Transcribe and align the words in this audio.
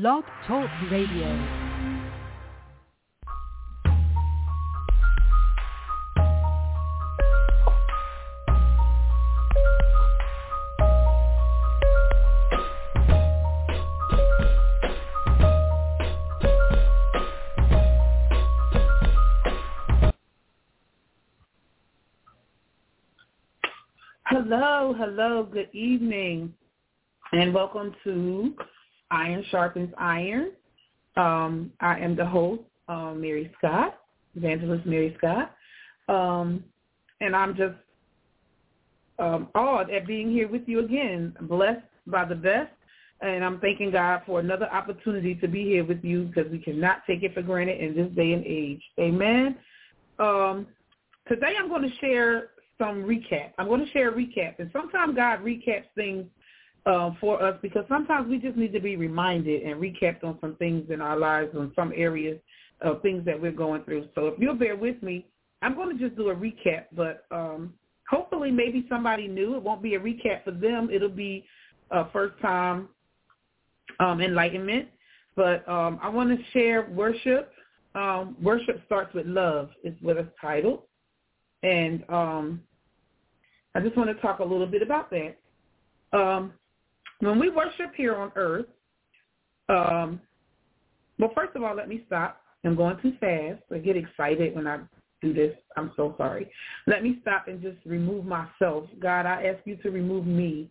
Blog 0.00 0.24
Talk 0.48 0.68
Radio. 0.90 1.28
Hello, 24.26 24.92
hello, 24.98 25.44
good 25.52 25.68
evening, 25.72 26.52
and 27.30 27.54
welcome 27.54 27.94
to 28.02 28.56
Iron 29.10 29.44
Sharpens 29.50 29.92
Iron. 29.98 30.52
Um, 31.16 31.72
I 31.80 31.98
am 32.00 32.16
the 32.16 32.26
host, 32.26 32.62
um, 32.88 33.20
Mary 33.20 33.52
Scott, 33.58 33.98
Evangelist 34.34 34.84
Mary 34.84 35.14
Scott, 35.18 35.54
um, 36.08 36.64
and 37.20 37.36
I'm 37.36 37.56
just 37.56 37.76
um, 39.18 39.48
awed 39.54 39.90
at 39.90 40.06
being 40.06 40.30
here 40.30 40.48
with 40.48 40.62
you 40.66 40.80
again, 40.80 41.34
blessed 41.42 41.86
by 42.06 42.24
the 42.24 42.34
best, 42.34 42.72
and 43.20 43.44
I'm 43.44 43.60
thanking 43.60 43.92
God 43.92 44.22
for 44.26 44.40
another 44.40 44.66
opportunity 44.66 45.36
to 45.36 45.46
be 45.46 45.64
here 45.64 45.84
with 45.84 46.02
you 46.02 46.24
because 46.24 46.50
we 46.50 46.58
cannot 46.58 47.02
take 47.06 47.22
it 47.22 47.32
for 47.32 47.42
granted 47.42 47.80
in 47.80 47.94
this 47.94 48.10
day 48.16 48.32
and 48.32 48.44
age. 48.44 48.82
Amen. 48.98 49.56
Um, 50.18 50.66
today 51.28 51.54
I'm 51.58 51.68
going 51.68 51.88
to 51.88 51.96
share 51.98 52.48
some 52.76 53.04
recap. 53.04 53.52
I'm 53.58 53.68
going 53.68 53.84
to 53.84 53.90
share 53.92 54.10
a 54.10 54.12
recap, 54.12 54.58
and 54.58 54.68
sometimes 54.72 55.14
God 55.14 55.40
recaps 55.40 55.84
things 55.94 56.26
uh, 56.86 57.10
for 57.20 57.42
us 57.42 57.56
because 57.62 57.84
sometimes 57.88 58.28
we 58.28 58.38
just 58.38 58.56
need 58.56 58.72
to 58.72 58.80
be 58.80 58.96
reminded 58.96 59.62
and 59.62 59.80
recapped 59.80 60.22
on 60.24 60.38
some 60.40 60.54
things 60.56 60.90
in 60.90 61.00
our 61.00 61.18
lives, 61.18 61.54
on 61.56 61.72
some 61.74 61.92
areas 61.96 62.38
of 62.80 63.00
things 63.02 63.24
that 63.24 63.40
we're 63.40 63.52
going 63.52 63.82
through. 63.84 64.08
So 64.14 64.26
if 64.26 64.34
you'll 64.38 64.54
bear 64.54 64.76
with 64.76 65.02
me, 65.02 65.26
I'm 65.62 65.74
going 65.74 65.96
to 65.96 66.04
just 66.04 66.16
do 66.16 66.28
a 66.28 66.34
recap, 66.34 66.84
but 66.92 67.24
um, 67.30 67.72
hopefully 68.08 68.50
maybe 68.50 68.84
somebody 68.88 69.28
new. 69.28 69.56
It 69.56 69.62
won't 69.62 69.82
be 69.82 69.94
a 69.94 70.00
recap 70.00 70.44
for 70.44 70.50
them. 70.50 70.90
It'll 70.92 71.08
be 71.08 71.46
a 71.90 72.10
first 72.10 72.38
time 72.42 72.88
um, 74.00 74.20
enlightenment. 74.20 74.88
But 75.36 75.66
um, 75.68 75.98
I 76.02 76.08
want 76.08 76.30
to 76.30 76.44
share 76.52 76.88
worship. 76.90 77.52
Um, 77.94 78.36
worship 78.42 78.82
starts 78.86 79.14
with 79.14 79.26
love 79.26 79.70
is 79.84 79.94
what 80.00 80.16
it's 80.16 80.28
titled. 80.40 80.82
And 81.62 82.04
um, 82.10 82.60
I 83.74 83.80
just 83.80 83.96
want 83.96 84.14
to 84.14 84.20
talk 84.20 84.40
a 84.40 84.44
little 84.44 84.66
bit 84.66 84.82
about 84.82 85.10
that. 85.10 85.36
Um, 86.12 86.52
when 87.24 87.38
we 87.38 87.50
worship 87.50 87.94
here 87.96 88.14
on 88.16 88.32
earth, 88.36 88.66
um, 89.68 90.20
well, 91.18 91.30
first 91.34 91.54
of 91.56 91.62
all, 91.62 91.74
let 91.74 91.88
me 91.88 92.02
stop. 92.06 92.40
I'm 92.64 92.76
going 92.76 92.98
too 93.00 93.12
fast. 93.20 93.62
I 93.72 93.78
get 93.78 93.96
excited 93.96 94.54
when 94.54 94.66
I 94.66 94.80
do 95.22 95.32
this. 95.32 95.54
I'm 95.76 95.92
so 95.96 96.14
sorry. 96.18 96.50
Let 96.86 97.02
me 97.02 97.18
stop 97.22 97.48
and 97.48 97.62
just 97.62 97.78
remove 97.84 98.24
myself. 98.24 98.84
God, 99.00 99.26
I 99.26 99.44
ask 99.46 99.60
you 99.64 99.76
to 99.76 99.90
remove 99.90 100.26
me. 100.26 100.70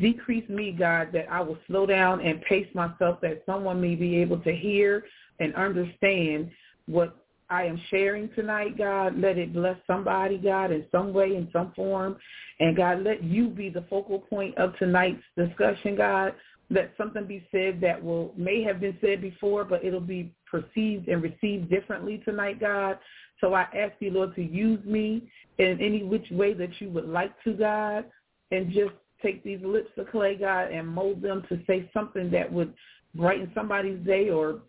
Decrease 0.00 0.48
me, 0.48 0.70
God, 0.70 1.08
that 1.12 1.26
I 1.30 1.40
will 1.40 1.58
slow 1.66 1.84
down 1.86 2.20
and 2.20 2.40
pace 2.42 2.68
myself 2.74 3.20
that 3.22 3.42
someone 3.44 3.80
may 3.80 3.96
be 3.96 4.16
able 4.16 4.38
to 4.38 4.54
hear 4.54 5.04
and 5.40 5.54
understand 5.54 6.50
what 6.86 7.16
I 7.50 7.64
am 7.64 7.80
sharing 7.90 8.30
tonight, 8.34 8.78
God. 8.78 9.18
Let 9.18 9.36
it 9.36 9.52
bless 9.52 9.76
somebody, 9.86 10.38
God, 10.38 10.70
in 10.70 10.86
some 10.92 11.12
way, 11.12 11.34
in 11.34 11.48
some 11.52 11.72
form. 11.74 12.16
And 12.60 12.76
God, 12.76 13.02
let 13.02 13.24
you 13.24 13.48
be 13.48 13.68
the 13.68 13.84
focal 13.90 14.20
point 14.20 14.56
of 14.56 14.76
tonight's 14.78 15.22
discussion, 15.36 15.96
God. 15.96 16.34
Let 16.70 16.92
something 16.96 17.26
be 17.26 17.44
said 17.50 17.80
that 17.80 18.02
will 18.02 18.32
may 18.36 18.62
have 18.62 18.80
been 18.80 18.96
said 19.00 19.20
before, 19.20 19.64
but 19.64 19.84
it'll 19.84 20.00
be 20.00 20.32
perceived 20.48 21.08
and 21.08 21.20
received 21.22 21.68
differently 21.68 22.22
tonight, 22.24 22.60
God. 22.60 22.98
So 23.40 23.54
I 23.54 23.62
ask 23.62 23.94
you, 23.98 24.12
Lord, 24.12 24.36
to 24.36 24.42
use 24.42 24.84
me 24.84 25.28
in 25.58 25.80
any 25.80 26.04
which 26.04 26.30
way 26.30 26.54
that 26.54 26.80
you 26.80 26.88
would 26.90 27.08
like 27.08 27.32
to, 27.42 27.54
God, 27.54 28.04
and 28.52 28.70
just 28.70 28.92
take 29.20 29.42
these 29.42 29.60
lips 29.64 29.90
of 29.96 30.08
clay, 30.10 30.36
God, 30.36 30.70
and 30.70 30.86
mold 30.86 31.20
them 31.20 31.42
to 31.48 31.58
say 31.66 31.90
something 31.92 32.30
that 32.30 32.50
would 32.52 32.72
brighten 33.14 33.50
somebody's 33.54 33.98
day 34.06 34.30
or 34.30 34.60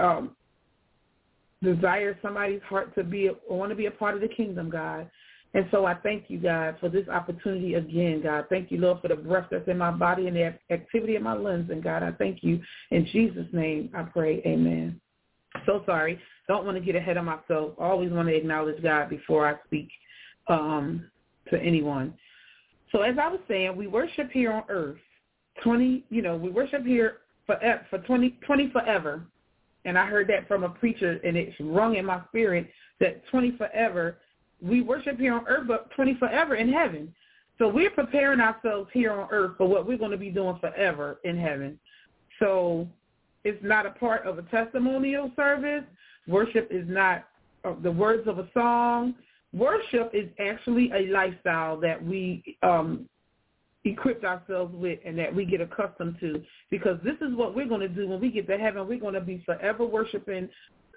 um, 0.00 0.34
desire 1.62 2.18
somebody's 2.22 2.62
heart 2.62 2.94
to 2.94 3.04
be 3.04 3.30
or 3.48 3.58
want 3.58 3.70
to 3.70 3.76
be 3.76 3.86
a 3.86 3.90
part 3.90 4.14
of 4.14 4.20
the 4.20 4.28
kingdom, 4.28 4.70
God. 4.70 5.10
And 5.54 5.66
so 5.70 5.86
I 5.86 5.94
thank 5.94 6.24
you, 6.28 6.38
God, 6.38 6.76
for 6.80 6.88
this 6.90 7.08
opportunity 7.08 7.74
again, 7.74 8.20
God. 8.22 8.44
Thank 8.50 8.70
you, 8.70 8.78
Lord, 8.78 9.00
for 9.00 9.08
the 9.08 9.16
breath 9.16 9.46
that's 9.50 9.66
in 9.68 9.78
my 9.78 9.90
body 9.90 10.26
and 10.26 10.36
the 10.36 10.54
activity 10.70 11.16
of 11.16 11.22
my 11.22 11.32
lungs. 11.32 11.70
And 11.70 11.82
God, 11.82 12.02
I 12.02 12.12
thank 12.12 12.42
you. 12.42 12.60
In 12.90 13.06
Jesus' 13.06 13.46
name, 13.52 13.90
I 13.96 14.02
pray. 14.02 14.42
Amen. 14.44 15.00
So 15.64 15.82
sorry. 15.86 16.20
Don't 16.46 16.66
want 16.66 16.76
to 16.76 16.84
get 16.84 16.94
ahead 16.94 17.16
of 17.16 17.24
myself. 17.24 17.72
Always 17.78 18.12
want 18.12 18.28
to 18.28 18.34
acknowledge 18.34 18.82
God 18.82 19.08
before 19.08 19.48
I 19.48 19.54
speak 19.64 19.88
um, 20.48 21.10
to 21.50 21.58
anyone. 21.58 22.12
So 22.92 23.02
as 23.02 23.16
I 23.20 23.28
was 23.28 23.40
saying, 23.48 23.74
we 23.76 23.86
worship 23.86 24.30
here 24.30 24.52
on 24.52 24.64
earth. 24.68 24.98
20, 25.64 26.04
you 26.10 26.20
know, 26.20 26.36
we 26.36 26.50
worship 26.50 26.84
here 26.84 27.18
for, 27.46 27.58
for 27.88 27.98
20, 28.00 28.38
20 28.46 28.70
forever 28.70 29.22
and 29.86 29.96
I 29.96 30.04
heard 30.04 30.28
that 30.28 30.48
from 30.48 30.64
a 30.64 30.68
preacher, 30.68 31.20
and 31.24 31.36
it's 31.36 31.54
rung 31.60 31.94
in 31.94 32.04
my 32.04 32.20
spirit 32.28 32.68
that 33.00 33.26
20 33.28 33.52
forever, 33.56 34.18
we 34.60 34.82
worship 34.82 35.18
here 35.18 35.32
on 35.32 35.46
earth, 35.46 35.68
but 35.68 35.90
20 35.92 36.16
forever 36.16 36.56
in 36.56 36.70
heaven. 36.70 37.14
So 37.56 37.68
we're 37.68 37.90
preparing 37.90 38.40
ourselves 38.40 38.90
here 38.92 39.12
on 39.12 39.28
earth 39.30 39.52
for 39.56 39.68
what 39.68 39.86
we're 39.86 39.96
going 39.96 40.10
to 40.10 40.16
be 40.16 40.28
doing 40.28 40.58
forever 40.60 41.20
in 41.24 41.38
heaven. 41.38 41.78
So 42.40 42.88
it's 43.44 43.62
not 43.62 43.86
a 43.86 43.90
part 43.90 44.26
of 44.26 44.38
a 44.38 44.42
testimonial 44.42 45.30
service. 45.36 45.84
Worship 46.26 46.68
is 46.70 46.84
not 46.88 47.28
uh, 47.64 47.74
the 47.80 47.92
words 47.92 48.26
of 48.26 48.40
a 48.40 48.48
song. 48.52 49.14
Worship 49.52 50.10
is 50.12 50.28
actually 50.40 50.90
a 50.92 51.06
lifestyle 51.12 51.78
that 51.80 52.04
we 52.04 52.58
um, 52.64 53.08
equipped 53.90 54.24
ourselves 54.24 54.74
with 54.74 54.98
and 55.04 55.18
that 55.18 55.34
we 55.34 55.44
get 55.44 55.60
accustomed 55.60 56.16
to 56.20 56.42
because 56.70 56.98
this 57.04 57.16
is 57.20 57.34
what 57.34 57.54
we're 57.54 57.68
going 57.68 57.80
to 57.80 57.88
do 57.88 58.08
when 58.08 58.20
we 58.20 58.30
get 58.30 58.46
to 58.48 58.58
heaven. 58.58 58.86
We're 58.88 59.00
going 59.00 59.14
to 59.14 59.20
be 59.20 59.42
forever 59.44 59.84
worshiping 59.84 60.48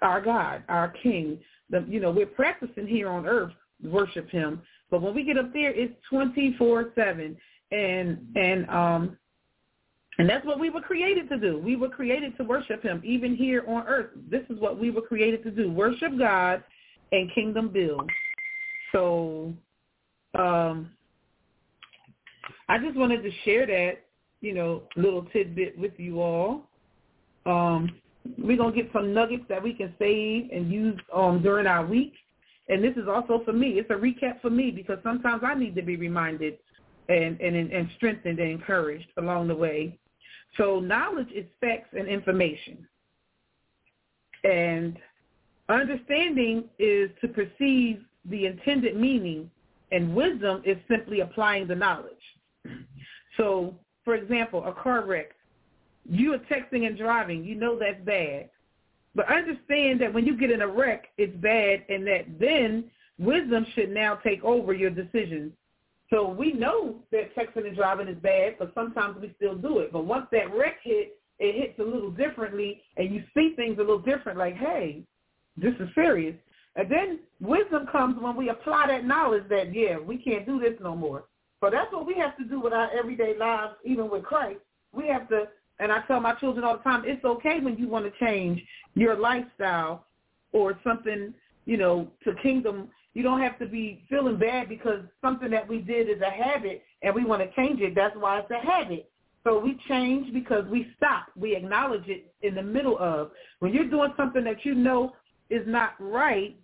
our 0.02 0.20
God, 0.20 0.62
our 0.68 0.92
King. 1.02 1.38
The, 1.70 1.84
you 1.88 2.00
know, 2.00 2.10
we're 2.10 2.26
practicing 2.26 2.86
here 2.86 3.08
on 3.08 3.26
earth 3.26 3.52
worship 3.82 4.28
him, 4.30 4.60
but 4.90 5.00
when 5.00 5.14
we 5.14 5.24
get 5.24 5.38
up 5.38 5.52
there, 5.52 5.72
it's 5.72 5.94
24-7. 6.12 7.36
And, 7.72 8.18
and, 8.34 8.68
um, 8.68 9.16
and 10.18 10.28
that's 10.28 10.44
what 10.44 10.58
we 10.60 10.68
were 10.68 10.80
created 10.80 11.28
to 11.30 11.38
do. 11.38 11.58
We 11.58 11.76
were 11.76 11.88
created 11.88 12.36
to 12.36 12.44
worship 12.44 12.82
him 12.82 13.00
even 13.04 13.36
here 13.36 13.64
on 13.66 13.86
earth. 13.86 14.10
This 14.28 14.42
is 14.50 14.58
what 14.58 14.78
we 14.78 14.90
were 14.90 15.00
created 15.00 15.42
to 15.44 15.50
do, 15.50 15.70
worship 15.70 16.18
God 16.18 16.62
and 17.12 17.32
kingdom 17.34 17.68
build. 17.68 18.10
So 18.92 19.54
um, 20.38 20.90
I 22.68 22.78
just 22.78 22.96
wanted 22.96 23.22
to 23.22 23.30
share 23.44 23.66
that, 23.66 24.04
you 24.40 24.54
know, 24.54 24.82
little 24.96 25.22
tidbit 25.32 25.78
with 25.78 25.92
you 25.98 26.20
all. 26.20 26.68
Um, 27.46 27.90
we're 28.38 28.56
going 28.56 28.74
to 28.74 28.82
get 28.82 28.92
some 28.92 29.14
nuggets 29.14 29.44
that 29.48 29.62
we 29.62 29.72
can 29.72 29.94
save 29.98 30.50
and 30.52 30.70
use 30.70 30.98
um, 31.14 31.42
during 31.42 31.66
our 31.66 31.84
week. 31.84 32.12
And 32.68 32.84
this 32.84 32.96
is 32.96 33.08
also 33.08 33.42
for 33.44 33.52
me. 33.52 33.78
It's 33.78 33.90
a 33.90 33.94
recap 33.94 34.40
for 34.40 34.50
me 34.50 34.70
because 34.70 34.98
sometimes 35.02 35.42
I 35.44 35.54
need 35.54 35.74
to 35.74 35.82
be 35.82 35.96
reminded 35.96 36.58
and, 37.08 37.40
and, 37.40 37.56
and 37.56 37.88
strengthened 37.96 38.38
and 38.38 38.50
encouraged 38.50 39.08
along 39.16 39.48
the 39.48 39.56
way. 39.56 39.98
So 40.56 40.80
knowledge 40.80 41.30
is 41.34 41.46
facts 41.60 41.94
and 41.98 42.06
information. 42.08 42.86
And 44.44 44.96
understanding 45.68 46.64
is 46.78 47.10
to 47.20 47.28
perceive 47.28 48.02
the 48.26 48.46
intended 48.46 48.96
meaning, 48.96 49.50
and 49.92 50.14
wisdom 50.14 50.62
is 50.64 50.76
simply 50.88 51.20
applying 51.20 51.66
the 51.66 51.74
knowledge. 51.74 52.12
So, 53.40 53.74
for 54.04 54.14
example, 54.14 54.64
a 54.66 54.72
car 54.72 55.06
wreck. 55.06 55.30
You 56.08 56.34
are 56.34 56.38
texting 56.38 56.86
and 56.86 56.96
driving. 56.96 57.42
You 57.42 57.54
know 57.54 57.78
that's 57.78 58.00
bad. 58.04 58.50
But 59.14 59.32
understand 59.32 60.00
that 60.00 60.12
when 60.12 60.26
you 60.26 60.36
get 60.36 60.50
in 60.50 60.60
a 60.60 60.68
wreck, 60.68 61.06
it's 61.16 61.34
bad 61.38 61.84
and 61.88 62.06
that 62.06 62.38
then 62.38 62.90
wisdom 63.18 63.66
should 63.74 63.90
now 63.90 64.16
take 64.16 64.44
over 64.44 64.74
your 64.74 64.90
decisions. 64.90 65.52
So 66.10 66.28
we 66.28 66.52
know 66.52 66.96
that 67.12 67.34
texting 67.34 67.66
and 67.66 67.76
driving 67.76 68.08
is 68.08 68.18
bad, 68.18 68.56
but 68.58 68.72
sometimes 68.74 69.16
we 69.20 69.32
still 69.36 69.56
do 69.56 69.78
it. 69.78 69.92
But 69.92 70.04
once 70.04 70.26
that 70.32 70.54
wreck 70.54 70.76
hits, 70.82 71.12
it 71.38 71.54
hits 71.54 71.78
a 71.78 71.82
little 71.82 72.10
differently 72.10 72.82
and 72.96 73.14
you 73.14 73.24
see 73.34 73.54
things 73.56 73.78
a 73.78 73.80
little 73.80 73.98
different 73.98 74.38
like, 74.38 74.56
hey, 74.56 75.02
this 75.56 75.74
is 75.80 75.88
serious. 75.94 76.36
And 76.76 76.90
then 76.90 77.20
wisdom 77.40 77.86
comes 77.90 78.20
when 78.20 78.36
we 78.36 78.50
apply 78.50 78.86
that 78.88 79.04
knowledge 79.04 79.44
that, 79.48 79.74
yeah, 79.74 79.98
we 79.98 80.18
can't 80.18 80.46
do 80.46 80.60
this 80.60 80.74
no 80.80 80.94
more. 80.94 81.24
So 81.60 81.68
that's 81.70 81.92
what 81.92 82.06
we 82.06 82.14
have 82.14 82.36
to 82.38 82.44
do 82.44 82.60
with 82.60 82.72
our 82.72 82.90
everyday 82.96 83.36
lives, 83.36 83.74
even 83.84 84.10
with 84.10 84.24
Christ. 84.24 84.60
We 84.92 85.06
have 85.08 85.28
to, 85.28 85.48
and 85.78 85.92
I 85.92 86.00
tell 86.06 86.20
my 86.20 86.34
children 86.34 86.64
all 86.64 86.78
the 86.78 86.82
time, 86.82 87.04
it's 87.06 87.24
okay 87.24 87.60
when 87.60 87.76
you 87.76 87.88
want 87.88 88.06
to 88.06 88.24
change 88.24 88.62
your 88.94 89.16
lifestyle 89.16 90.06
or 90.52 90.78
something, 90.82 91.34
you 91.66 91.76
know, 91.76 92.08
to 92.24 92.34
kingdom. 92.42 92.88
You 93.12 93.22
don't 93.22 93.40
have 93.40 93.58
to 93.58 93.66
be 93.66 94.04
feeling 94.08 94.38
bad 94.38 94.68
because 94.68 95.00
something 95.20 95.50
that 95.50 95.68
we 95.68 95.78
did 95.78 96.08
is 96.08 96.22
a 96.22 96.30
habit 96.30 96.82
and 97.02 97.14
we 97.14 97.24
want 97.24 97.42
to 97.42 97.54
change 97.54 97.80
it. 97.80 97.94
That's 97.94 98.16
why 98.16 98.40
it's 98.40 98.50
a 98.50 98.66
habit. 98.66 99.10
So 99.44 99.58
we 99.58 99.78
change 99.88 100.32
because 100.32 100.66
we 100.66 100.88
stop. 100.96 101.26
We 101.36 101.56
acknowledge 101.56 102.06
it 102.08 102.32
in 102.42 102.54
the 102.54 102.62
middle 102.62 102.98
of. 102.98 103.30
When 103.58 103.72
you're 103.72 103.88
doing 103.88 104.12
something 104.16 104.44
that 104.44 104.64
you 104.64 104.74
know 104.74 105.14
is 105.48 105.66
not 105.66 105.94
right, 105.98 106.56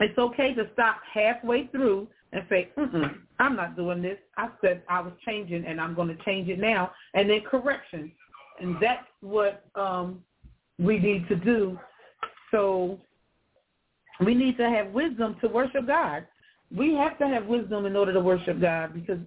it's 0.00 0.18
okay 0.18 0.54
to 0.54 0.68
stop 0.72 0.96
halfway 1.12 1.66
through 1.68 2.08
and 2.36 2.44
say, 2.50 2.70
I'm 3.38 3.56
not 3.56 3.76
doing 3.76 4.02
this. 4.02 4.18
I 4.36 4.48
said 4.60 4.82
I 4.88 5.00
was 5.00 5.12
changing 5.24 5.64
and 5.64 5.80
I'm 5.80 5.94
going 5.94 6.08
to 6.08 6.24
change 6.24 6.48
it 6.48 6.58
now. 6.58 6.92
And 7.14 7.30
then 7.30 7.40
correction. 7.40 8.12
And 8.60 8.76
that's 8.80 9.06
what 9.20 9.64
um, 9.74 10.22
we 10.78 10.98
need 10.98 11.26
to 11.28 11.36
do. 11.36 11.78
So 12.50 12.98
we 14.24 14.34
need 14.34 14.56
to 14.58 14.68
have 14.68 14.88
wisdom 14.92 15.36
to 15.40 15.48
worship 15.48 15.86
God. 15.86 16.26
We 16.74 16.94
have 16.94 17.18
to 17.18 17.26
have 17.26 17.46
wisdom 17.46 17.86
in 17.86 17.96
order 17.96 18.12
to 18.12 18.20
worship 18.20 18.60
God 18.60 18.92
because 18.92 19.18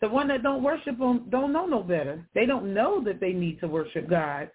the 0.00 0.08
one 0.08 0.28
that 0.28 0.42
don't 0.42 0.62
worship 0.62 0.98
him 0.98 1.26
don't 1.30 1.52
know 1.52 1.66
no 1.66 1.82
better. 1.82 2.26
They 2.34 2.46
don't 2.46 2.74
know 2.74 3.02
that 3.04 3.20
they 3.20 3.32
need 3.32 3.60
to 3.60 3.68
worship 3.68 4.08
God. 4.08 4.50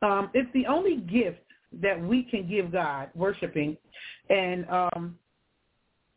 Um, 0.00 0.30
it's 0.32 0.50
the 0.54 0.66
only 0.66 0.96
gift 0.96 1.42
that 1.80 2.00
we 2.00 2.22
can 2.22 2.48
give 2.48 2.72
God, 2.72 3.10
worshiping. 3.14 3.76
And 4.30 4.66
um, 4.70 5.18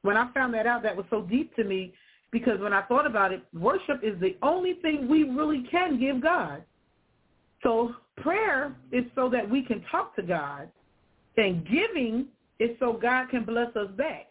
when 0.02 0.18
I 0.18 0.32
found 0.34 0.54
that 0.54 0.68
out, 0.68 0.84
that 0.84 0.96
was 0.96 1.06
so 1.10 1.22
deep 1.22 1.56
to 1.56 1.64
me 1.64 1.94
because 2.32 2.60
when 2.60 2.74
I 2.74 2.82
thought 2.84 3.06
about 3.06 3.34
it, 3.34 3.44
worship 3.54 4.02
is 4.04 4.20
the 4.20 4.38
only 4.42 4.76
thing 4.76 5.08
we 5.08 5.24
really 5.24 5.66
can 5.70 6.00
give 6.00 6.22
God. 6.22 6.64
So 7.64 7.94
prayer 8.18 8.76
is 8.92 9.04
so 9.16 9.30
that 9.30 9.48
we 9.48 9.64
can 9.64 9.84
talk 9.92 10.16
to 10.16 10.24
God, 10.24 10.70
and 11.38 11.66
giving 11.68 12.28
is 12.60 12.72
so 12.80 12.94
God 12.94 13.30
can 13.30 13.44
bless 13.44 13.76
us 13.76 13.92
back. 13.98 14.28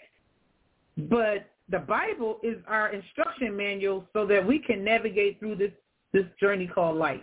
But 0.96 1.50
the 1.68 1.78
Bible 1.78 2.38
is 2.42 2.56
our 2.66 2.92
instruction 2.92 3.56
manual 3.56 4.04
so 4.12 4.26
that 4.26 4.44
we 4.44 4.58
can 4.58 4.84
navigate 4.84 5.38
through 5.38 5.56
this 5.56 5.72
this 6.12 6.24
journey 6.40 6.66
called 6.66 6.96
life. 6.96 7.20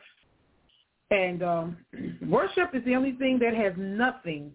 And 1.11 1.43
um, 1.43 1.77
worship 2.27 2.69
is 2.73 2.83
the 2.85 2.95
only 2.95 3.13
thing 3.13 3.39
that 3.39 3.53
has 3.53 3.73
nothing, 3.77 4.51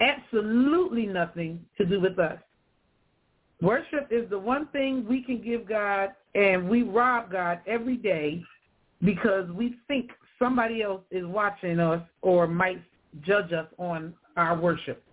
absolutely 0.00 1.06
nothing 1.06 1.64
to 1.78 1.86
do 1.86 2.00
with 2.00 2.18
us. 2.18 2.38
Worship 3.62 4.08
is 4.10 4.28
the 4.28 4.38
one 4.38 4.66
thing 4.68 5.06
we 5.08 5.22
can 5.22 5.40
give 5.40 5.68
God, 5.68 6.10
and 6.34 6.68
we 6.68 6.82
rob 6.82 7.30
God 7.30 7.60
every 7.66 7.96
day 7.96 8.42
because 9.04 9.48
we 9.50 9.76
think 9.86 10.10
somebody 10.36 10.82
else 10.82 11.02
is 11.12 11.24
watching 11.24 11.78
us 11.78 12.02
or 12.22 12.48
might 12.48 12.82
judge 13.20 13.52
us 13.52 13.68
on 13.78 14.14
our 14.36 14.58
worship. 14.58 15.04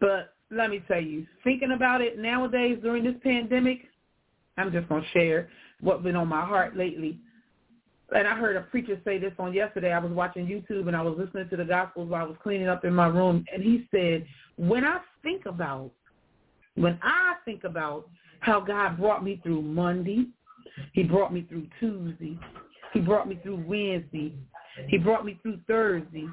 But 0.00 0.34
let 0.50 0.70
me 0.70 0.82
tell 0.88 1.00
you, 1.00 1.26
thinking 1.44 1.72
about 1.72 2.00
it 2.00 2.18
nowadays 2.18 2.78
during 2.82 3.04
this 3.04 3.16
pandemic, 3.22 3.82
I'm 4.56 4.72
just 4.72 4.88
going 4.88 5.02
to 5.02 5.08
share 5.10 5.50
what's 5.80 6.02
been 6.02 6.16
on 6.16 6.28
my 6.28 6.44
heart 6.44 6.74
lately. 6.74 7.18
And 8.14 8.26
I 8.26 8.34
heard 8.34 8.56
a 8.56 8.62
preacher 8.62 8.98
say 9.04 9.18
this 9.18 9.32
on 9.38 9.52
yesterday. 9.52 9.92
I 9.92 9.98
was 9.98 10.12
watching 10.12 10.46
YouTube 10.46 10.86
and 10.86 10.96
I 10.96 11.02
was 11.02 11.18
listening 11.18 11.48
to 11.50 11.56
the 11.56 11.64
gospels 11.64 12.08
while 12.08 12.24
I 12.24 12.28
was 12.28 12.36
cleaning 12.42 12.68
up 12.68 12.84
in 12.84 12.94
my 12.94 13.06
room. 13.06 13.44
And 13.52 13.62
he 13.62 13.86
said, 13.90 14.26
when 14.56 14.84
I 14.84 15.00
think 15.22 15.46
about, 15.46 15.90
when 16.74 16.98
I 17.02 17.34
think 17.44 17.64
about 17.64 18.08
how 18.40 18.60
God 18.60 18.98
brought 18.98 19.24
me 19.24 19.40
through 19.42 19.62
Monday, 19.62 20.26
he 20.92 21.02
brought 21.02 21.32
me 21.32 21.46
through 21.48 21.66
Tuesday, 21.78 22.38
he 22.92 23.00
brought 23.00 23.28
me 23.28 23.38
through 23.42 23.64
Wednesday, 23.66 24.34
he 24.88 24.98
brought 24.98 25.24
me 25.24 25.38
through 25.42 25.58
Thursday, 25.66 26.26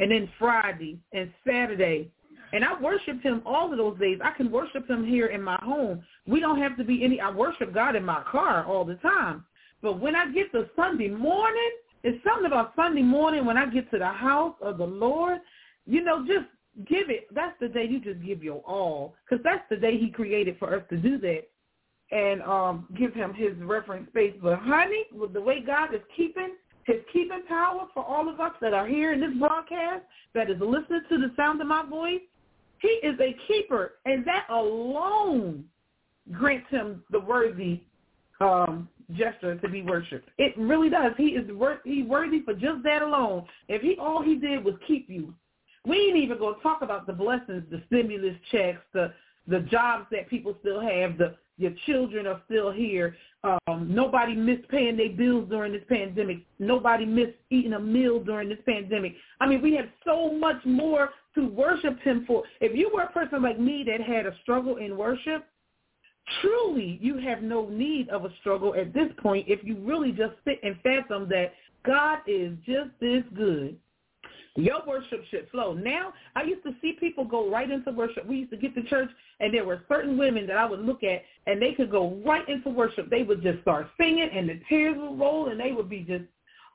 and 0.00 0.10
then 0.10 0.28
Friday 0.38 0.98
and 1.12 1.32
Saturday 1.46 2.10
and 2.52 2.64
I 2.64 2.78
worship 2.80 3.22
him 3.22 3.42
all 3.46 3.72
of 3.72 3.78
those 3.78 3.98
days. 3.98 4.18
I 4.22 4.30
can 4.32 4.50
worship 4.50 4.88
him 4.88 5.06
here 5.06 5.26
in 5.28 5.42
my 5.42 5.58
home. 5.62 6.02
We 6.26 6.40
don't 6.40 6.60
have 6.60 6.76
to 6.76 6.84
be 6.84 7.02
any, 7.02 7.20
I 7.20 7.30
worship 7.30 7.72
God 7.72 7.96
in 7.96 8.04
my 8.04 8.22
car 8.30 8.64
all 8.66 8.84
the 8.84 8.96
time. 8.96 9.44
But 9.80 9.98
when 9.98 10.14
I 10.14 10.30
get 10.30 10.52
to 10.52 10.68
Sunday 10.76 11.08
morning, 11.08 11.70
it's 12.04 12.22
something 12.24 12.46
about 12.46 12.74
Sunday 12.76 13.02
morning 13.02 13.46
when 13.46 13.56
I 13.56 13.66
get 13.66 13.90
to 13.90 13.98
the 13.98 14.08
house 14.08 14.54
of 14.60 14.78
the 14.78 14.86
Lord, 14.86 15.38
you 15.86 16.04
know, 16.04 16.26
just 16.26 16.46
give 16.88 17.10
it. 17.10 17.26
That's 17.34 17.58
the 17.60 17.68
day 17.68 17.86
you 17.88 18.00
just 18.00 18.24
give 18.24 18.42
your 18.42 18.60
all 18.66 19.14
because 19.28 19.42
that's 19.44 19.64
the 19.70 19.76
day 19.76 19.98
he 19.98 20.10
created 20.10 20.56
for 20.58 20.74
us 20.74 20.82
to 20.90 20.96
do 20.96 21.18
that 21.18 21.48
and 22.10 22.42
um 22.42 22.86
give 22.98 23.14
him 23.14 23.32
his 23.34 23.52
reference 23.58 24.08
space. 24.08 24.34
But 24.42 24.58
honey, 24.58 25.04
with 25.12 25.32
the 25.32 25.40
way 25.40 25.60
God 25.60 25.94
is 25.94 26.00
keeping 26.16 26.56
his 26.84 26.96
keeping 27.12 27.42
power 27.48 27.86
for 27.94 28.04
all 28.04 28.28
of 28.28 28.40
us 28.40 28.52
that 28.60 28.74
are 28.74 28.86
here 28.86 29.12
in 29.12 29.20
this 29.20 29.34
broadcast, 29.38 30.02
that 30.34 30.50
is 30.50 30.56
listening 30.60 31.02
to 31.08 31.18
the 31.18 31.32
sound 31.36 31.60
of 31.60 31.66
my 31.66 31.84
voice, 31.88 32.20
he 32.80 32.88
is 32.88 33.18
a 33.20 33.36
keeper, 33.46 33.92
and 34.04 34.24
that 34.26 34.46
alone 34.50 35.64
grants 36.32 36.68
him 36.70 37.02
the 37.10 37.20
worthy 37.20 37.80
um, 38.40 38.88
gesture 39.16 39.56
to 39.56 39.68
be 39.68 39.82
worshipped. 39.82 40.28
It 40.38 40.54
really 40.58 40.90
does. 40.90 41.12
He 41.16 41.28
is 41.28 41.50
worth, 41.52 41.80
he 41.84 42.02
worthy 42.02 42.42
for 42.42 42.54
just 42.54 42.82
that 42.84 43.02
alone. 43.02 43.46
If 43.68 43.82
he 43.82 43.96
all 44.00 44.22
he 44.22 44.36
did 44.36 44.64
was 44.64 44.74
keep 44.86 45.08
you, 45.08 45.34
we 45.86 45.96
ain't 45.96 46.16
even 46.16 46.38
gonna 46.38 46.56
talk 46.62 46.82
about 46.82 47.06
the 47.06 47.12
blessings, 47.12 47.64
the 47.70 47.82
stimulus 47.86 48.36
checks, 48.50 48.80
the 48.92 49.12
the 49.48 49.60
jobs 49.60 50.06
that 50.12 50.28
people 50.28 50.56
still 50.60 50.80
have, 50.80 51.18
the 51.18 51.34
your 51.58 51.72
children 51.86 52.26
are 52.26 52.40
still 52.46 52.70
here. 52.70 53.16
Um, 53.44 53.88
nobody 53.88 54.34
missed 54.34 54.68
paying 54.68 54.96
their 54.96 55.10
bills 55.10 55.48
during 55.50 55.72
this 55.72 55.82
pandemic. 55.88 56.38
Nobody 56.58 57.04
missed 57.04 57.36
eating 57.50 57.74
a 57.74 57.80
meal 57.80 58.20
during 58.20 58.48
this 58.48 58.58
pandemic. 58.66 59.14
I 59.40 59.46
mean, 59.46 59.60
we 59.60 59.74
have 59.76 59.86
so 60.04 60.32
much 60.32 60.64
more 60.64 61.10
to 61.34 61.46
worship 61.46 62.00
him 62.00 62.24
for. 62.26 62.44
If 62.60 62.76
you 62.76 62.90
were 62.92 63.02
a 63.02 63.12
person 63.12 63.42
like 63.42 63.60
me 63.60 63.84
that 63.86 64.00
had 64.00 64.26
a 64.26 64.34
struggle 64.42 64.76
in 64.76 64.96
worship, 64.96 65.44
truly 66.40 66.98
you 67.00 67.18
have 67.18 67.42
no 67.42 67.68
need 67.68 68.08
of 68.08 68.24
a 68.24 68.30
struggle 68.40 68.74
at 68.74 68.94
this 68.94 69.08
point 69.20 69.46
if 69.48 69.60
you 69.64 69.76
really 69.76 70.12
just 70.12 70.34
sit 70.44 70.60
and 70.62 70.76
fathom 70.82 71.28
that 71.28 71.52
God 71.84 72.18
is 72.26 72.56
just 72.64 72.90
this 73.00 73.24
good 73.34 73.76
your 74.56 74.82
worship 74.86 75.24
should 75.30 75.48
flow. 75.50 75.72
Now, 75.72 76.12
I 76.36 76.42
used 76.42 76.62
to 76.64 76.74
see 76.82 76.92
people 76.92 77.24
go 77.24 77.50
right 77.50 77.70
into 77.70 77.90
worship. 77.90 78.26
We 78.26 78.36
used 78.38 78.50
to 78.50 78.56
get 78.56 78.74
to 78.74 78.82
church, 78.84 79.08
and 79.40 79.52
there 79.52 79.64
were 79.64 79.82
certain 79.88 80.18
women 80.18 80.46
that 80.46 80.56
I 80.56 80.66
would 80.66 80.80
look 80.80 81.02
at, 81.02 81.22
and 81.46 81.60
they 81.60 81.72
could 81.72 81.90
go 81.90 82.20
right 82.24 82.46
into 82.48 82.68
worship. 82.68 83.08
They 83.08 83.22
would 83.22 83.42
just 83.42 83.62
start 83.62 83.88
singing, 83.98 84.28
and 84.32 84.48
the 84.48 84.60
tears 84.68 84.96
would 84.98 85.18
roll, 85.18 85.48
and 85.48 85.58
they 85.58 85.72
would 85.72 85.88
be 85.88 86.00
just, 86.00 86.24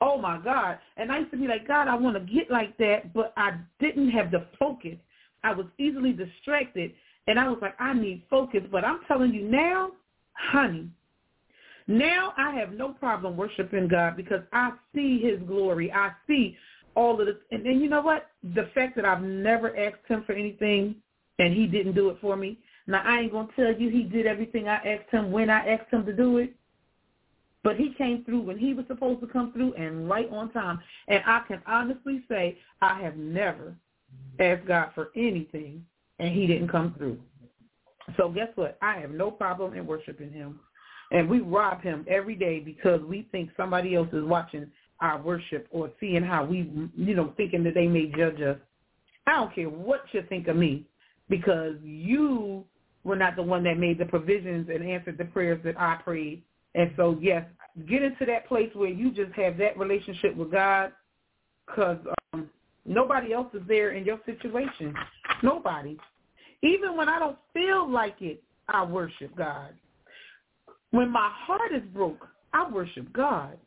oh, 0.01 0.19
my 0.19 0.39
God. 0.39 0.79
And 0.97 1.11
I 1.11 1.19
used 1.19 1.31
to 1.31 1.37
be 1.37 1.47
like, 1.47 1.67
God, 1.67 1.87
I 1.87 1.95
want 1.95 2.15
to 2.15 2.33
get 2.33 2.49
like 2.49 2.75
that, 2.77 3.13
but 3.13 3.33
I 3.37 3.51
didn't 3.79 4.09
have 4.09 4.31
the 4.31 4.47
focus. 4.57 4.97
I 5.43 5.53
was 5.53 5.67
easily 5.77 6.13
distracted, 6.13 6.93
and 7.27 7.39
I 7.39 7.47
was 7.47 7.59
like, 7.61 7.75
I 7.79 7.93
need 7.93 8.23
focus. 8.29 8.63
But 8.71 8.85
I'm 8.85 9.01
telling 9.07 9.33
you 9.33 9.43
now, 9.43 9.91
honey, 10.33 10.89
now 11.87 12.33
I 12.37 12.51
have 12.55 12.73
no 12.73 12.89
problem 12.89 13.37
worshiping 13.37 13.87
God 13.87 14.17
because 14.17 14.41
I 14.51 14.71
see 14.93 15.21
his 15.21 15.39
glory. 15.47 15.91
I 15.91 16.11
see 16.27 16.57
all 16.97 17.21
of 17.21 17.27
this. 17.27 17.35
And 17.51 17.65
then 17.65 17.79
you 17.79 17.87
know 17.87 18.01
what? 18.01 18.31
The 18.55 18.69
fact 18.73 18.95
that 18.95 19.05
I've 19.05 19.21
never 19.21 19.77
asked 19.77 20.07
him 20.07 20.23
for 20.25 20.33
anything 20.33 20.95
and 21.39 21.53
he 21.53 21.67
didn't 21.67 21.93
do 21.93 22.09
it 22.09 22.17
for 22.19 22.35
me. 22.35 22.57
Now, 22.87 23.03
I 23.05 23.19
ain't 23.19 23.31
to 23.31 23.47
tell 23.55 23.79
you 23.79 23.89
he 23.89 24.03
did 24.03 24.25
everything 24.25 24.67
I 24.67 24.77
asked 24.77 25.11
him 25.11 25.31
when 25.31 25.49
I 25.49 25.73
asked 25.73 25.91
him 25.91 26.05
to 26.05 26.13
do 26.13 26.37
it. 26.37 26.53
But 27.63 27.75
he 27.75 27.93
came 27.97 28.23
through 28.23 28.41
when 28.41 28.57
he 28.57 28.73
was 28.73 28.85
supposed 28.87 29.19
to 29.21 29.27
come 29.27 29.51
through 29.51 29.73
and 29.75 30.09
right 30.09 30.29
on 30.31 30.51
time. 30.51 30.79
And 31.07 31.21
I 31.25 31.41
can 31.47 31.61
honestly 31.67 32.23
say 32.29 32.57
I 32.81 32.99
have 33.01 33.17
never 33.17 33.75
asked 34.39 34.65
God 34.67 34.89
for 34.95 35.09
anything 35.15 35.85
and 36.19 36.33
he 36.33 36.47
didn't 36.47 36.69
come 36.69 36.95
through. 36.97 37.19
So 38.15 38.29
guess 38.29 38.47
what? 38.55 38.77
I 38.81 38.99
have 38.99 39.11
no 39.11 39.29
problem 39.29 39.73
in 39.73 39.85
worshiping 39.85 40.31
him. 40.31 40.59
And 41.11 41.29
we 41.29 41.41
rob 41.41 41.81
him 41.81 42.05
every 42.09 42.35
day 42.35 42.59
because 42.59 43.01
we 43.01 43.27
think 43.31 43.49
somebody 43.55 43.95
else 43.95 44.09
is 44.13 44.23
watching 44.23 44.71
our 44.99 45.21
worship 45.21 45.67
or 45.71 45.91
seeing 45.99 46.23
how 46.23 46.43
we, 46.43 46.89
you 46.95 47.15
know, 47.15 47.33
thinking 47.37 47.63
that 47.63 47.73
they 47.73 47.87
may 47.87 48.07
judge 48.07 48.41
us. 48.41 48.57
I 49.25 49.33
don't 49.33 49.53
care 49.53 49.69
what 49.69 50.01
you 50.11 50.23
think 50.27 50.47
of 50.47 50.55
me 50.55 50.85
because 51.29 51.75
you 51.83 52.63
were 53.03 53.15
not 53.15 53.35
the 53.35 53.43
one 53.43 53.63
that 53.63 53.77
made 53.77 53.97
the 53.97 54.05
provisions 54.05 54.69
and 54.73 54.87
answered 54.87 55.17
the 55.17 55.25
prayers 55.25 55.59
that 55.63 55.79
I 55.79 55.95
prayed. 56.03 56.41
And 56.75 56.91
so, 56.95 57.17
yes, 57.21 57.45
get 57.87 58.03
into 58.03 58.25
that 58.25 58.47
place 58.47 58.69
where 58.73 58.89
you 58.89 59.11
just 59.11 59.33
have 59.33 59.57
that 59.57 59.77
relationship 59.77 60.35
with 60.35 60.51
God 60.51 60.91
because 61.65 61.97
um, 62.33 62.49
nobody 62.85 63.33
else 63.33 63.47
is 63.53 63.61
there 63.67 63.91
in 63.91 64.05
your 64.05 64.19
situation. 64.25 64.93
Nobody. 65.43 65.97
Even 66.63 66.97
when 66.97 67.07
I 67.07 67.19
don't 67.19 67.37
feel 67.53 67.89
like 67.89 68.15
it, 68.21 68.41
I 68.67 68.83
worship 68.83 69.35
God. 69.35 69.73
When 70.91 71.09
my 71.09 71.29
heart 71.31 71.71
is 71.73 71.83
broke, 71.93 72.27
I 72.53 72.69
worship 72.69 73.11
God 73.13 73.57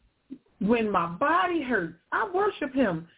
when 0.61 0.91
my 0.91 1.07
body 1.07 1.63
hurts, 1.63 1.95
I 2.13 2.29
worship 2.33 2.75
him 2.75 3.09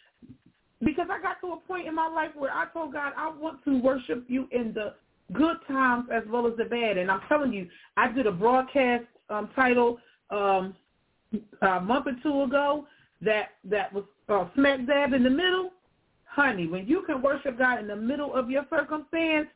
because 0.84 1.08
I 1.10 1.20
got 1.20 1.40
to 1.40 1.52
a 1.52 1.56
point 1.56 1.86
in 1.86 1.94
my 1.94 2.08
life 2.08 2.30
where 2.36 2.52
I 2.52 2.66
told 2.72 2.92
God, 2.92 3.12
I 3.16 3.30
want 3.30 3.62
to 3.64 3.80
worship 3.80 4.24
you 4.28 4.48
in 4.50 4.72
the 4.72 4.94
good 5.32 5.56
times 5.68 6.08
as 6.12 6.22
well 6.28 6.46
as 6.46 6.54
the 6.56 6.64
bad. 6.64 6.98
And 6.98 7.10
I'm 7.10 7.20
telling 7.28 7.52
you, 7.52 7.68
I 7.96 8.10
did 8.10 8.26
a 8.26 8.32
broadcast 8.32 9.04
um, 9.30 9.50
title 9.54 9.98
um, 10.30 10.74
a 11.62 11.80
month 11.80 12.06
or 12.06 12.16
two 12.22 12.42
ago 12.42 12.86
that 13.22 13.50
that 13.64 13.92
was 13.92 14.04
uh, 14.28 14.46
smack 14.54 14.86
dab 14.86 15.12
in 15.12 15.22
the 15.22 15.30
middle. 15.30 15.70
Honey, 16.24 16.66
when 16.66 16.86
you 16.86 17.02
can 17.06 17.22
worship 17.22 17.58
God 17.58 17.78
in 17.78 17.86
the 17.86 17.96
middle 17.96 18.34
of 18.34 18.50
your 18.50 18.66
circumstance, 18.70 19.48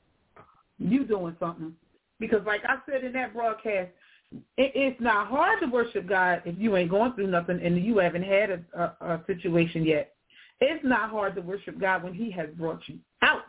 you 0.78 1.04
doing 1.04 1.36
something. 1.40 1.72
Because 2.20 2.40
like 2.46 2.62
I 2.64 2.76
said 2.88 3.04
in 3.04 3.12
that 3.14 3.34
broadcast, 3.34 3.90
it, 4.32 4.72
it's 4.74 5.00
not 5.00 5.28
hard 5.28 5.60
to 5.60 5.66
worship 5.66 6.08
God 6.08 6.42
if 6.44 6.58
you 6.58 6.76
ain't 6.76 6.90
going 6.90 7.12
through 7.12 7.28
nothing 7.28 7.60
and 7.62 7.82
you 7.84 7.98
haven't 7.98 8.24
had 8.24 8.50
a, 8.50 8.60
a, 8.74 9.14
a 9.14 9.24
situation 9.26 9.84
yet. 9.84 10.14
It's 10.60 10.84
not 10.84 11.10
hard 11.10 11.34
to 11.36 11.42
worship 11.42 11.78
God 11.78 12.02
when 12.02 12.14
he 12.14 12.30
has 12.32 12.48
brought 12.56 12.80
you 12.86 12.98
out 13.22 13.42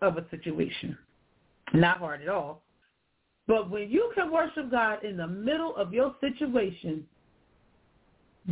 of 0.00 0.16
a 0.16 0.24
situation. 0.30 0.96
Not 1.74 1.98
hard 1.98 2.22
at 2.22 2.28
all. 2.28 2.62
But 3.46 3.70
when 3.70 3.90
you 3.90 4.12
can 4.14 4.30
worship 4.30 4.70
God 4.70 5.04
in 5.04 5.16
the 5.16 5.26
middle 5.26 5.74
of 5.76 5.92
your 5.92 6.14
situation, 6.20 7.06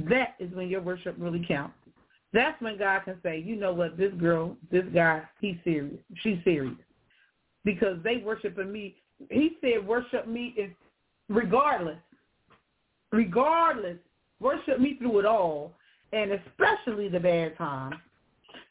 that 0.08 0.34
is 0.38 0.52
when 0.52 0.68
your 0.68 0.80
worship 0.80 1.14
really 1.18 1.44
counts. 1.46 1.74
That's 2.32 2.60
when 2.60 2.78
God 2.78 3.04
can 3.04 3.16
say, 3.22 3.40
you 3.40 3.56
know 3.56 3.72
what, 3.72 3.96
this 3.96 4.12
girl, 4.14 4.56
this 4.70 4.84
guy, 4.94 5.22
he's 5.40 5.56
serious. 5.64 5.98
She's 6.22 6.38
serious. 6.44 6.76
Because 7.64 7.98
they 8.04 8.18
worshiping 8.18 8.72
me. 8.72 8.96
He 9.30 9.56
said 9.60 9.86
worship 9.86 10.26
me 10.26 10.54
is 10.56 10.70
regardless. 11.30 11.98
Regardless. 13.12 13.96
Worship 14.40 14.78
me 14.78 14.96
through 14.98 15.20
it 15.20 15.26
all. 15.26 15.72
And 16.12 16.32
especially 16.32 17.08
the 17.08 17.20
bad 17.20 17.56
times. 17.56 17.96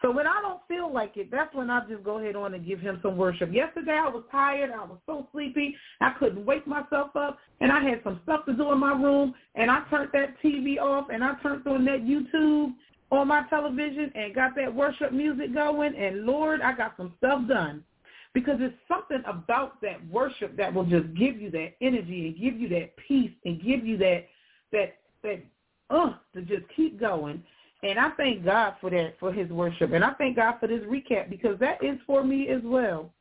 So 0.01 0.12
when 0.12 0.28
I 0.28 0.39
don't 0.42 0.62
feel 0.68 0.94
like 0.94 1.18
it, 1.18 1.30
that's 1.30 1.54
when 1.54 1.70
I 1.70 1.82
just 1.89 2.04
go 2.04 2.20
ahead 2.20 2.36
on 2.36 2.54
and 2.54 2.66
give 2.66 2.80
him 2.80 3.00
some 3.01 3.18
worship. 3.18 3.51
Yesterday 3.51 4.00
I 4.00 4.08
was 4.08 4.24
tired. 4.32 4.72
I 4.72 4.84
was 4.84 4.98
so 5.06 5.28
sleepy. 5.32 5.75
I 6.00 6.12
couldn't 6.18 6.46
wake 6.46 6.66
myself 6.68 7.16
up. 7.16 7.38
And 7.60 7.72
I 7.72 7.84
had 7.84 8.01
some 8.04 8.20
stuff 8.24 8.46
to 8.46 8.54
do 8.54 8.72
in 8.72 8.80
my 8.80 8.94
room. 8.94 9.34
And 9.56 9.70
I 9.70 9.84
turned 9.89 10.12
that 10.13 10.36
TV 10.44 10.80
off 10.80 11.08
and 11.12 11.24
I 11.24 11.34
turned 11.42 11.68
on 11.68 11.84
that 11.86 12.01
YouTube 12.01 12.74
on 13.12 13.28
my 13.28 13.44
television 13.50 14.12
and 14.16 14.36
got 14.36 14.56
that 14.56 14.74
worship 14.74 15.12
music 15.12 15.54
going. 15.54 15.96
And 15.96 16.25
Lord, 16.25 16.62
I 16.62 16.74
got 16.74 16.94
some 16.96 17.13
stuff 17.18 17.48
done. 17.48 17.84
Because 18.33 18.57
it's 18.59 18.75
something 18.88 19.24
about 19.25 19.81
that 19.81 20.05
worship 20.09 20.55
that 20.57 20.74
will 20.74 20.86
just 20.86 21.13
give 21.15 21.41
you 21.41 21.50
that 21.51 21.74
energy 21.81 22.27
and 22.27 22.39
give 22.39 22.59
you 22.59 22.69
that 22.69 22.95
peace 23.07 23.31
and 23.45 23.62
give 23.62 23.86
you 23.86 23.98
that 23.98 24.25
that 24.71 24.98
that 25.24 25.43
uh 25.89 26.13
to 26.36 26.41
just 26.43 26.63
keep 26.75 27.00
going. 27.00 27.43
And 27.81 27.98
I 27.98 28.09
thank 28.12 28.43
God 28.43 28.75
for 28.81 28.89
that, 28.89 29.15
for 29.19 29.31
his 29.31 29.50
worship. 29.50 29.93
And 29.93 30.03
I 30.03 30.13
thank 30.13 30.36
God 30.36 30.55
for 30.59 30.67
this 30.67 30.81
recap 30.81 31.29
because 31.29 31.57
that 31.59 31.83
is 31.83 31.98
for 32.05 32.24
me 32.24 32.50
as 32.50 32.62
well. 32.63 33.12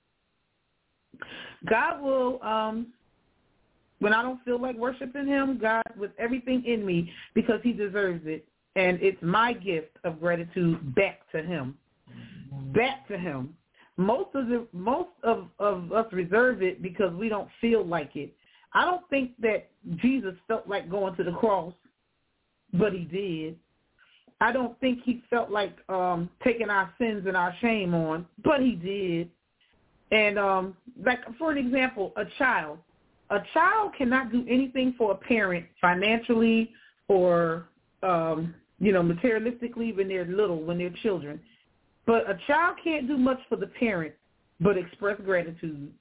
God 1.67 2.03
will, 2.03 2.43
um, 2.43 2.89
when 4.01 4.13
I 4.13 4.23
don't 4.23 4.43
feel 4.45 4.61
like 4.61 4.77
worshiping 4.77 5.27
him, 5.27 5.59
God, 5.61 5.83
with 5.97 6.11
everything 6.19 6.65
in 6.65 6.85
me, 6.85 7.13
because 7.35 7.61
he 7.63 7.73
deserves 7.73 8.23
it. 8.27 8.47
And 8.77 9.01
it's 9.01 9.21
my 9.23 9.53
gift 9.53 9.97
of 10.05 10.21
gratitude 10.21 10.95
back 10.95 11.21
to 11.33 11.43
him. 11.43 11.77
Back 12.75 13.07
to 13.09 13.19
him. 13.19 13.55
Most 13.99 14.35
of 14.35 14.47
the 14.47 14.67
most 14.73 15.11
of, 15.23 15.49
of 15.59 15.93
us 15.93 16.07
reserve 16.13 16.63
it 16.63 16.81
because 16.81 17.13
we 17.15 17.29
don't 17.29 17.49
feel 17.61 17.85
like 17.85 18.17
it. 18.17 18.33
I 18.73 18.85
don't 18.85 19.07
think 19.11 19.33
that 19.41 19.69
Jesus 19.97 20.35
felt 20.47 20.67
like 20.67 20.89
going 20.89 21.15
to 21.17 21.25
the 21.25 21.33
cross, 21.33 21.75
but 22.73 22.93
he 22.93 23.01
did. 23.01 23.59
I 24.41 24.53
don't 24.53 24.79
think 24.81 25.01
he 25.05 25.23
felt 25.29 25.51
like 25.51 25.77
um 25.91 26.31
taking 26.43 26.71
our 26.71 26.95
sins 26.97 27.25
and 27.27 27.37
our 27.37 27.55
shame 27.61 27.93
on, 27.93 28.27
but 28.43 28.61
he 28.61 28.73
did. 28.73 29.31
And 30.11 30.39
um 30.39 30.77
like 31.05 31.19
for 31.37 31.51
an 31.53 31.59
example, 31.59 32.13
a 32.17 32.25
child. 32.39 32.79
A 33.31 33.41
child 33.53 33.93
cannot 33.99 34.33
do 34.33 34.47
anything 34.49 34.95
for 34.97 35.13
a 35.13 35.15
parent 35.15 35.67
financially 35.83 36.71
or 37.09 37.69
um, 38.03 38.55
you 38.79 38.93
know, 38.93 39.03
materialistically 39.03 39.97
when 39.97 40.09
they're 40.09 40.25
little, 40.25 40.63
when 40.63 40.79
they're 40.79 40.95
children. 41.03 41.41
But 42.09 42.29
a 42.29 42.39
child 42.47 42.79
can't 42.83 43.07
do 43.07 43.19
much 43.19 43.39
for 43.51 43.57
the 43.57 43.67
parent 43.67 44.15
but 44.61 44.79
express 44.79 45.21
gratitude 45.23 45.93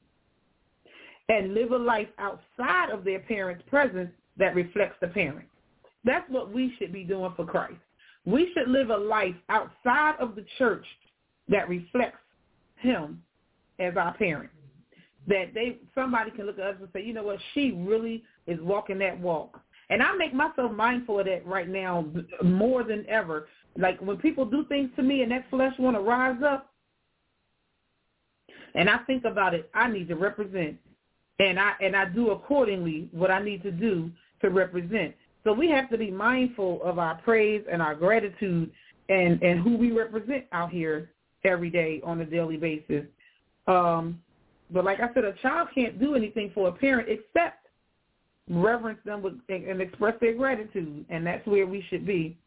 and 1.28 1.54
live 1.54 1.72
a 1.72 1.78
life 1.78 2.08
outside 2.18 2.92
of 2.92 3.04
their 3.04 3.20
parent's 3.20 3.62
presence 3.68 4.10
that 4.38 4.56
reflects 4.56 4.96
the 5.02 5.10
parent. 5.10 5.46
That's 6.06 6.28
what 6.30 6.54
we 6.54 6.74
should 6.80 6.94
be 6.94 7.04
doing 7.04 7.34
for 7.36 7.46
Christ. 7.46 7.76
We 8.26 8.54
should 8.54 8.70
live 8.70 8.90
a 8.90 8.98
life 8.98 9.36
outside 9.50 10.16
of 10.22 10.36
the 10.36 10.46
church 10.58 10.86
that 11.50 11.68
reflects 11.68 12.20
him 12.78 13.22
as 13.78 13.98
our 13.98 14.14
parent. 14.14 14.50
That 15.28 15.54
they 15.54 15.80
somebody 15.94 16.32
can 16.32 16.46
look 16.46 16.58
at 16.58 16.68
us 16.68 16.76
and 16.80 16.88
say, 16.94 17.04
you 17.04 17.12
know 17.12 17.24
what, 17.24 17.40
she 17.54 17.72
really 17.72 18.24
is 18.48 18.62
walking 18.62 18.98
that 19.00 19.20
walk. 19.20 19.60
And 19.90 20.02
I 20.02 20.16
make 20.16 20.34
myself 20.34 20.72
mindful 20.72 21.20
of 21.20 21.26
that 21.26 21.46
right 21.46 21.68
now 21.68 22.06
more 22.42 22.86
than 22.86 23.06
ever. 23.10 23.48
Like 23.78 24.00
when 24.02 24.18
people 24.18 24.46
do 24.46 24.66
things 24.66 24.90
to 24.96 25.04
me 25.04 25.22
and 25.22 25.32
that 25.32 25.50
flesh 25.50 25.74
want 25.78 25.96
to 25.96 26.02
rise 26.02 26.42
up, 26.44 26.72
and 28.76 28.90
I 28.90 28.98
think 29.00 29.26
about 29.26 29.54
it, 29.54 29.70
I 29.74 29.90
need 29.90 30.08
to 30.10 30.16
represent, 30.16 30.78
and 31.40 31.60
I 31.60 31.74
and 31.82 31.96
I 31.96 32.06
do 32.06 32.32
accordingly 32.32 33.10
what 33.12 33.32
I 33.32 33.42
need 33.42 33.64
to 33.64 33.72
do 33.72 34.12
to 34.42 34.50
represent. 34.50 35.16
So 35.44 35.54
we 35.54 35.70
have 35.70 35.90
to 35.92 35.98
be 35.98 36.12
mindful 36.12 36.82
of 36.84 37.00
our 37.00 37.16
praise 37.16 37.64
and 37.72 37.82
our 37.82 37.96
gratitude 37.96 38.70
and, 39.10 39.42
and 39.42 39.62
who 39.62 39.78
we 39.78 39.92
represent 39.92 40.46
out 40.52 40.72
here 40.72 41.12
every 41.46 41.70
day 41.70 42.02
on 42.04 42.20
a 42.20 42.26
daily 42.26 42.58
basis. 42.58 43.06
Um, 43.68 44.22
but 44.72 44.84
like 44.84 45.00
I 45.00 45.14
said, 45.14 45.24
a 45.24 45.34
child 45.42 45.70
can't 45.74 46.00
do 46.00 46.16
anything 46.16 46.52
for 46.54 46.68
a 46.68 46.72
parent 46.72 47.08
except 47.10 47.68
reverence 48.50 49.00
them 49.06 49.22
with, 49.22 49.34
and 49.50 49.82
express 49.82 50.16
their 50.20 50.34
gratitude, 50.34 51.06
and 51.10 51.26
that's 51.26 51.46
where 51.48 51.66
we 51.66 51.84
should 51.90 52.06
be. 52.06 52.38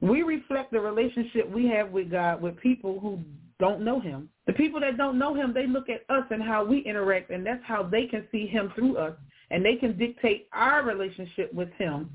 We 0.00 0.22
reflect 0.22 0.72
the 0.72 0.80
relationship 0.80 1.50
we 1.50 1.66
have 1.68 1.90
with 1.90 2.10
God 2.10 2.40
with 2.40 2.58
people 2.58 2.98
who 3.00 3.20
don't 3.58 3.82
know 3.82 4.00
him. 4.00 4.30
The 4.46 4.54
people 4.54 4.80
that 4.80 4.96
don't 4.96 5.18
know 5.18 5.34
him, 5.34 5.52
they 5.52 5.66
look 5.66 5.88
at 5.90 6.04
us 6.14 6.24
and 6.30 6.42
how 6.42 6.64
we 6.64 6.78
interact, 6.80 7.30
and 7.30 7.44
that's 7.44 7.62
how 7.64 7.82
they 7.82 8.06
can 8.06 8.26
see 8.32 8.46
him 8.46 8.72
through 8.74 8.96
us 8.96 9.14
and 9.50 9.64
they 9.64 9.76
can 9.76 9.96
dictate 9.98 10.48
our 10.52 10.82
relationship 10.84 11.52
with 11.52 11.70
him. 11.72 12.08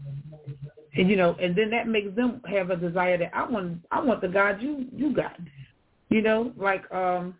And 0.96 1.10
you 1.10 1.18
know, 1.18 1.36
and 1.42 1.56
then 1.56 1.70
that 1.72 1.88
makes 1.88 2.15
them 2.15 2.42
have 2.50 2.70
a 2.70 2.77
desire 2.77 3.18
that 3.18 3.32
I 3.34 3.46
want 3.46 3.80
I 3.92 4.01
want 4.01 4.22
the 4.22 4.30
God 4.30 4.62
you 4.62 4.86
you 4.96 5.13
got. 5.13 5.38
You 6.10 6.22
know, 6.22 6.54
like 6.58 6.89
um 6.94 7.36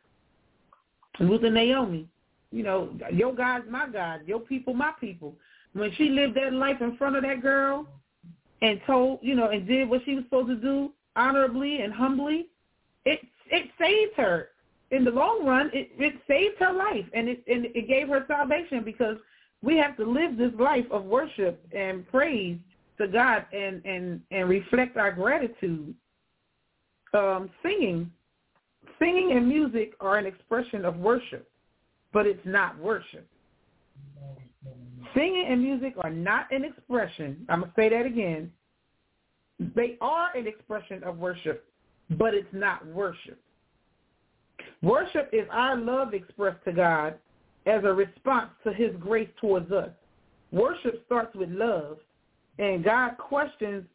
Ruth 1.20 1.44
and 1.44 1.54
Naomi. 1.56 2.08
You 2.52 2.64
know, 2.64 2.98
your 3.12 3.34
God's 3.34 3.66
my 3.70 3.88
God, 3.88 4.22
your 4.25 4.40
people 4.40 4.74
my 4.74 4.92
people. 5.00 5.36
When 5.74 5.92
she 5.96 6.10
lived 6.10 6.36
that 6.36 6.54
life 6.54 6.82
in 6.82 6.98
front 6.98 7.16
of 7.16 7.24
that 7.24 7.42
girl 7.42 7.88
and 8.62 8.79
told, 8.85 9.19
you 9.21 9.35
know, 9.35 9.50
and 9.50 9.67
did 9.67 9.89
what 9.89 10.01
she 10.05 10.15
was 10.15 10.24
supposed 10.25 10.47
to 10.47 10.55
do 10.55 10.91
honorably 11.15 11.81
and 11.81 11.93
humbly, 11.93 12.47
it 13.05 13.19
it 13.47 13.69
saved 13.79 14.13
her. 14.15 14.50
In 14.91 15.03
the 15.03 15.12
long 15.12 15.45
run, 15.45 15.71
it, 15.74 15.89
it 15.97 16.13
saved 16.27 16.57
her 16.59 16.71
life 16.71 17.05
and 17.13 17.27
it 17.27 17.43
and 17.47 17.65
it 17.65 17.88
gave 17.88 18.07
her 18.07 18.24
salvation 18.27 18.83
because 18.83 19.17
we 19.62 19.77
have 19.77 19.97
to 19.97 20.05
live 20.05 20.38
this 20.38 20.53
life 20.59 20.85
of 20.91 21.03
worship 21.05 21.65
and 21.75 22.07
praise 22.09 22.57
to 22.97 23.07
God 23.07 23.45
and 23.51 23.83
and 23.85 24.21
and 24.31 24.50
reflect 24.50 24.97
our 24.97 25.12
gratitude. 25.12 25.93
Um, 27.13 27.50
singing, 27.63 28.12
singing 29.00 29.31
and 29.38 29.47
music 29.47 29.93
are 30.01 30.17
an 30.17 30.25
expression 30.25 30.83
of 30.83 30.97
worship, 30.97 31.50
but 32.12 32.25
it's 32.25 32.45
not 32.45 32.77
worship. 32.77 33.25
Singing 35.15 35.45
and 35.48 35.62
music 35.62 35.93
are 36.01 36.10
not 36.10 36.51
an 36.51 36.65
expression. 36.65 37.45
I'm 37.50 37.62
gonna 37.62 37.74
say 37.75 37.89
that 37.89 38.05
again. 38.05 38.51
They 39.60 39.98
are 40.01 40.36
an 40.36 40.48
expression 40.48 41.03
of 41.03 41.17
worship, 41.17 41.65
but 42.12 42.34
it's 42.34 42.53
not 42.53 42.86
worship. 42.88 43.39
Worship 44.81 45.29
is 45.31 45.48
our 45.51 45.77
love 45.77 46.13
expressed 46.13 46.63
to 46.65 46.74
God 46.74 47.15
as 47.65 47.84
a 47.84 47.93
response 47.93 48.50
to 48.63 48.74
his 48.74 48.91
grace 49.00 49.29
towards 49.39 49.72
us. 49.72 49.89
Worship 50.51 51.03
starts 51.05 51.36
with 51.36 51.50
love, 51.50 51.98
and 52.60 52.84
God 52.84 53.17
questions 53.17 53.86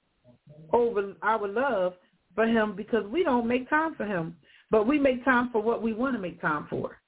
over 0.73 1.15
our 1.23 1.47
love 1.47 1.95
for 2.35 2.47
him 2.47 2.75
because 2.75 3.05
we 3.07 3.23
don't 3.23 3.47
make 3.47 3.69
time 3.69 3.95
for 3.95 4.05
him, 4.05 4.37
but 4.71 4.87
we 4.87 4.99
make 4.99 5.25
time 5.25 5.51
for 5.51 5.63
what 5.63 5.83
we 5.83 5.93
want 5.93 6.15
to 6.15 6.21
make 6.21 6.41
time 6.41 6.67
for. 6.71 6.99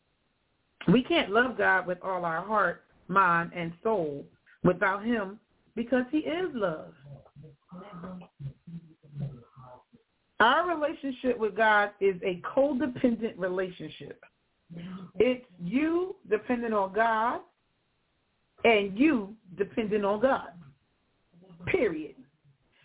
We 0.88 1.02
can't 1.02 1.31
love 1.31 1.57
God 1.59 1.87
with 1.87 1.99
all 2.02 2.25
our 2.25 2.42
heart, 2.42 2.85
mind, 3.12 3.52
and 3.54 3.73
soul 3.83 4.25
without 4.64 5.04
him 5.04 5.38
because 5.75 6.04
he 6.11 6.19
is 6.19 6.50
love. 6.54 6.92
Our 10.40 10.76
relationship 10.76 11.38
with 11.38 11.57
God 11.57 11.90
is 12.00 12.16
a 12.25 12.40
codependent 12.40 13.35
relationship. 13.37 14.21
It's 15.19 15.45
you 15.62 16.16
dependent 16.28 16.75
on 16.75 16.92
God 16.92 17.40
and 18.64 18.99
you 18.99 19.35
dependent 19.57 20.04
on 20.04 20.21
God. 20.21 20.49
Period. 21.66 22.14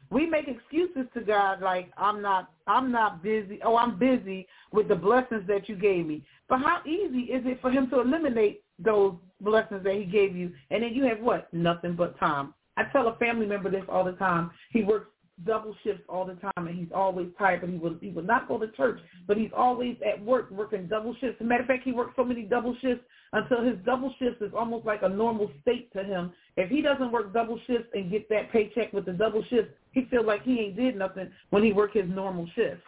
We 0.09 0.25
make 0.25 0.47
excuses 0.47 1.05
to 1.13 1.21
God 1.21 1.61
like 1.61 1.91
I'm 1.97 2.21
not 2.21 2.51
I'm 2.65 2.91
not 2.91 3.21
busy. 3.23 3.59
Oh, 3.63 3.75
I'm 3.75 3.97
busy 3.97 4.47
with 4.71 4.87
the 4.87 4.95
blessings 4.95 5.47
that 5.47 5.67
you 5.67 5.75
gave 5.75 6.05
me. 6.05 6.23
But 6.47 6.59
how 6.59 6.81
easy 6.85 7.31
is 7.31 7.43
it 7.45 7.61
for 7.61 7.71
him 7.71 7.89
to 7.89 7.99
eliminate 7.99 8.63
those 8.79 9.15
blessings 9.41 9.83
that 9.83 9.95
he 9.95 10.05
gave 10.05 10.35
you 10.35 10.51
and 10.71 10.83
then 10.83 10.93
you 10.93 11.03
have 11.05 11.19
what? 11.19 11.53
Nothing 11.53 11.95
but 11.95 12.17
time. 12.19 12.53
I 12.77 12.83
tell 12.93 13.07
a 13.07 13.15
family 13.17 13.47
member 13.47 13.71
this 13.71 13.83
all 13.89 14.03
the 14.03 14.13
time. 14.13 14.51
He 14.71 14.83
works 14.83 15.09
double 15.45 15.75
shifts 15.83 16.03
all 16.09 16.25
the 16.25 16.35
time, 16.35 16.67
and 16.67 16.77
he's 16.77 16.91
always 16.93 17.27
tired. 17.37 17.61
But 17.61 17.69
he 17.69 17.77
will 17.77 17.95
he 18.01 18.09
will 18.09 18.23
not 18.23 18.47
go 18.47 18.57
to 18.57 18.67
church, 18.71 18.99
but 19.27 19.37
he's 19.37 19.51
always 19.55 19.95
at 20.05 20.23
work 20.23 20.49
working 20.51 20.87
double 20.87 21.13
shifts. 21.15 21.37
As 21.39 21.45
a 21.45 21.47
matter 21.47 21.61
of 21.61 21.67
fact, 21.67 21.83
he 21.83 21.91
works 21.91 22.13
so 22.15 22.23
many 22.23 22.43
double 22.43 22.75
shifts 22.81 23.03
until 23.33 23.63
his 23.63 23.75
double 23.85 24.13
shifts 24.19 24.41
is 24.41 24.51
almost 24.57 24.85
like 24.85 25.01
a 25.03 25.09
normal 25.09 25.51
state 25.61 25.91
to 25.93 26.03
him. 26.03 26.31
If 26.55 26.69
he 26.69 26.81
doesn't 26.81 27.11
work 27.11 27.33
double 27.33 27.59
shifts 27.67 27.89
and 27.93 28.09
get 28.09 28.29
that 28.29 28.51
paycheck 28.51 28.93
with 28.93 29.05
the 29.05 29.13
double 29.13 29.43
shifts, 29.49 29.71
he 29.91 30.05
feels 30.09 30.25
like 30.25 30.43
he 30.43 30.59
ain't 30.59 30.75
did 30.75 30.95
nothing 30.95 31.29
when 31.49 31.63
he 31.63 31.73
work 31.73 31.93
his 31.93 32.07
normal 32.07 32.47
shifts. 32.55 32.83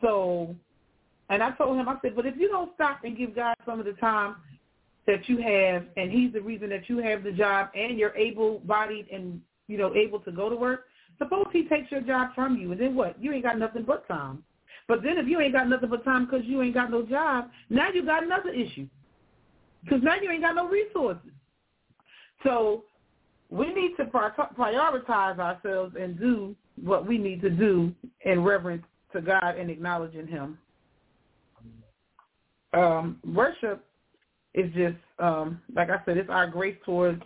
So, 0.00 0.54
and 1.30 1.42
I 1.42 1.52
told 1.52 1.78
him, 1.78 1.88
I 1.88 1.96
said, 2.02 2.14
but 2.14 2.26
if 2.26 2.36
you 2.36 2.48
don't 2.48 2.74
stop 2.74 3.00
and 3.04 3.16
give 3.16 3.34
God 3.34 3.54
some 3.64 3.80
of 3.80 3.86
the 3.86 3.92
time 3.94 4.36
that 5.06 5.28
you 5.28 5.38
have, 5.38 5.84
and 5.96 6.10
He's 6.10 6.32
the 6.32 6.40
reason 6.40 6.68
that 6.70 6.88
you 6.88 6.98
have 6.98 7.24
the 7.24 7.32
job, 7.32 7.68
and 7.74 7.98
you're 7.98 8.16
able-bodied 8.16 9.08
and 9.12 9.40
you 9.66 9.78
know 9.78 9.94
able 9.94 10.20
to 10.20 10.32
go 10.32 10.48
to 10.48 10.56
work. 10.56 10.86
Suppose 11.22 11.46
He 11.52 11.68
takes 11.68 11.90
your 11.90 12.00
job 12.00 12.30
from 12.34 12.56
you, 12.56 12.72
and 12.72 12.80
then 12.80 12.94
what? 12.94 13.22
You 13.22 13.32
ain't 13.32 13.44
got 13.44 13.58
nothing 13.58 13.84
but 13.84 14.06
time. 14.08 14.42
But 14.88 15.02
then 15.02 15.18
if 15.18 15.28
you 15.28 15.40
ain't 15.40 15.52
got 15.52 15.68
nothing 15.68 15.90
but 15.90 16.04
time 16.04 16.26
because 16.26 16.44
you 16.44 16.60
ain't 16.62 16.74
got 16.74 16.90
no 16.90 17.04
job, 17.04 17.50
now 17.70 17.90
you 17.90 18.04
got 18.04 18.24
another 18.24 18.50
issue. 18.50 18.88
Because 19.84 20.02
now 20.02 20.16
you 20.20 20.30
ain't 20.30 20.42
got 20.42 20.54
no 20.54 20.68
resources. 20.68 21.30
So 22.42 22.84
we 23.50 23.72
need 23.72 23.96
to 23.98 24.04
prioritize 24.04 25.38
ourselves 25.38 25.94
and 25.98 26.18
do 26.18 26.56
what 26.82 27.06
we 27.06 27.18
need 27.18 27.40
to 27.42 27.50
do 27.50 27.92
in 28.24 28.42
reverence 28.42 28.84
to 29.12 29.20
God 29.20 29.56
and 29.58 29.70
acknowledging 29.70 30.26
Him. 30.26 30.58
Um, 32.72 33.18
worship 33.24 33.84
is 34.54 34.72
just, 34.74 34.96
um, 35.18 35.60
like 35.74 35.90
I 35.90 36.02
said, 36.04 36.16
it's 36.16 36.30
our 36.30 36.46
grace 36.46 36.76
towards, 36.84 37.22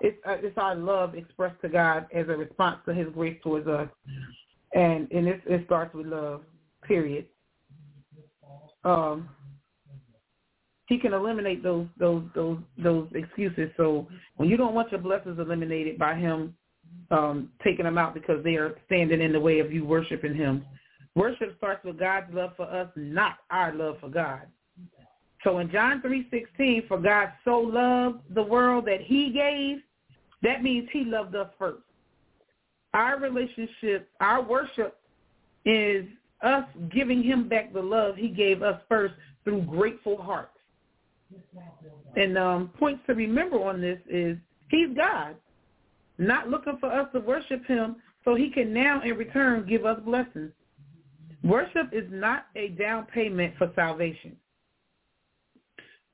it's, 0.00 0.18
uh, 0.26 0.36
it's 0.40 0.56
our 0.58 0.74
love 0.74 1.14
expressed 1.14 1.60
to 1.62 1.68
God 1.68 2.06
as 2.14 2.28
a 2.28 2.36
response 2.36 2.78
to 2.86 2.94
His 2.94 3.08
grace 3.12 3.38
towards 3.42 3.66
us, 3.68 3.88
and 4.74 5.10
and 5.12 5.28
it, 5.28 5.40
it 5.46 5.64
starts 5.66 5.94
with 5.94 6.06
love. 6.06 6.42
Period. 6.82 7.26
Um, 8.84 9.28
he 10.86 10.98
can 10.98 11.12
eliminate 11.12 11.62
those 11.62 11.86
those 11.98 12.24
those 12.34 12.58
those 12.78 13.08
excuses. 13.14 13.70
So 13.76 14.08
when 14.36 14.48
you 14.48 14.56
don't 14.56 14.74
want 14.74 14.90
your 14.90 15.00
blessings 15.00 15.38
eliminated 15.38 15.98
by 15.98 16.14
him 16.14 16.54
um, 17.10 17.50
taking 17.62 17.84
them 17.84 17.98
out 17.98 18.14
because 18.14 18.42
they 18.42 18.56
are 18.56 18.74
standing 18.86 19.20
in 19.20 19.32
the 19.32 19.38
way 19.38 19.60
of 19.60 19.72
you 19.72 19.84
worshiping 19.84 20.34
him, 20.34 20.64
worship 21.14 21.54
starts 21.58 21.84
with 21.84 21.98
God's 21.98 22.32
love 22.34 22.52
for 22.56 22.66
us, 22.66 22.88
not 22.96 23.36
our 23.50 23.72
love 23.72 23.98
for 24.00 24.08
God. 24.08 24.42
So 25.44 25.58
in 25.58 25.70
John 25.70 26.02
three 26.02 26.26
sixteen, 26.30 26.84
for 26.88 26.98
God 26.98 27.32
so 27.44 27.58
loved 27.58 28.22
the 28.34 28.42
world 28.42 28.86
that 28.86 29.00
He 29.00 29.30
gave, 29.30 29.82
that 30.42 30.62
means 30.62 30.88
He 30.92 31.04
loved 31.04 31.34
us 31.34 31.48
first. 31.58 31.82
Our 32.94 33.18
relationship, 33.18 34.08
our 34.20 34.42
worship, 34.42 34.98
is 35.64 36.06
us 36.42 36.64
giving 36.92 37.22
Him 37.22 37.48
back 37.48 37.72
the 37.72 37.82
love 37.82 38.16
He 38.16 38.28
gave 38.28 38.62
us 38.62 38.80
first 38.88 39.14
through 39.44 39.62
grateful 39.62 40.20
hearts. 40.20 40.56
And 42.16 42.36
um, 42.36 42.70
points 42.78 43.02
to 43.06 43.14
remember 43.14 43.62
on 43.62 43.80
this 43.80 43.98
is 44.08 44.36
He's 44.68 44.96
God, 44.96 45.36
not 46.18 46.48
looking 46.48 46.78
for 46.80 46.92
us 46.92 47.08
to 47.12 47.20
worship 47.20 47.64
Him 47.66 47.96
so 48.24 48.34
He 48.34 48.50
can 48.50 48.72
now 48.72 49.02
in 49.02 49.16
return 49.16 49.66
give 49.68 49.84
us 49.84 50.00
blessings. 50.04 50.52
Worship 51.42 51.88
is 51.92 52.04
not 52.10 52.46
a 52.56 52.68
down 52.68 53.06
payment 53.06 53.54
for 53.56 53.72
salvation 53.74 54.36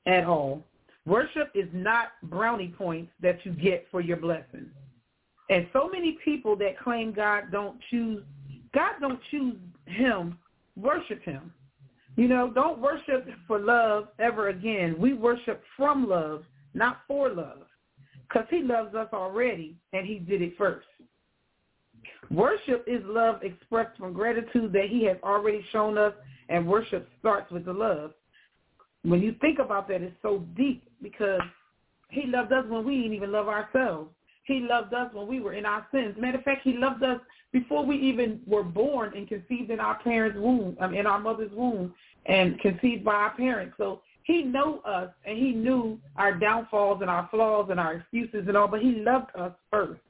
at 0.06 0.24
all. 0.24 0.62
Worship 1.06 1.50
is 1.54 1.68
not 1.72 2.08
brownie 2.24 2.74
points 2.76 3.12
that 3.22 3.38
you 3.46 3.52
get 3.52 3.86
for 3.90 4.00
your 4.00 4.16
blessing. 4.16 4.66
And 5.48 5.68
so 5.72 5.88
many 5.88 6.18
people 6.24 6.56
that 6.56 6.78
claim 6.78 7.12
God 7.12 7.52
don't 7.52 7.78
choose, 7.90 8.24
God 8.74 8.94
don't 9.00 9.20
choose 9.30 9.56
him, 9.86 10.36
worship 10.76 11.22
him. 11.22 11.52
You 12.16 12.26
know, 12.28 12.50
don't 12.50 12.80
worship 12.80 13.28
for 13.46 13.58
love 13.58 14.08
ever 14.18 14.48
again. 14.48 14.96
We 14.98 15.12
worship 15.12 15.62
from 15.76 16.08
love, 16.08 16.44
not 16.74 17.02
for 17.06 17.28
love, 17.28 17.66
because 18.28 18.46
he 18.50 18.62
loves 18.62 18.94
us 18.94 19.08
already 19.12 19.76
and 19.92 20.06
he 20.06 20.18
did 20.18 20.42
it 20.42 20.54
first. 20.58 20.86
Worship 22.30 22.84
is 22.88 23.02
love 23.04 23.42
expressed 23.42 23.96
from 23.98 24.12
gratitude 24.12 24.72
that 24.72 24.88
he 24.88 25.04
has 25.04 25.18
already 25.22 25.64
shown 25.70 25.96
us, 25.96 26.12
and 26.48 26.66
worship 26.66 27.08
starts 27.20 27.50
with 27.52 27.64
the 27.64 27.72
love. 27.72 28.12
When 29.06 29.22
you 29.22 29.36
think 29.40 29.60
about 29.60 29.86
that, 29.88 30.02
it's 30.02 30.16
so 30.20 30.44
deep 30.56 30.82
because 31.00 31.40
he 32.10 32.26
loved 32.26 32.52
us 32.52 32.64
when 32.68 32.84
we 32.84 32.96
didn't 33.02 33.14
even 33.14 33.30
love 33.30 33.46
ourselves. 33.46 34.10
He 34.44 34.60
loved 34.60 34.92
us 34.94 35.12
when 35.12 35.28
we 35.28 35.38
were 35.38 35.52
in 35.52 35.64
our 35.64 35.86
sins. 35.92 36.16
Matter 36.18 36.38
of 36.38 36.44
fact, 36.44 36.62
he 36.64 36.72
loved 36.72 37.04
us 37.04 37.20
before 37.52 37.86
we 37.86 37.96
even 37.96 38.40
were 38.46 38.64
born 38.64 39.12
and 39.16 39.28
conceived 39.28 39.70
in 39.70 39.78
our 39.78 39.98
parents' 40.02 40.38
womb, 40.38 40.76
um, 40.80 40.92
in 40.92 41.06
our 41.06 41.20
mother's 41.20 41.52
womb, 41.52 41.94
and 42.26 42.58
conceived 42.58 43.04
by 43.04 43.14
our 43.14 43.36
parents. 43.36 43.74
So 43.78 44.02
he 44.24 44.42
knew 44.42 44.80
us, 44.84 45.10
and 45.24 45.38
he 45.38 45.52
knew 45.52 46.00
our 46.16 46.34
downfalls 46.34 47.00
and 47.00 47.08
our 47.08 47.28
flaws 47.30 47.68
and 47.70 47.78
our 47.78 47.94
excuses 47.94 48.48
and 48.48 48.56
all, 48.56 48.66
but 48.66 48.82
he 48.82 48.96
loved 48.96 49.30
us 49.36 49.52
first. 49.70 50.00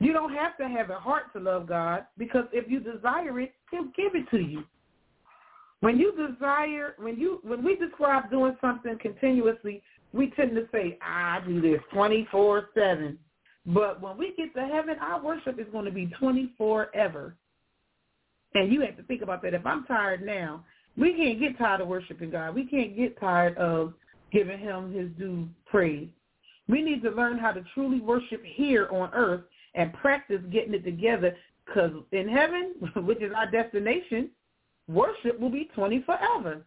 You 0.00 0.14
don't 0.14 0.32
have 0.32 0.56
to 0.58 0.68
have 0.68 0.88
a 0.88 0.94
heart 0.94 1.32
to 1.34 1.40
love 1.40 1.66
God 1.66 2.06
because 2.16 2.44
if 2.52 2.70
you 2.70 2.80
desire 2.80 3.38
it, 3.40 3.52
he'll 3.70 3.92
give 3.96 4.14
it 4.14 4.30
to 4.30 4.38
you. 4.38 4.64
When 5.80 5.98
you 5.98 6.12
desire, 6.12 6.94
when 6.98 7.16
you 7.16 7.40
when 7.44 7.64
we 7.64 7.76
describe 7.76 8.30
doing 8.30 8.56
something 8.60 8.98
continuously, 9.00 9.82
we 10.12 10.30
tend 10.30 10.54
to 10.56 10.66
say, 10.72 10.98
I 11.02 11.40
do 11.46 11.60
this 11.60 11.80
24-7. 11.94 13.16
But 13.66 14.00
when 14.00 14.16
we 14.16 14.34
get 14.36 14.54
to 14.54 14.66
heaven, 14.66 14.96
our 15.00 15.22
worship 15.22 15.58
is 15.60 15.66
going 15.70 15.84
to 15.84 15.90
be 15.90 16.06
24 16.18 16.94
ever. 16.94 17.36
And 18.54 18.72
you 18.72 18.80
have 18.80 18.96
to 18.96 19.02
think 19.02 19.22
about 19.22 19.42
that. 19.42 19.54
If 19.54 19.66
I'm 19.66 19.84
tired 19.84 20.24
now, 20.24 20.64
we 20.96 21.12
can't 21.12 21.38
get 21.38 21.58
tired 21.58 21.82
of 21.82 21.88
worshiping 21.88 22.30
God. 22.30 22.54
We 22.54 22.64
can't 22.64 22.96
get 22.96 23.20
tired 23.20 23.56
of 23.58 23.92
giving 24.32 24.58
him 24.58 24.92
his 24.92 25.10
due 25.18 25.48
praise. 25.66 26.08
We 26.66 26.82
need 26.82 27.02
to 27.02 27.10
learn 27.10 27.38
how 27.38 27.52
to 27.52 27.62
truly 27.74 28.00
worship 28.00 28.42
here 28.44 28.88
on 28.90 29.10
earth 29.14 29.42
and 29.74 29.92
practice 29.94 30.40
getting 30.50 30.74
it 30.74 30.84
together 30.84 31.36
because 31.66 31.92
in 32.12 32.28
heaven, 32.28 32.74
which 32.96 33.22
is 33.22 33.32
our 33.36 33.50
destination, 33.50 34.30
worship 34.88 35.38
will 35.38 35.50
be 35.50 35.70
20 35.74 36.02
forever. 36.02 36.62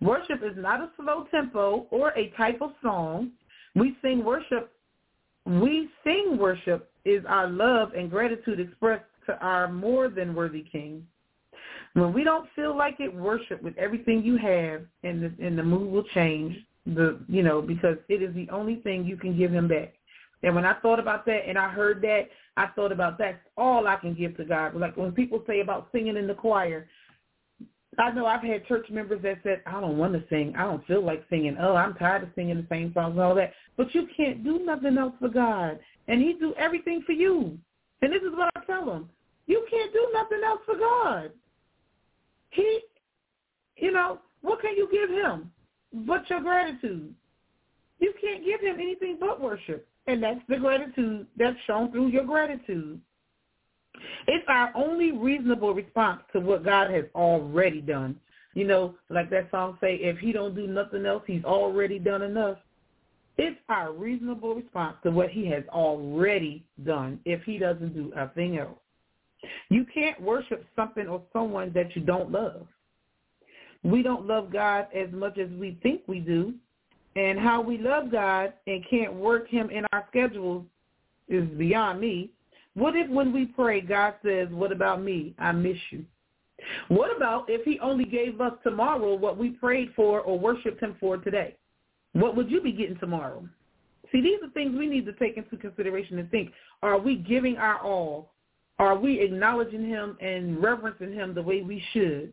Worship 0.00 0.42
is 0.42 0.56
not 0.56 0.80
a 0.80 0.90
slow 0.96 1.26
tempo 1.30 1.86
or 1.90 2.10
a 2.10 2.30
type 2.30 2.60
of 2.62 2.72
song. 2.82 3.32
We 3.74 3.96
sing 4.02 4.24
worship. 4.24 4.72
We 5.44 5.88
sing 6.04 6.38
worship 6.38 6.90
is 7.04 7.22
our 7.28 7.48
love 7.48 7.92
and 7.96 8.10
gratitude 8.10 8.60
expressed 8.60 9.04
to 9.26 9.38
our 9.38 9.70
more 9.70 10.08
than 10.08 10.34
worthy 10.34 10.64
King. 10.70 11.06
When 11.94 12.12
we 12.12 12.24
don't 12.24 12.48
feel 12.54 12.76
like 12.76 12.96
it, 13.00 13.12
worship 13.12 13.62
with 13.62 13.76
everything 13.76 14.22
you 14.22 14.36
have, 14.36 14.82
and 15.02 15.22
the, 15.22 15.44
and 15.44 15.58
the 15.58 15.62
mood 15.62 15.90
will 15.90 16.04
change. 16.14 16.56
The 16.86 17.20
you 17.28 17.42
know 17.42 17.60
because 17.60 17.96
it 18.08 18.22
is 18.22 18.34
the 18.34 18.48
only 18.50 18.76
thing 18.76 19.04
you 19.04 19.16
can 19.16 19.36
give 19.36 19.52
him 19.52 19.68
back. 19.68 19.92
And 20.42 20.54
when 20.54 20.64
I 20.64 20.74
thought 20.80 20.98
about 20.98 21.26
that 21.26 21.48
and 21.48 21.58
I 21.58 21.68
heard 21.68 22.00
that, 22.02 22.28
I 22.56 22.68
thought 22.68 22.92
about 22.92 23.18
that's 23.18 23.38
all 23.56 23.86
I 23.86 23.96
can 23.96 24.14
give 24.14 24.36
to 24.38 24.44
God. 24.44 24.74
Like 24.74 24.96
when 24.96 25.12
people 25.12 25.42
say 25.46 25.60
about 25.60 25.88
singing 25.92 26.16
in 26.16 26.26
the 26.26 26.34
choir, 26.34 26.88
I 27.98 28.10
know 28.12 28.26
I've 28.26 28.42
had 28.42 28.66
church 28.66 28.88
members 28.88 29.22
that 29.22 29.40
said, 29.42 29.62
I 29.66 29.80
don't 29.80 29.98
want 29.98 30.14
to 30.14 30.22
sing. 30.30 30.54
I 30.56 30.62
don't 30.62 30.86
feel 30.86 31.04
like 31.04 31.24
singing. 31.28 31.56
Oh, 31.60 31.74
I'm 31.74 31.94
tired 31.94 32.22
of 32.22 32.30
singing 32.34 32.56
the 32.56 32.66
same 32.70 32.92
songs 32.94 33.12
and 33.12 33.20
all 33.20 33.34
that. 33.34 33.52
But 33.76 33.94
you 33.94 34.08
can't 34.16 34.44
do 34.44 34.60
nothing 34.60 34.96
else 34.96 35.14
for 35.18 35.28
God. 35.28 35.78
And 36.08 36.20
he 36.20 36.34
do 36.34 36.54
everything 36.56 37.02
for 37.04 37.12
you. 37.12 37.58
And 38.02 38.12
this 38.12 38.22
is 38.22 38.32
what 38.32 38.50
I 38.56 38.64
tell 38.64 38.86
them. 38.86 39.10
You 39.46 39.66
can't 39.70 39.92
do 39.92 40.08
nothing 40.14 40.40
else 40.46 40.60
for 40.64 40.76
God. 40.76 41.32
He, 42.50 42.80
you 43.76 43.92
know, 43.92 44.20
what 44.42 44.60
can 44.60 44.76
you 44.76 44.88
give 44.90 45.10
him 45.10 45.50
but 46.06 46.28
your 46.30 46.40
gratitude? 46.40 47.14
You 47.98 48.14
can't 48.20 48.44
give 48.44 48.60
him 48.60 48.76
anything 48.80 49.18
but 49.20 49.40
worship. 49.40 49.86
And 50.10 50.20
that's 50.20 50.40
the 50.48 50.56
gratitude 50.56 51.24
that's 51.36 51.56
shown 51.68 51.92
through 51.92 52.08
your 52.08 52.24
gratitude. 52.24 53.00
It's 54.26 54.44
our 54.48 54.72
only 54.74 55.12
reasonable 55.12 55.72
response 55.72 56.22
to 56.32 56.40
what 56.40 56.64
God 56.64 56.90
has 56.90 57.04
already 57.14 57.80
done. 57.80 58.18
You 58.54 58.66
know, 58.66 58.96
like 59.08 59.30
that 59.30 59.52
song 59.52 59.78
say, 59.80 59.94
if 59.94 60.18
he 60.18 60.32
don't 60.32 60.56
do 60.56 60.66
nothing 60.66 61.06
else, 61.06 61.22
he's 61.28 61.44
already 61.44 62.00
done 62.00 62.22
enough. 62.22 62.58
It's 63.38 63.56
our 63.68 63.92
reasonable 63.92 64.56
response 64.56 64.96
to 65.04 65.12
what 65.12 65.30
he 65.30 65.46
has 65.46 65.62
already 65.68 66.64
done 66.84 67.20
if 67.24 67.44
he 67.44 67.56
doesn't 67.56 67.94
do 67.94 68.12
a 68.16 68.28
thing 68.30 68.58
else. 68.58 68.80
You 69.68 69.86
can't 69.94 70.20
worship 70.20 70.66
something 70.74 71.06
or 71.06 71.22
someone 71.32 71.70
that 71.74 71.94
you 71.94 72.02
don't 72.02 72.32
love. 72.32 72.66
We 73.84 74.02
don't 74.02 74.26
love 74.26 74.52
God 74.52 74.88
as 74.92 75.08
much 75.12 75.38
as 75.38 75.48
we 75.50 75.78
think 75.84 76.02
we 76.08 76.18
do 76.18 76.54
and 77.16 77.38
how 77.38 77.60
we 77.60 77.78
love 77.78 78.10
God 78.10 78.52
and 78.66 78.84
can't 78.88 79.12
work 79.14 79.48
him 79.48 79.70
in 79.70 79.84
our 79.92 80.06
schedules 80.10 80.64
is 81.28 81.48
beyond 81.50 82.00
me. 82.00 82.30
What 82.74 82.96
if 82.96 83.10
when 83.10 83.32
we 83.32 83.46
pray, 83.46 83.80
God 83.80 84.14
says, 84.24 84.48
what 84.50 84.72
about 84.72 85.02
me? 85.02 85.34
I 85.38 85.52
miss 85.52 85.76
you. 85.90 86.04
What 86.88 87.14
about 87.16 87.46
if 87.48 87.64
he 87.64 87.78
only 87.80 88.04
gave 88.04 88.40
us 88.40 88.52
tomorrow 88.62 89.14
what 89.14 89.38
we 89.38 89.50
prayed 89.50 89.92
for 89.96 90.20
or 90.20 90.38
worshiped 90.38 90.80
him 90.80 90.96
for 91.00 91.16
today? 91.16 91.56
What 92.12 92.36
would 92.36 92.50
you 92.50 92.60
be 92.60 92.72
getting 92.72 92.98
tomorrow? 92.98 93.44
See, 94.12 94.20
these 94.20 94.38
are 94.42 94.50
things 94.50 94.76
we 94.76 94.88
need 94.88 95.06
to 95.06 95.12
take 95.14 95.36
into 95.36 95.56
consideration 95.56 96.18
and 96.18 96.30
think. 96.30 96.52
Are 96.82 96.98
we 96.98 97.16
giving 97.16 97.56
our 97.56 97.80
all? 97.80 98.32
Are 98.78 98.96
we 98.96 99.20
acknowledging 99.20 99.86
him 99.86 100.16
and 100.20 100.62
reverencing 100.62 101.12
him 101.12 101.34
the 101.34 101.42
way 101.42 101.62
we 101.62 101.82
should? 101.92 102.32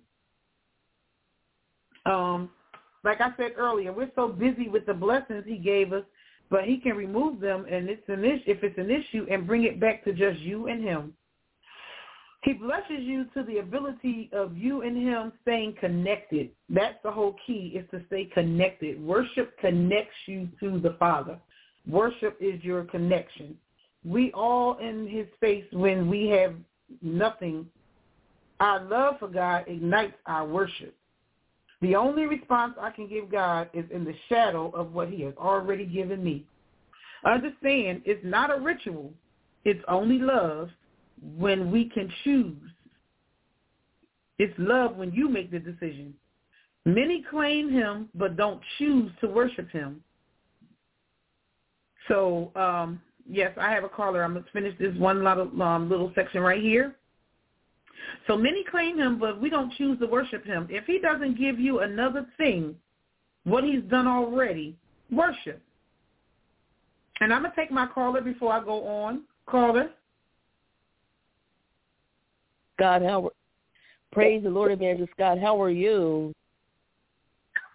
Um, 2.06 2.50
like 3.08 3.22
I 3.22 3.32
said 3.38 3.54
earlier, 3.58 3.94
we're 3.94 4.12
so 4.16 4.28
busy 4.28 4.68
with 4.68 4.86
the 4.86 4.94
blessings 4.94 5.46
he 5.48 5.58
gave 5.58 5.94
us, 5.94 6.04
but 6.50 6.66
he 6.66 6.78
can 6.78 6.98
remove 6.98 7.40
them 7.40 7.66
and 7.72 7.90
it's 7.90 8.08
an 8.10 8.26
issue 8.26 8.44
if 8.46 8.64
it's 8.64 8.78
an 8.78 8.92
issue 8.92 9.26
and 9.32 9.48
bring 9.48 9.64
it 9.64 9.80
back 9.80 10.04
to 10.04 10.12
just 10.12 10.40
you 10.42 10.68
and 10.68 10.84
him. 10.84 11.14
He 12.44 12.52
blesses 12.52 13.00
you 13.00 13.26
to 13.34 13.44
the 13.44 13.60
ability 13.60 14.30
of 14.34 14.58
you 14.58 14.82
and 14.82 14.98
him 14.98 15.32
staying 15.42 15.76
connected. 15.80 16.50
That's 16.70 16.98
the 17.02 17.12
whole 17.12 17.38
key 17.46 17.74
is 17.76 17.90
to 17.92 18.06
stay 18.08 18.26
connected. 18.26 19.02
Worship 19.02 19.58
connects 19.60 20.16
you 20.26 20.50
to 20.60 20.78
the 20.80 20.98
Father. 21.00 21.40
Worship 21.90 22.38
is 22.42 22.62
your 22.62 22.84
connection. 22.84 23.56
We 24.04 24.34
all 24.34 24.78
in 24.80 25.08
his 25.08 25.28
face 25.40 25.66
when 25.72 26.10
we 26.10 26.28
have 26.28 26.56
nothing. 27.02 27.68
Our 28.60 28.84
love 28.84 29.16
for 29.20 29.30
God 29.30 29.64
ignites 29.68 30.16
our 30.26 30.46
worship. 30.46 30.97
The 31.82 31.96
only 31.96 32.26
response 32.26 32.74
I 32.80 32.90
can 32.90 33.08
give 33.08 33.32
God 33.32 33.70
is 33.74 33.86
in 33.92 34.04
the 34.04 34.16
shadow 34.30 34.70
of 34.72 34.94
what 34.94 35.10
he 35.10 35.22
has 35.22 35.34
already 35.38 35.86
given 35.86 36.24
me. 36.24 36.46
Understand, 37.26 38.02
it's 38.06 38.24
not 38.24 38.56
a 38.56 38.60
ritual. 38.60 39.14
It's 39.64 39.84
only 39.88 40.18
love 40.18 40.70
when 41.38 41.72
we 41.72 41.90
can 41.90 42.12
choose. 42.24 42.58
It's 44.40 44.54
love 44.58 44.96
when 44.96 45.12
you 45.12 45.30
make 45.30 45.52
the 45.52 45.60
decision. 45.60 46.14
Many 46.86 47.24
claim 47.30 47.70
him 47.70 48.10
but 48.16 48.38
don't 48.38 48.62
choose 48.78 49.12
to 49.22 49.28
worship 49.28 49.70
him. 49.72 50.02
So, 52.08 52.52
um, 52.56 53.02
yes, 53.30 53.52
I 53.60 53.72
have 53.72 53.84
a 53.84 53.90
caller. 53.90 54.24
I'm 54.24 54.34
going 54.34 54.46
to 54.46 54.52
finish 54.52 54.78
this 54.80 54.96
one 54.96 55.24
little, 55.24 55.62
um, 55.62 55.90
little 55.90 56.12
section 56.16 56.42
right 56.42 56.62
here. 56.62 56.96
So 58.28 58.38
many 58.38 58.64
claim 58.64 58.98
him, 58.98 59.20
but 59.20 59.42
we 59.42 59.50
don't 59.50 59.72
choose 59.74 60.00
to 60.00 60.08
worship 60.08 60.46
him. 60.46 60.68
If 60.70 60.86
he 60.86 61.00
doesn't 61.00 61.38
give 61.38 61.60
you 61.60 61.80
another 61.80 62.26
thing, 62.38 62.76
what 63.44 63.64
he's 63.64 63.84
done 63.84 64.08
already, 64.08 64.76
worship. 65.12 65.62
And 67.20 67.34
I'm 67.34 67.42
going 67.42 67.52
to 67.52 67.56
take 67.60 67.72
my 67.72 67.88
caller 67.88 68.22
before 68.22 68.54
I 68.54 68.64
go 68.64 68.86
on. 68.88 69.24
Caller. 69.48 69.90
God, 72.78 73.02
how 73.02 73.32
praise 74.12 74.44
the 74.44 74.50
Lord, 74.50 74.72
Evangelist 74.72 75.14
Scott. 75.14 75.40
How 75.40 75.60
are 75.62 75.70
you? 75.70 76.34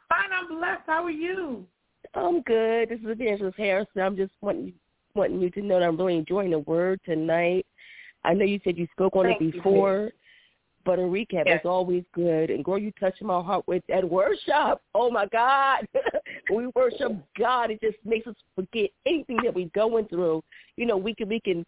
Fine, 0.08 0.30
I'm 0.32 0.58
blessed. 0.58 0.82
How 0.86 1.04
are 1.04 1.10
you? 1.10 1.66
I'm 2.14 2.42
good. 2.42 2.90
This 2.90 3.00
is 3.00 3.06
Evangelist 3.06 3.56
Harrison. 3.56 4.02
I'm 4.02 4.16
just 4.16 4.32
wanting 4.42 4.74
wanting 5.14 5.40
you 5.40 5.50
to 5.50 5.62
know 5.62 5.78
that 5.78 5.86
I'm 5.86 5.96
really 5.96 6.16
enjoying 6.16 6.50
the 6.50 6.60
word 6.60 7.00
tonight. 7.04 7.66
I 8.24 8.34
know 8.34 8.44
you 8.44 8.60
said 8.64 8.78
you 8.78 8.86
spoke 8.92 9.16
on 9.16 9.24
Thank 9.24 9.42
it 9.42 9.52
before, 9.52 10.10
but 10.84 10.98
a 10.98 11.02
recap 11.02 11.44
yes. 11.46 11.60
is 11.60 11.66
always 11.66 12.04
good. 12.14 12.50
And 12.50 12.64
girl, 12.64 12.78
you 12.78 12.92
touched 12.98 13.22
my 13.22 13.40
heart 13.40 13.66
with 13.66 13.82
that 13.88 14.08
worship. 14.08 14.80
Oh 14.94 15.10
my 15.10 15.26
God, 15.26 15.86
we 16.54 16.68
worship 16.74 17.12
God. 17.38 17.70
It 17.70 17.80
just 17.80 17.98
makes 18.04 18.26
us 18.26 18.34
forget 18.54 18.90
anything 19.06 19.38
that 19.44 19.54
we're 19.54 19.70
going 19.74 20.06
through. 20.06 20.42
You 20.76 20.86
know, 20.86 20.96
we 20.96 21.14
can 21.14 21.28
we 21.28 21.40
can 21.40 21.64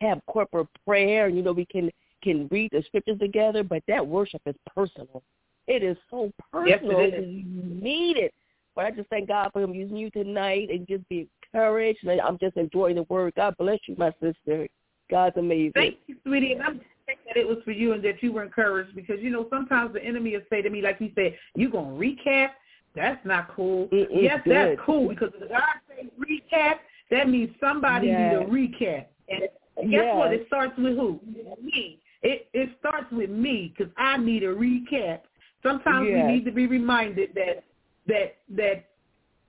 have 0.00 0.20
corporate 0.26 0.68
prayer, 0.86 1.26
and 1.26 1.36
you 1.36 1.42
know 1.42 1.52
we 1.52 1.66
can 1.66 1.90
can 2.22 2.48
read 2.50 2.70
the 2.72 2.82
scriptures 2.86 3.18
together, 3.18 3.62
but 3.62 3.82
that 3.88 4.06
worship 4.06 4.42
is 4.46 4.56
personal. 4.74 5.22
It 5.66 5.82
is 5.82 5.96
so 6.10 6.32
personal. 6.50 7.00
Yes, 7.00 7.12
it 7.14 7.24
is. 7.24 7.26
You 7.28 7.80
need 7.80 8.16
it. 8.16 8.34
But 8.74 8.86
I 8.86 8.90
just 8.92 9.08
thank 9.10 9.28
God 9.28 9.50
for 9.52 9.60
him 9.60 9.74
using 9.74 9.96
you 9.96 10.10
tonight 10.10 10.70
and 10.70 10.86
just 10.86 11.06
be 11.08 11.28
encouraged. 11.52 12.04
And 12.04 12.20
I'm 12.20 12.38
just 12.38 12.56
enjoying 12.56 12.96
the 12.96 13.02
word. 13.04 13.34
God 13.36 13.54
bless 13.58 13.78
you, 13.86 13.94
my 13.98 14.12
sister. 14.20 14.68
God's 15.10 15.36
amazing. 15.36 15.72
Thank 15.74 15.96
you, 16.06 16.16
sweetie. 16.24 16.52
And 16.52 16.62
I'm 16.62 16.80
that 17.26 17.36
it 17.36 17.46
was 17.46 17.58
for 17.64 17.70
you 17.70 17.92
and 17.92 18.04
that 18.04 18.22
you 18.22 18.32
were 18.32 18.42
encouraged 18.42 18.94
because, 18.94 19.16
you 19.20 19.30
know, 19.30 19.46
sometimes 19.50 19.92
the 19.94 20.02
enemy 20.02 20.32
will 20.32 20.42
say 20.50 20.62
to 20.62 20.70
me, 20.70 20.82
like 20.82 20.98
you 21.00 21.10
said, 21.14 21.36
you 21.54 21.70
going 21.70 21.98
to 21.98 22.30
recap? 22.30 22.50
That's 22.94 23.24
not 23.24 23.54
cool. 23.54 23.88
Mm-mm, 23.88 24.22
yes, 24.22 24.40
good. 24.44 24.54
that's 24.54 24.80
cool 24.84 25.08
because 25.08 25.30
if 25.40 25.48
God 25.48 25.62
say 25.88 26.08
recap, 26.18 26.76
that 27.10 27.28
means 27.28 27.50
somebody 27.60 28.08
Yes. 28.08 28.18
need 28.18 28.32
a 28.32 28.44
recap. 28.44 29.06
And 29.28 29.90
guess 29.90 30.16
what? 30.16 30.32
It 30.32 30.46
starts 30.46 30.76
with 30.76 30.96
who? 30.96 31.20
Me. 31.62 32.00
It 32.22 32.48
it 32.52 32.70
starts 32.80 33.10
with 33.12 33.30
me 33.30 33.72
because 33.76 33.92
I 33.96 34.16
need 34.16 34.42
a 34.42 34.54
recap. 34.54 35.20
Sometimes 35.62 36.08
Yes. 36.08 36.26
we 36.26 36.34
need 36.34 36.44
to 36.46 36.50
be 36.50 36.66
reminded 36.66 37.34
that 37.34 37.62
that 38.06 38.36
that 38.48 38.84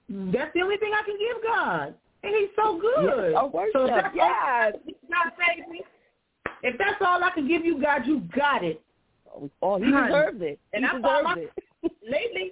that's 0.10 0.54
the 0.54 0.62
only 0.62 0.78
thing 0.78 0.92
I 0.94 1.04
can 1.04 1.18
give 1.18 1.44
God, 1.44 1.96
and 2.24 2.34
He's 2.36 2.50
so 2.56 2.80
good. 2.80 3.34
Worship, 3.54 3.74
So 3.74 3.86
if 3.86 3.90
that's 3.90 4.08
all 4.08 4.14
yes. 4.16 4.74
God 5.10 5.32
baby. 5.38 5.82
If 6.62 6.78
that's 6.78 7.02
all 7.02 7.24
I 7.24 7.30
can 7.32 7.48
give 7.48 7.66
you, 7.66 7.82
God, 7.82 8.06
you 8.06 8.22
got 8.36 8.64
it. 8.64 8.82
Oh, 9.62 9.78
he 9.78 9.92
Honey. 9.92 10.08
deserves 10.08 10.42
it. 10.42 10.60
And 10.74 10.84
he 10.84 10.90
I 10.90 10.92
found 10.92 11.04
deserves 11.04 11.24
my, 11.24 11.36
it. 11.40 11.92
lately, 12.04 12.52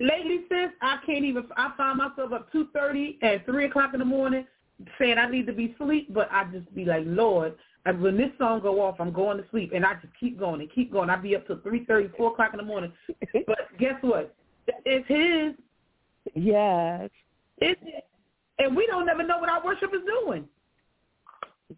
lately, 0.00 0.44
sis, 0.48 0.70
I 0.82 0.98
can't 1.06 1.24
even. 1.24 1.44
I 1.56 1.72
find 1.76 1.98
myself 1.98 2.32
up 2.32 2.50
two 2.50 2.68
thirty 2.74 3.18
and 3.22 3.40
three 3.44 3.66
o'clock 3.66 3.90
in 3.92 4.00
the 4.00 4.04
morning, 4.04 4.46
saying 4.98 5.18
I 5.18 5.30
need 5.30 5.46
to 5.46 5.52
be 5.52 5.74
asleep, 5.78 6.12
but 6.12 6.28
I 6.32 6.44
just 6.52 6.72
be 6.74 6.84
like, 6.84 7.04
Lord, 7.06 7.54
and 7.86 8.00
when 8.02 8.16
this 8.16 8.30
song 8.38 8.60
go 8.60 8.80
off, 8.82 8.96
I'm 8.98 9.12
going 9.12 9.36
to 9.38 9.44
sleep, 9.50 9.72
and 9.74 9.84
I 9.84 9.94
just 9.94 10.12
keep 10.18 10.38
going 10.38 10.60
and 10.60 10.72
keep 10.72 10.92
going. 10.92 11.10
I 11.10 11.16
be 11.16 11.36
up 11.36 11.46
till 11.46 11.60
three 11.60 11.84
thirty, 11.84 12.08
four 12.16 12.32
o'clock 12.32 12.50
in 12.52 12.58
the 12.58 12.64
morning. 12.64 12.92
But 13.46 13.58
guess 13.78 13.94
what? 14.00 14.34
It's 14.84 15.06
His. 15.06 15.54
yes. 16.34 17.10
It's 17.58 17.80
His. 17.80 18.02
And 18.60 18.76
we 18.76 18.86
don't 18.86 19.06
never 19.06 19.22
know 19.22 19.38
what 19.38 19.48
our 19.48 19.64
worship 19.64 19.90
is 19.94 20.02
doing. 20.06 20.44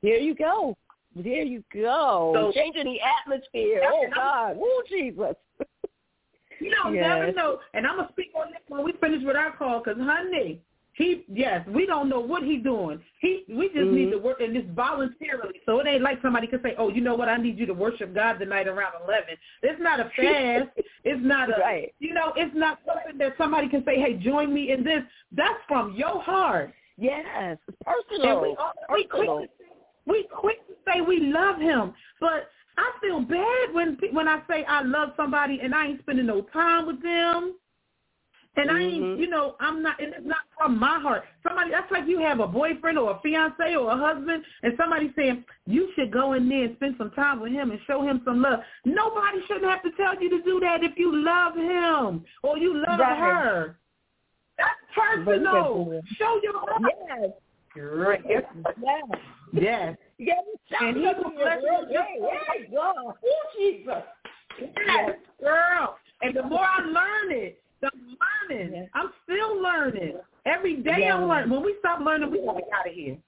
There 0.03 0.18
you 0.18 0.35
go. 0.35 0.77
There 1.14 1.42
you 1.45 1.62
go. 1.73 2.33
So- 2.35 2.53
Changing 2.53 2.85
the 2.85 2.99
atmosphere. 3.21 3.83
Oh 3.85 4.07
God. 4.14 4.57
Oh 4.61 4.83
Jesus. 4.88 5.37
You 6.59 6.71
don't 6.83 6.95
Yes. 6.95 7.07
never 7.09 7.33
know. 7.33 7.61
And 7.75 7.87
I'm 7.87 7.97
gonna 7.97 8.09
speak 8.12 8.33
on 8.35 8.51
this 8.53 8.61
when 8.68 8.85
we 8.85 8.92
finish 9.01 9.23
with 9.25 9.37
our 9.37 9.53
call, 9.57 9.81
because 9.81 9.99
honey, 10.01 10.61
he 10.94 11.24
yes, 11.33 11.66
we 11.68 11.87
don't 11.87 12.09
know 12.09 12.20
what 12.20 12.42
he's 12.42 12.62
doing. 12.62 13.00
He 13.20 13.44
we 13.48 13.68
just 13.68 13.90
need 13.90 14.09
Mhm. 14.09 14.12
to 14.12 14.18
work 14.18 14.40
and 14.40 14.55
this 14.55 14.64
voluntarily. 14.74 15.61
So 15.64 15.78
it 15.81 15.87
ain't 15.87 16.02
like 16.02 16.20
somebody 16.20 16.46
can 16.46 16.62
say, 16.62 16.74
oh, 16.76 16.88
you 16.90 17.00
know 17.00 17.14
what, 17.14 17.28
I 17.28 17.37
need 17.38 17.59
you 17.59 17.64
to 17.66 17.74
worship 17.74 18.14
God 18.14 18.35
tonight 18.38 18.68
around 18.68 18.92
eleven. 19.05 19.37
It's 19.62 19.81
not 19.81 20.00
a 20.00 20.05
fast. 20.16 20.68
it's 21.05 21.22
not 21.24 21.48
a 21.48 21.61
Right. 21.61 21.94
you 21.98 22.12
know, 22.12 22.33
it's 22.37 22.55
not 22.55 22.78
something 22.87 23.16
that 23.18 23.37
somebody 23.38 23.68
can 23.68 23.85
say, 23.85 23.98
hey, 23.98 24.14
join 24.14 24.52
me 24.52 24.72
in 24.72 24.85
this. 24.85 25.02
That's 25.33 25.61
from 25.66 25.94
your 25.94 26.20
heart. 26.20 26.72
Yes. 26.98 27.57
It's 27.68 27.76
And 27.87 27.96
personal. 28.11 28.40
we, 28.42 28.48
we 28.94 29.05
quick 29.05 29.11
personal. 29.11 29.40
to 29.40 29.46
say, 29.46 29.64
we 30.07 30.24
quick 30.31 30.66
to 30.68 30.74
say 30.87 31.00
we 31.00 31.20
love 31.20 31.59
him, 31.59 31.94
but 32.20 32.50
I 32.76 32.90
feel 33.00 33.20
bad 33.20 33.72
when 33.72 33.98
when 34.12 34.28
I 34.28 34.42
say 34.48 34.64
I 34.64 34.83
love 34.83 35.11
somebody 35.16 35.61
and 35.62 35.74
I 35.74 35.87
ain't 35.88 36.00
spending 36.00 36.26
no 36.26 36.42
time 36.52 36.87
with 36.87 37.02
them. 37.02 37.55
And 38.57 38.71
I 38.71 38.81
ain't, 38.81 39.03
Mhm. 39.03 39.19
you 39.19 39.29
know, 39.29 39.57
I'm 39.61 39.83
not. 39.83 39.99
And 39.99 40.12
it's 40.12 40.27
not 40.27 40.41
from 40.59 40.79
my 40.79 40.99
heart. 40.99 41.25
Somebody 41.43 41.71
that's 41.71 41.91
like 41.91 42.07
you 42.07 42.19
have 42.19 42.41
a 42.41 42.47
boyfriend 42.47 42.99
or 42.99 43.12
a 43.12 43.19
fiance 43.21 43.75
or 43.75 43.91
a 43.91 43.97
husband, 43.97 44.45
and 44.62 44.77
somebody 44.77 45.11
saying 45.17 45.45
you 45.67 45.91
should 45.95 46.11
go 46.11 46.35
in 46.35 46.49
there 46.51 46.65
and 46.65 46.77
spend 46.77 46.97
some 46.99 47.12
time 47.12 47.41
with 47.41 47.53
him 47.53 47.71
and 47.71 47.81
show 47.87 48.03
him 48.03 48.21
some 48.27 48.43
love. 48.43 48.62
Nobody 48.85 49.41
shouldn't 49.47 49.71
have 49.71 49.83
to 49.85 49.91
tell 49.93 50.21
you 50.21 50.29
to 50.29 50.43
do 50.43 50.61
that 50.61 50.85
if 50.85 50.99
you 50.99 51.17
love 51.17 51.57
him 51.57 52.27
or 52.43 52.59
you 52.59 52.75
love 52.75 53.01
Right. 53.01 53.19
her. 53.19 53.79
That's 54.59 54.71
personal. 54.95 56.03
Show 56.19 56.41
your 56.43 56.53
love. 56.53 56.83
Yes. 57.09 57.31
Great. 57.71 58.21
Yes. 58.29 58.45
Yes. 59.53 59.97
Yes. 60.19 60.45
And 60.79 60.97
he 60.99 61.07
will 61.07 61.31
bless 61.31 61.62
you. 61.62 62.69
God. 62.71 62.77
Oh, 62.79 63.15
Jesus. 63.57 64.05
Yes, 64.59 65.17
girl. 65.41 65.99
And 66.21 66.35
the 66.35 66.43
more 66.43 66.67
I 66.67 66.81
learn 66.83 67.33
it, 67.33 67.62
the 67.83 67.90
I'm 67.92 68.16
learning. 68.49 68.73
Yes. 68.75 68.88
I'm 68.95 69.11
still 69.25 69.62
learning. 69.62 70.14
Every 70.47 70.77
day 70.77 70.97
Yes. 71.01 71.12
I'm 71.14 71.29
learning. 71.29 71.51
When 71.51 71.62
we 71.62 71.77
stop 71.81 72.01
learning, 72.01 72.31
we 72.31 72.40
gotta 72.45 72.61
get 72.61 72.68
out 72.73 72.88
of 72.88 72.95
here. 72.95 73.18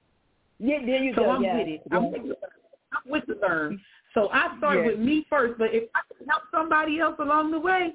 Yeah, 0.59 0.79
there 0.87 1.03
you 1.03 1.13
So 1.15 1.25
go. 1.25 1.31
I'm 1.31 1.43
yes. 1.43 1.57
with 1.59 1.69
it. 1.69 1.83
I'm 1.91 2.11
with, 2.11 2.23
I'm 2.23 3.11
with 3.11 3.27
the 3.27 3.35
learn. 3.47 3.81
So 4.15 4.31
I 4.33 4.57
start 4.59 4.87
with 4.87 4.99
me 4.99 5.27
first, 5.29 5.59
but 5.59 5.75
if 5.75 5.91
I 5.95 6.01
can 6.17 6.27
help 6.29 6.45
somebody 6.53 7.01
else 7.01 7.17
along 7.19 7.51
the 7.51 7.59
way, 7.59 7.95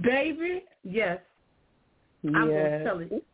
baby, 0.00 0.64
yes, 0.84 1.18
I'm 2.24 2.32
gonna 2.48 2.84
tell 2.84 3.00
it 3.00 3.24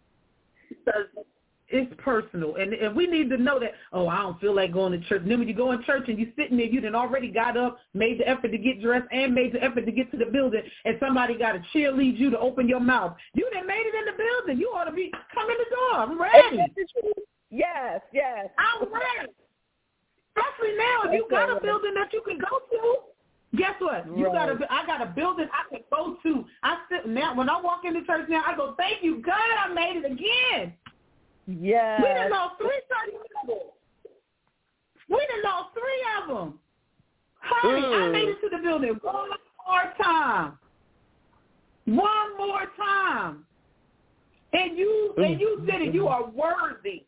because 0.68 1.26
it's 1.70 1.92
personal, 1.98 2.56
and 2.56 2.72
and 2.72 2.94
we 2.94 3.06
need 3.06 3.30
to 3.30 3.36
know 3.36 3.58
that. 3.60 3.72
Oh, 3.92 4.08
I 4.08 4.22
don't 4.22 4.40
feel 4.40 4.54
like 4.54 4.72
going 4.72 4.92
to 4.92 5.08
church. 5.08 5.22
And 5.22 5.30
then 5.30 5.38
when 5.38 5.48
you 5.48 5.54
go 5.54 5.72
in 5.72 5.82
church 5.84 6.08
and 6.08 6.18
you're 6.18 6.30
sitting 6.36 6.56
there, 6.56 6.66
you 6.66 6.80
done 6.80 6.94
already 6.94 7.30
got 7.30 7.56
up, 7.56 7.78
made 7.94 8.18
the 8.18 8.28
effort 8.28 8.48
to 8.48 8.58
get 8.58 8.82
dressed, 8.82 9.06
and 9.12 9.34
made 9.34 9.52
the 9.52 9.62
effort 9.62 9.86
to 9.86 9.92
get 9.92 10.10
to 10.10 10.16
the 10.16 10.26
building, 10.26 10.62
and 10.84 10.96
somebody 11.00 11.38
got 11.38 11.52
to 11.52 11.62
cheerlead 11.72 12.18
you 12.18 12.30
to 12.30 12.38
open 12.38 12.68
your 12.68 12.80
mouth. 12.80 13.16
You 13.34 13.48
done 13.52 13.66
made 13.66 13.84
it 13.86 13.94
in 13.94 14.04
the 14.06 14.22
building. 14.22 14.60
You 14.60 14.68
ought 14.68 14.84
to 14.84 14.92
be 14.92 15.12
coming 15.32 15.56
in 15.56 15.64
the 15.64 15.76
door. 15.76 15.94
I'm 15.94 16.20
ready. 16.20 16.72
Yes, 17.50 18.00
yes. 18.12 18.48
I'm 18.58 18.92
ready. 18.92 19.32
Especially 20.36 20.76
now, 20.76 21.10
if 21.10 21.14
you 21.14 21.26
got 21.30 21.50
a 21.50 21.60
building 21.60 21.94
that 21.94 22.12
you 22.12 22.22
can 22.26 22.38
go 22.38 22.60
to. 22.70 22.96
Guess 23.56 23.74
what? 23.80 24.06
You 24.16 24.26
Right. 24.26 24.32
got 24.32 24.48
a. 24.48 24.72
I 24.72 24.86
got 24.86 25.02
a 25.02 25.06
building 25.06 25.48
I 25.52 25.68
can 25.68 25.82
go 25.90 26.16
to. 26.22 26.44
I 26.62 26.78
sit 26.88 27.06
now 27.06 27.34
when 27.34 27.50
I 27.50 27.60
walk 27.60 27.84
into 27.84 28.04
church 28.04 28.28
now. 28.28 28.44
I 28.46 28.54
go, 28.54 28.74
thank 28.76 29.02
you, 29.02 29.16
God, 29.22 29.34
I 29.34 29.72
made 29.74 29.96
it 29.96 30.04
again. 30.04 30.74
Yes. 31.58 32.00
We 32.02 32.08
done 32.08 32.30
lost 32.30 32.54
three 32.58 32.80
thirty 32.88 33.16
minutes. 33.46 33.66
We 35.08 35.16
done 35.16 35.42
lost 35.44 35.74
three 35.74 36.04
of 36.22 36.28
them. 36.28 36.58
Honey, 37.40 37.82
mm. 37.82 38.08
I 38.08 38.12
made 38.12 38.28
it 38.28 38.40
to 38.42 38.48
the 38.50 38.62
building 38.62 38.98
one 39.02 39.30
more 39.66 39.92
time. 40.02 40.58
One 41.86 42.36
more 42.38 42.66
time. 42.76 43.44
And 44.52 44.78
you 44.78 45.14
mm. 45.18 45.26
and 45.26 45.40
you 45.40 45.64
said 45.68 45.82
it, 45.82 45.94
you 45.94 46.08
are 46.08 46.28
worthy. 46.28 47.04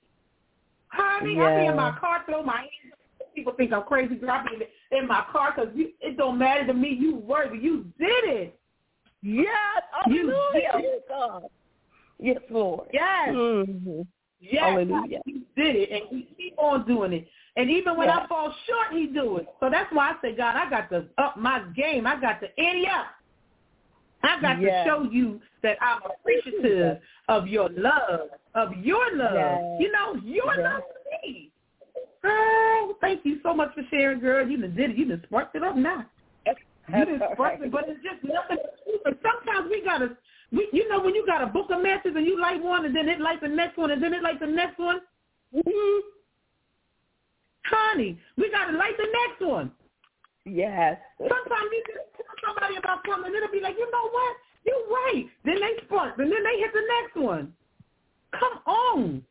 Honey, 0.88 1.36
yeah. 1.36 1.44
I 1.44 1.60
be 1.60 1.66
in 1.66 1.76
my 1.76 1.96
car, 1.98 2.22
throw 2.26 2.42
my 2.42 2.58
hands 2.58 2.92
People 3.34 3.54
think 3.54 3.72
I'm 3.72 3.82
crazy 3.84 4.14
dropping 4.16 4.60
it 4.60 4.70
in 4.90 5.08
my 5.08 5.24
car 5.32 5.54
because 5.54 5.70
it 5.74 6.16
don't 6.16 6.38
matter 6.38 6.66
to 6.66 6.74
me. 6.74 6.96
You 6.98 7.16
worthy. 7.16 7.58
You 7.58 7.86
did 7.98 8.24
it. 8.24 8.58
Yes. 9.22 9.46
Hallelujah. 10.04 11.00
God. 11.08 11.44
Yes, 12.18 12.38
Lord. 12.50 12.88
Yes. 12.92 13.30
Mm-hmm. 13.30 14.02
Yes. 14.42 14.62
Hallelujah. 14.62 15.20
He 15.24 15.42
did 15.56 15.76
it, 15.76 15.90
and 15.92 16.02
he 16.10 16.28
keep 16.36 16.58
on 16.58 16.86
doing 16.86 17.12
it. 17.12 17.28
And 17.56 17.70
even 17.70 17.96
when 17.96 18.08
yes. 18.08 18.20
I 18.22 18.26
fall 18.26 18.54
short, 18.66 18.98
he 18.98 19.06
do 19.06 19.36
it. 19.36 19.46
So 19.60 19.70
that's 19.70 19.92
why 19.92 20.10
I 20.10 20.14
say, 20.22 20.34
God, 20.34 20.56
I 20.56 20.68
got 20.68 20.90
to 20.90 21.04
up 21.18 21.36
my 21.36 21.62
game. 21.76 22.06
I 22.06 22.20
got 22.20 22.40
to 22.40 22.48
ante 22.58 22.86
up. 22.88 23.06
I 24.24 24.40
got 24.40 24.60
yes. 24.60 24.84
to 24.84 24.90
show 24.90 25.02
you 25.10 25.40
that 25.62 25.76
I'm 25.80 26.00
appreciative 26.02 26.98
of 27.28 27.46
your 27.46 27.68
love, 27.70 28.30
of 28.54 28.76
your 28.78 29.16
love. 29.16 29.34
Yes. 29.34 29.60
You 29.80 29.92
know, 29.92 30.14
your 30.24 30.46
love 30.46 30.82
for 30.82 31.26
me. 31.26 31.50
Girl, 32.22 32.96
thank 33.00 33.24
you 33.24 33.40
so 33.42 33.52
much 33.52 33.74
for 33.74 33.82
sharing, 33.90 34.20
girl. 34.20 34.46
You 34.46 34.60
done 34.60 34.74
did 34.74 34.90
it. 34.90 34.96
You 34.96 35.06
done 35.06 35.22
sparked 35.26 35.56
it 35.56 35.62
up 35.62 35.76
now. 35.76 36.06
You 36.46 37.04
done 37.04 37.20
sparked 37.34 37.62
it, 37.62 37.72
but 37.72 37.84
it's 37.88 38.00
just 38.02 38.22
nothing. 38.24 38.64
But 39.04 39.18
sometimes 39.22 39.68
we 39.70 39.82
gotta, 39.84 40.16
you 40.52 40.88
know, 40.88 41.00
when 41.00 41.14
you 41.14 41.24
got 41.26 41.42
a 41.42 41.46
book 41.46 41.70
of 41.70 41.82
matches 41.82 42.12
and 42.14 42.26
you 42.26 42.40
light 42.40 42.62
one, 42.62 42.84
and 42.84 42.94
then 42.94 43.08
it 43.08 43.20
like 43.20 43.40
the 43.40 43.48
next 43.48 43.78
one, 43.78 43.90
and 43.90 44.02
then 44.02 44.12
it 44.12 44.22
like 44.22 44.38
the 44.38 44.46
next 44.46 44.78
one. 44.78 45.00
Mm-hmm. 45.54 45.98
Honey, 47.64 48.18
we 48.36 48.50
gotta 48.50 48.76
light 48.76 48.96
the 48.98 49.06
next 49.28 49.48
one. 49.48 49.72
Yes. 50.44 50.98
Sometimes 51.18 51.70
you 51.70 51.82
can 51.86 51.96
tell 52.16 52.36
somebody 52.46 52.76
about 52.76 52.98
something, 53.08 53.26
and 53.26 53.34
it'll 53.34 53.52
be 53.52 53.60
like, 53.60 53.76
you 53.78 53.90
know 53.90 54.08
what? 54.10 54.36
You're 54.64 54.88
right. 54.88 55.26
Then 55.44 55.56
they 55.60 55.84
spark, 55.84 56.18
and 56.18 56.30
then 56.30 56.42
they 56.42 56.60
hit 56.60 56.72
the 56.72 56.82
next 57.00 57.16
one. 57.16 57.52
Come 58.38 58.58
on. 58.66 59.22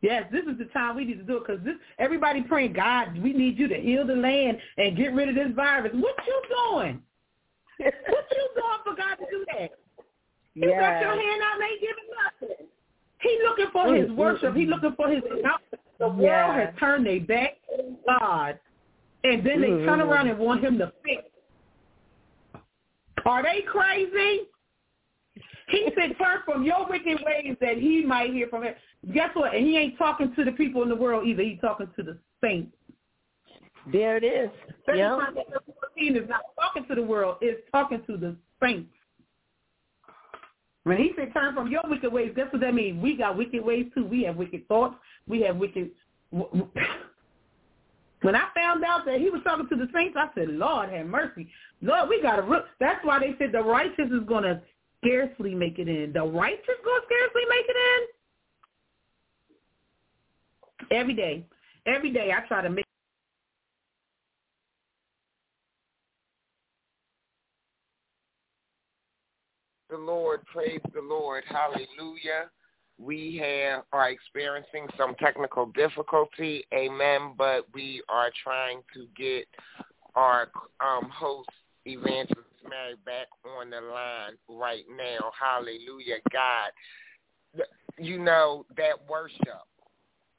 Yes, 0.00 0.24
this 0.32 0.42
is 0.50 0.58
the 0.58 0.64
time 0.66 0.96
we 0.96 1.04
need 1.04 1.18
to 1.18 1.22
do 1.22 1.36
it 1.36 1.46
because 1.46 1.64
this 1.64 1.76
everybody 1.98 2.42
praying, 2.42 2.72
God, 2.72 3.16
we 3.18 3.32
need 3.32 3.56
you 3.56 3.68
to 3.68 3.76
heal 3.76 4.04
the 4.04 4.16
land 4.16 4.58
and 4.76 4.96
get 4.96 5.14
rid 5.14 5.28
of 5.28 5.36
this 5.36 5.54
virus. 5.54 5.92
What 5.94 6.16
you 6.26 6.42
doing? 6.48 7.00
what 7.78 8.24
you 8.32 8.48
doing 8.56 8.80
for 8.84 8.96
God 8.96 9.14
to 9.14 9.26
do 9.30 9.44
that? 9.52 9.70
You 10.54 10.68
yes. 10.68 10.80
got 10.80 11.00
your 11.00 11.10
hand 11.12 11.42
out 11.42 11.54
and 11.54 11.70
ain't 11.70 11.80
giving 11.80 12.48
nothing. 12.50 12.66
He 13.20 13.38
looking 13.46 13.66
for 13.72 13.86
mm, 13.86 14.00
his 14.00 14.10
mm, 14.10 14.16
worship. 14.16 14.54
He 14.54 14.66
mm. 14.66 14.70
looking 14.70 14.94
for 14.96 15.08
his 15.08 15.22
The 15.98 16.08
world 16.08 16.20
yes. 16.20 16.66
has 16.66 16.74
turned 16.78 17.06
their 17.06 17.20
back 17.20 17.56
on 17.78 17.96
God, 18.06 18.58
and 19.24 19.46
then 19.46 19.60
they 19.60 19.68
mm-hmm. 19.68 19.86
turn 19.86 20.00
around 20.00 20.28
and 20.28 20.38
want 20.38 20.62
him 20.62 20.78
to 20.78 20.92
fix. 21.04 21.22
Are 23.24 23.42
they 23.42 23.62
crazy? 23.62 24.48
He 25.68 25.88
said, 25.96 26.16
turn 26.18 26.40
from 26.44 26.64
your 26.64 26.86
wicked 26.88 27.18
ways 27.24 27.56
that 27.60 27.78
he 27.78 28.04
might 28.04 28.32
hear 28.32 28.48
from 28.48 28.64
it. 28.64 28.76
Guess 29.14 29.30
what? 29.34 29.54
And 29.54 29.64
he 29.64 29.78
ain't 29.78 29.96
talking 29.96 30.34
to 30.34 30.44
the 30.44 30.52
people 30.52 30.82
in 30.82 30.88
the 30.88 30.96
world 30.96 31.26
either. 31.26 31.42
He's 31.42 31.60
talking 31.60 31.88
to 31.96 32.02
the 32.02 32.18
saints. 32.42 32.76
There 33.90 34.16
it 34.16 34.24
is. 34.24 34.50
Yeah. 34.88 35.16
is 35.96 36.28
not 36.28 36.40
talking 36.60 36.86
to 36.88 36.94
the 36.94 37.02
world. 37.02 37.36
It's 37.40 37.62
talking 37.70 38.02
to 38.06 38.16
the 38.16 38.36
saints. 38.62 38.90
When 40.84 40.98
he 40.98 41.12
said 41.16 41.32
turn 41.32 41.54
from 41.54 41.68
your 41.68 41.82
wicked 41.84 42.12
ways, 42.12 42.32
guess 42.34 42.46
what 42.50 42.60
that 42.60 42.74
means? 42.74 43.02
We 43.02 43.16
got 43.16 43.36
wicked 43.36 43.64
ways 43.64 43.86
too. 43.94 44.04
We 44.04 44.24
have 44.24 44.36
wicked 44.36 44.66
thoughts. 44.68 44.96
We 45.28 45.42
have 45.42 45.56
wicked. 45.56 45.90
When 48.22 48.36
I 48.36 48.46
found 48.54 48.84
out 48.84 49.04
that 49.06 49.18
he 49.18 49.30
was 49.30 49.40
talking 49.42 49.68
to 49.68 49.74
the 49.74 49.88
saints, 49.92 50.16
I 50.16 50.28
said, 50.34 50.48
Lord 50.48 50.90
have 50.90 51.06
mercy. 51.06 51.48
Lord, 51.80 52.08
we 52.08 52.22
got 52.22 52.36
to. 52.36 52.64
That's 52.78 53.04
why 53.04 53.18
they 53.18 53.34
said 53.36 53.50
the 53.50 53.62
righteous 53.62 54.10
is 54.12 54.24
going 54.28 54.44
to 54.44 54.62
scarcely 55.02 55.56
make 55.56 55.80
it 55.80 55.88
in. 55.88 56.12
The 56.12 56.22
righteous 56.22 56.78
going 56.84 57.00
to 57.00 57.06
scarcely 57.06 57.42
make 57.50 57.66
it 57.68 57.76
in. 60.90 60.96
Every 60.96 61.14
day. 61.14 61.44
Every 61.86 62.12
day 62.12 62.30
I 62.32 62.46
try 62.46 62.62
to 62.62 62.70
make 62.70 62.86
the 69.92 69.98
Lord. 69.98 70.44
Praise 70.46 70.80
the 70.94 71.02
Lord. 71.02 71.44
Hallelujah. 71.46 72.50
We 72.98 73.40
have 73.42 73.84
are 73.92 74.10
experiencing 74.10 74.86
some 74.96 75.14
technical 75.16 75.66
difficulty. 75.66 76.64
Amen. 76.72 77.34
But 77.36 77.66
we 77.74 78.02
are 78.08 78.30
trying 78.42 78.80
to 78.94 79.06
get 79.16 79.46
our 80.14 80.48
um, 80.80 81.10
host, 81.10 81.50
Evangelist 81.84 82.48
Mary, 82.68 82.94
back 83.04 83.26
on 83.58 83.70
the 83.70 83.80
line 83.80 84.32
right 84.48 84.84
now. 84.96 85.30
Hallelujah, 85.38 86.18
God. 86.32 86.70
You 87.98 88.18
know 88.18 88.64
that 88.76 88.94
worship 89.08 89.66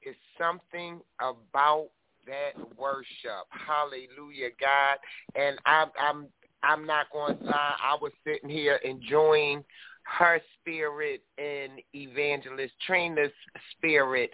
is 0.01 0.15
something 0.37 0.99
about 1.19 1.89
that 2.25 2.53
worship. 2.77 3.45
Hallelujah, 3.49 4.49
God. 4.59 4.97
And 5.35 5.59
I'm 5.65 5.89
I'm 5.99 6.27
I'm 6.63 6.85
not 6.85 7.11
going 7.11 7.37
to 7.37 7.43
lie. 7.43 7.75
I 7.81 7.97
was 8.01 8.11
sitting 8.25 8.49
here 8.49 8.79
enjoying 8.83 9.63
her 10.03 10.41
spirit 10.59 11.23
and 11.37 11.81
evangelist 11.93 12.73
Trina's 12.85 13.31
spirit 13.71 14.31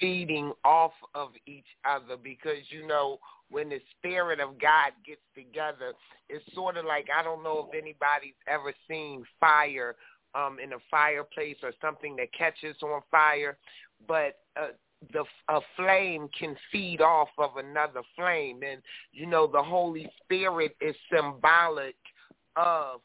feeding 0.00 0.52
off 0.64 0.92
of 1.14 1.30
each 1.46 1.66
other 1.84 2.16
because 2.16 2.58
you 2.70 2.86
know 2.86 3.18
when 3.50 3.68
the 3.68 3.80
spirit 3.98 4.40
of 4.40 4.58
God 4.60 4.92
gets 5.06 5.20
together, 5.34 5.92
it's 6.28 6.44
sort 6.54 6.76
of 6.76 6.84
like 6.84 7.08
I 7.16 7.22
don't 7.22 7.42
know 7.42 7.68
if 7.68 7.74
anybody's 7.74 8.34
ever 8.48 8.72
seen 8.88 9.24
fire 9.38 9.96
um 10.34 10.58
in 10.62 10.72
a 10.72 10.78
fireplace 10.90 11.56
or 11.62 11.72
something 11.80 12.16
that 12.16 12.32
catches 12.36 12.76
on 12.82 13.00
fire, 13.10 13.56
but 14.08 14.38
uh, 14.56 14.68
the 15.12 15.24
a 15.48 15.60
flame 15.76 16.28
can 16.38 16.56
feed 16.70 17.00
off 17.00 17.28
of 17.38 17.56
another 17.56 18.02
flame 18.16 18.60
and 18.68 18.80
you 19.12 19.26
know 19.26 19.46
the 19.46 19.62
holy 19.62 20.10
spirit 20.22 20.76
is 20.80 20.94
symbolic 21.10 21.96
of 22.56 23.00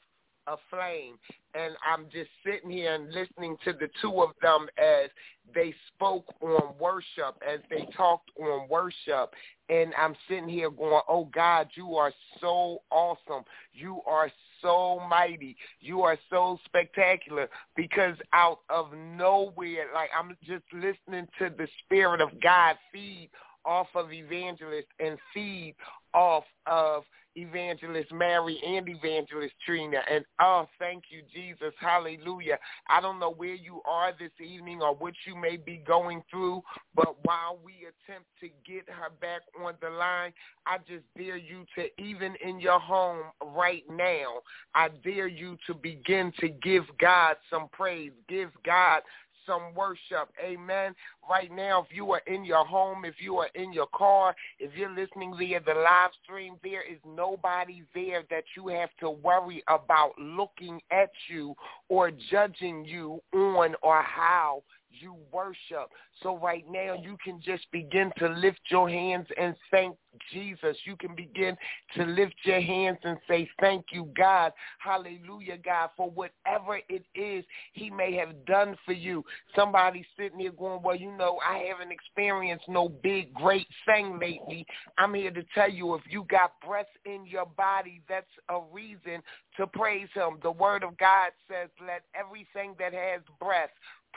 a 0.48 0.56
flame 0.70 1.16
and 1.56 1.74
I'm 1.86 2.06
just 2.12 2.30
sitting 2.46 2.70
here 2.70 2.94
and 2.94 3.12
listening 3.12 3.58
to 3.66 3.74
the 3.74 3.90
two 4.02 4.22
of 4.22 4.30
them 4.42 4.68
as 4.78 5.10
they 5.54 5.74
spoke 5.88 6.26
on 6.42 6.74
worship, 6.80 7.42
as 7.48 7.60
they 7.70 7.88
talked 7.96 8.30
on 8.40 8.68
worship. 8.70 9.34
And 9.70 9.94
I'm 10.00 10.16
sitting 10.28 10.48
here 10.48 10.70
going, 10.70 11.02
oh 11.08 11.28
God, 11.34 11.70
you 11.74 11.96
are 11.96 12.14
so 12.40 12.82
awesome. 12.92 13.44
You 13.74 14.02
are 14.08 14.32
so 14.62 15.02
mighty. 15.10 15.56
You 15.80 16.02
are 16.02 16.18
so 16.30 16.60
spectacular 16.66 17.50
because 17.76 18.16
out 18.34 18.60
of 18.70 18.94
nowhere, 18.94 19.88
like 19.94 20.10
I'm 20.18 20.36
just 20.46 20.64
listening 20.74 21.28
to 21.40 21.50
the 21.50 21.68
Spirit 21.86 22.22
of 22.22 22.30
God 22.42 22.76
feed 22.92 23.30
off 23.66 23.88
of 23.96 24.12
evangelist 24.12 24.88
and 25.00 25.18
feed 25.34 25.76
off 26.14 26.46
of 26.66 27.04
Evangelist 27.40 28.12
Mary 28.12 28.60
and 28.66 28.88
Evangelist 28.88 29.54
Trina. 29.66 30.00
And 30.12 30.26
oh, 30.42 30.68
thank 30.78 31.06
you, 31.10 31.22
Jesus. 31.34 31.74
Hallelujah. 31.80 32.58
I 32.90 33.02
don't 33.02 33.20
know 33.20 33.32
where 33.32 33.56
you 33.56 33.82
are 33.90 34.12
this 34.18 34.32
evening 34.46 34.82
or 34.82 34.94
what 34.96 35.14
you 35.26 35.36
may 35.36 35.58
be 35.58 35.78
going 35.88 36.22
through, 36.30 36.62
but 36.96 37.16
while 37.24 37.58
we 37.64 37.74
attempt 37.82 38.28
to 38.42 38.48
get 38.66 38.88
her 38.90 39.10
back 39.22 39.42
on 39.64 39.74
the 39.82 39.90
line, 39.90 40.34
I 40.66 40.78
just 40.80 41.04
dare 41.18 41.38
you 41.38 41.66
to, 41.76 42.02
even 42.02 42.36
in 42.44 42.60
your 42.60 42.80
home 42.80 43.24
right 43.56 43.84
now, 43.90 44.42
I 44.76 44.90
dare 45.04 45.28
you 45.28 45.58
to 45.68 45.74
begin 45.74 46.32
to 46.40 46.50
give 46.50 46.84
God 47.00 47.36
some 47.50 47.70
praise. 47.72 48.12
Give 48.28 48.50
God 48.66 49.02
some 49.50 49.74
worship. 49.76 50.30
Amen. 50.44 50.94
Right 51.28 51.52
now, 51.52 51.82
if 51.82 51.96
you 51.96 52.12
are 52.12 52.22
in 52.28 52.46
your 52.46 52.66
home, 52.66 53.04
if 53.04 53.16
you 53.20 53.38
are 53.38 53.50
in 53.56 53.74
your 53.74 53.88
car, 53.88 54.36
if 54.60 54.72
you're 54.76 54.94
listening 54.94 55.36
via 55.38 55.60
the 55.60 55.74
live 55.74 56.12
stream, 56.24 56.56
there 56.64 56.84
is 56.84 57.00
nobody 57.06 57.84
there 57.96 58.24
that 58.30 58.44
you 58.56 58.68
have 58.68 58.90
to 59.00 59.10
worry 59.10 59.64
about 59.68 60.12
looking 60.20 60.80
at 60.92 61.12
you 61.30 61.56
or 61.90 62.12
judging 62.32 62.86
you 62.86 63.20
on 63.34 63.76
or 63.82 64.02
how 64.02 64.62
you 64.92 65.16
worship. 65.32 65.90
So 66.22 66.38
right 66.38 66.66
now 66.70 66.96
you 67.02 67.18
can 67.24 67.40
just 67.42 67.66
begin 67.72 68.12
to 68.18 68.30
lift 68.30 68.60
your 68.70 68.90
hands 68.90 69.28
and 69.40 69.56
thank 69.72 69.96
Jesus. 70.34 70.76
You 70.86 70.96
can 70.96 71.16
begin 71.16 71.56
to 71.96 72.04
lift 72.04 72.36
your 72.44 72.62
hands 72.62 72.98
and 73.04 73.18
say, 73.28 73.50
thank 73.60 73.86
you, 73.92 74.10
God. 74.18 74.52
Hallelujah, 74.80 75.58
God, 75.64 75.90
for 75.96 76.10
whatever 76.10 76.80
it 76.90 77.06
is 77.16 77.46
he 77.74 77.90
may 77.90 78.16
have 78.16 78.46
done 78.46 78.76
for 78.86 78.94
you. 78.94 79.24
Somebody 79.56 80.06
sitting 80.18 80.40
here 80.40 80.52
going, 80.52 80.82
well, 80.82 80.96
you 80.96 81.12
know, 81.16 81.40
I 81.48 81.66
haven't 81.70 81.92
experienced 81.92 82.66
no 82.68 82.90
big, 82.90 83.34
great 83.34 83.68
thing 83.86 84.20
lately. 84.20 84.66
I'm 84.98 85.14
here 85.14 85.32
to 85.32 85.44
tell 85.54 85.70
you, 85.70 85.96
if 85.96 86.02
you 86.10 86.26
got 86.30 86.54
breath 86.66 86.86
in 87.06 87.26
your 87.26 87.46
body, 87.46 88.02
that's 88.10 88.26
a 88.50 88.60
reason 88.72 89.22
to 89.58 89.68
praise 89.68 90.10
him. 90.14 90.40
The 90.42 90.52
word 90.52 90.84
of 90.84 90.98
God 90.98 91.32
says, 91.48 91.70
let 91.86 92.04
everything 92.16 92.76
that 92.80 92.94
has 92.94 93.22
breath 93.40 93.70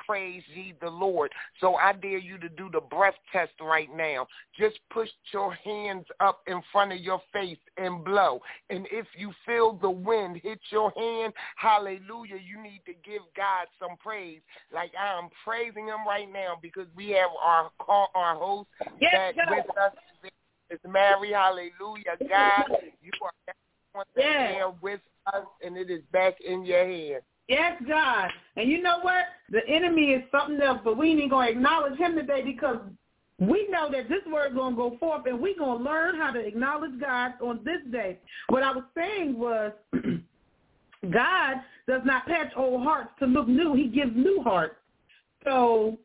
praise 0.06 0.42
ye 0.54 0.74
the 0.80 0.88
Lord. 0.88 1.30
So 1.60 1.76
I 1.76 1.92
dare 1.92 2.18
you 2.18 2.38
to 2.38 2.48
do 2.48 2.68
the 2.72 2.80
breath 2.80 3.14
test 3.32 3.52
right 3.60 3.88
now. 3.94 4.26
Just 4.58 4.78
push 4.90 5.08
your 5.32 5.54
hands 5.54 6.06
up 6.20 6.40
in 6.46 6.62
front 6.70 6.92
of 6.92 6.98
your 7.00 7.20
face 7.32 7.58
and 7.76 8.04
blow. 8.04 8.40
And 8.70 8.86
if 8.90 9.06
you 9.16 9.32
feel 9.46 9.74
the 9.74 9.90
wind 9.90 10.40
hit 10.42 10.60
your 10.70 10.92
hand, 10.96 11.32
hallelujah, 11.56 12.36
you 12.36 12.62
need 12.62 12.82
to 12.86 12.92
give 13.04 13.22
God 13.36 13.66
some 13.78 13.96
praise. 13.98 14.40
Like 14.72 14.92
I'm 14.98 15.28
praising 15.44 15.86
him 15.86 16.06
right 16.06 16.30
now 16.30 16.58
because 16.60 16.86
we 16.96 17.10
have 17.10 17.30
our 17.42 17.70
call, 17.78 18.10
our 18.14 18.36
host 18.36 18.68
yes, 19.00 19.34
that 19.36 19.50
with 19.50 19.66
us 19.78 19.92
is 20.70 20.80
Mary. 20.88 21.32
Hallelujah. 21.32 22.16
God, 22.28 22.64
you 23.02 23.10
are 23.22 24.04
yes. 24.16 24.54
air 24.56 24.72
with 24.80 25.00
us 25.26 25.44
and 25.64 25.76
it 25.76 25.90
is 25.90 26.02
back 26.12 26.34
in 26.40 26.64
your 26.64 26.84
hands. 26.84 27.22
Yes, 27.52 27.82
God. 27.86 28.30
And 28.56 28.70
you 28.70 28.80
know 28.80 29.00
what? 29.02 29.24
The 29.50 29.60
enemy 29.68 30.12
is 30.12 30.22
something 30.30 30.58
else, 30.58 30.80
but 30.82 30.96
we 30.96 31.10
ain't 31.10 31.30
going 31.30 31.48
to 31.48 31.52
acknowledge 31.52 31.98
him 31.98 32.14
today 32.14 32.40
because 32.42 32.78
we 33.38 33.68
know 33.70 33.90
that 33.92 34.08
this 34.08 34.22
word 34.32 34.54
going 34.54 34.72
to 34.72 34.76
go 34.76 34.96
forth 34.98 35.26
and 35.26 35.38
we're 35.38 35.58
going 35.58 35.76
to 35.76 35.84
learn 35.84 36.16
how 36.16 36.30
to 36.30 36.38
acknowledge 36.38 36.98
God 36.98 37.32
on 37.42 37.60
this 37.62 37.80
day. 37.92 38.18
What 38.48 38.62
I 38.62 38.72
was 38.72 38.84
saying 38.96 39.38
was 39.38 39.72
God 39.92 41.56
does 41.86 42.00
not 42.06 42.26
patch 42.26 42.52
old 42.56 42.84
hearts 42.84 43.10
to 43.18 43.26
look 43.26 43.48
new. 43.48 43.74
He 43.74 43.88
gives 43.88 44.16
new 44.16 44.40
hearts. 44.42 44.76
So 45.44 45.98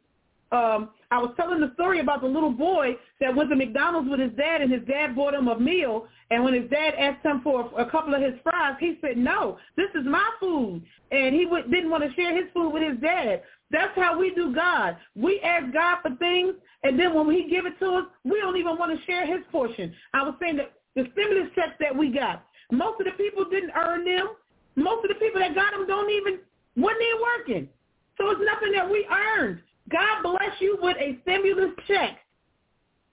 um, 0.51 0.89
I 1.09 1.19
was 1.19 1.31
telling 1.37 1.61
the 1.61 1.71
story 1.73 1.99
about 1.99 2.21
the 2.21 2.27
little 2.27 2.51
boy 2.51 2.95
that 3.21 3.33
went 3.33 3.49
to 3.49 3.55
McDonald's 3.55 4.09
with 4.09 4.19
his 4.19 4.31
dad, 4.33 4.61
and 4.61 4.71
his 4.71 4.83
dad 4.87 5.15
bought 5.15 5.33
him 5.33 5.47
a 5.47 5.57
meal. 5.57 6.07
And 6.31 6.43
when 6.43 6.53
his 6.53 6.69
dad 6.69 6.95
asked 6.95 7.25
him 7.25 7.41
for 7.43 7.61
a, 7.61 7.85
a 7.85 7.89
couple 7.89 8.13
of 8.13 8.21
his 8.21 8.33
fries, 8.43 8.75
he 8.79 8.97
said, 9.01 9.17
"No, 9.17 9.57
this 9.77 9.89
is 9.95 10.05
my 10.05 10.29
food," 10.39 10.83
and 11.11 11.33
he 11.33 11.45
w- 11.45 11.67
didn't 11.69 11.89
want 11.89 12.03
to 12.03 12.13
share 12.13 12.35
his 12.35 12.51
food 12.53 12.71
with 12.71 12.83
his 12.83 12.99
dad. 12.99 13.43
That's 13.71 13.95
how 13.95 14.17
we 14.17 14.33
do 14.33 14.53
God. 14.53 14.97
We 15.15 15.39
ask 15.41 15.73
God 15.73 15.97
for 16.01 16.15
things, 16.17 16.55
and 16.83 16.99
then 16.99 17.13
when 17.13 17.29
He 17.31 17.49
give 17.49 17.65
it 17.65 17.77
to 17.79 17.91
us, 17.95 18.05
we 18.23 18.39
don't 18.39 18.57
even 18.57 18.77
want 18.77 18.97
to 18.97 19.05
share 19.05 19.25
His 19.25 19.43
portion. 19.51 19.93
I 20.13 20.23
was 20.23 20.35
saying 20.39 20.57
that 20.57 20.73
the 20.95 21.07
stimulus 21.13 21.51
checks 21.55 21.75
that 21.79 21.95
we 21.95 22.09
got, 22.09 22.45
most 22.71 22.99
of 22.99 23.05
the 23.05 23.11
people 23.11 23.45
didn't 23.45 23.71
earn 23.75 24.05
them. 24.05 24.29
Most 24.75 25.03
of 25.03 25.09
the 25.09 25.15
people 25.15 25.41
that 25.41 25.55
got 25.55 25.71
them 25.71 25.87
don't 25.87 26.09
even 26.11 26.39
wasn't 26.75 27.01
even 27.01 27.21
working. 27.21 27.69
So 28.17 28.29
it's 28.29 28.41
nothing 28.43 28.71
that 28.73 28.89
we 28.89 29.07
earned. 29.09 29.59
God 29.89 30.23
bless 30.23 30.59
you 30.59 30.77
with 30.81 30.97
a 30.97 31.17
stimulus 31.21 31.71
check. 31.87 32.19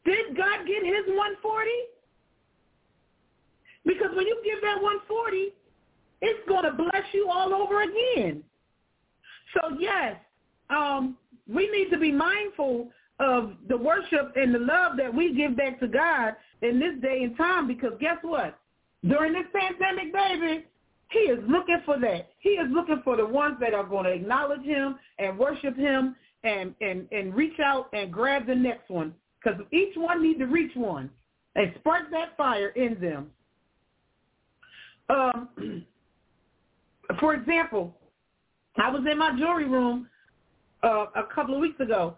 Did 0.04 0.36
God 0.36 0.66
get 0.66 0.84
his 0.84 1.06
140? 1.06 1.70
Because 3.86 4.14
when 4.16 4.26
you 4.26 4.40
give 4.44 4.60
that 4.62 4.82
140, 4.82 5.52
it's 6.22 6.48
going 6.48 6.64
to 6.64 6.72
bless 6.72 7.04
you 7.12 7.28
all 7.30 7.54
over 7.54 7.82
again. 7.82 8.42
So 9.54 9.76
yes, 9.78 10.16
um, 10.70 11.16
we 11.46 11.70
need 11.70 11.90
to 11.90 11.98
be 11.98 12.10
mindful 12.10 12.88
of 13.20 13.52
the 13.68 13.76
worship 13.76 14.32
and 14.36 14.54
the 14.54 14.58
love 14.58 14.96
that 14.96 15.14
we 15.14 15.34
give 15.34 15.56
back 15.56 15.78
to 15.80 15.86
God 15.86 16.34
in 16.62 16.80
this 16.80 16.94
day 17.00 17.22
and 17.22 17.36
time 17.36 17.68
because 17.68 17.92
guess 18.00 18.16
what? 18.22 18.58
During 19.06 19.34
this 19.34 19.44
pandemic, 19.52 20.12
baby, 20.12 20.64
he 21.10 21.18
is 21.20 21.38
looking 21.46 21.80
for 21.84 21.98
that. 22.00 22.30
He 22.40 22.50
is 22.50 22.68
looking 22.72 23.02
for 23.04 23.16
the 23.16 23.26
ones 23.26 23.56
that 23.60 23.74
are 23.74 23.84
going 23.84 24.04
to 24.04 24.10
acknowledge 24.10 24.62
him 24.62 24.96
and 25.18 25.38
worship 25.38 25.76
him 25.76 26.16
and, 26.44 26.74
and, 26.80 27.08
and 27.10 27.34
reach 27.34 27.58
out 27.60 27.88
and 27.92 28.12
grab 28.12 28.46
the 28.46 28.54
next 28.54 28.88
one 28.90 29.14
because 29.42 29.60
each 29.72 29.94
one 29.96 30.22
needs 30.22 30.38
to 30.38 30.46
reach 30.46 30.74
one 30.76 31.10
and 31.56 31.72
spark 31.80 32.10
that 32.10 32.36
fire 32.36 32.68
in 32.68 33.00
them. 33.00 33.30
Um, 35.08 35.84
for 37.20 37.34
example, 37.34 37.94
I 38.76 38.90
was 38.90 39.04
in 39.10 39.18
my 39.18 39.36
jewelry 39.38 39.66
room 39.68 40.08
uh, 40.82 41.06
a 41.14 41.24
couple 41.34 41.54
of 41.54 41.60
weeks 41.60 41.80
ago, 41.80 42.16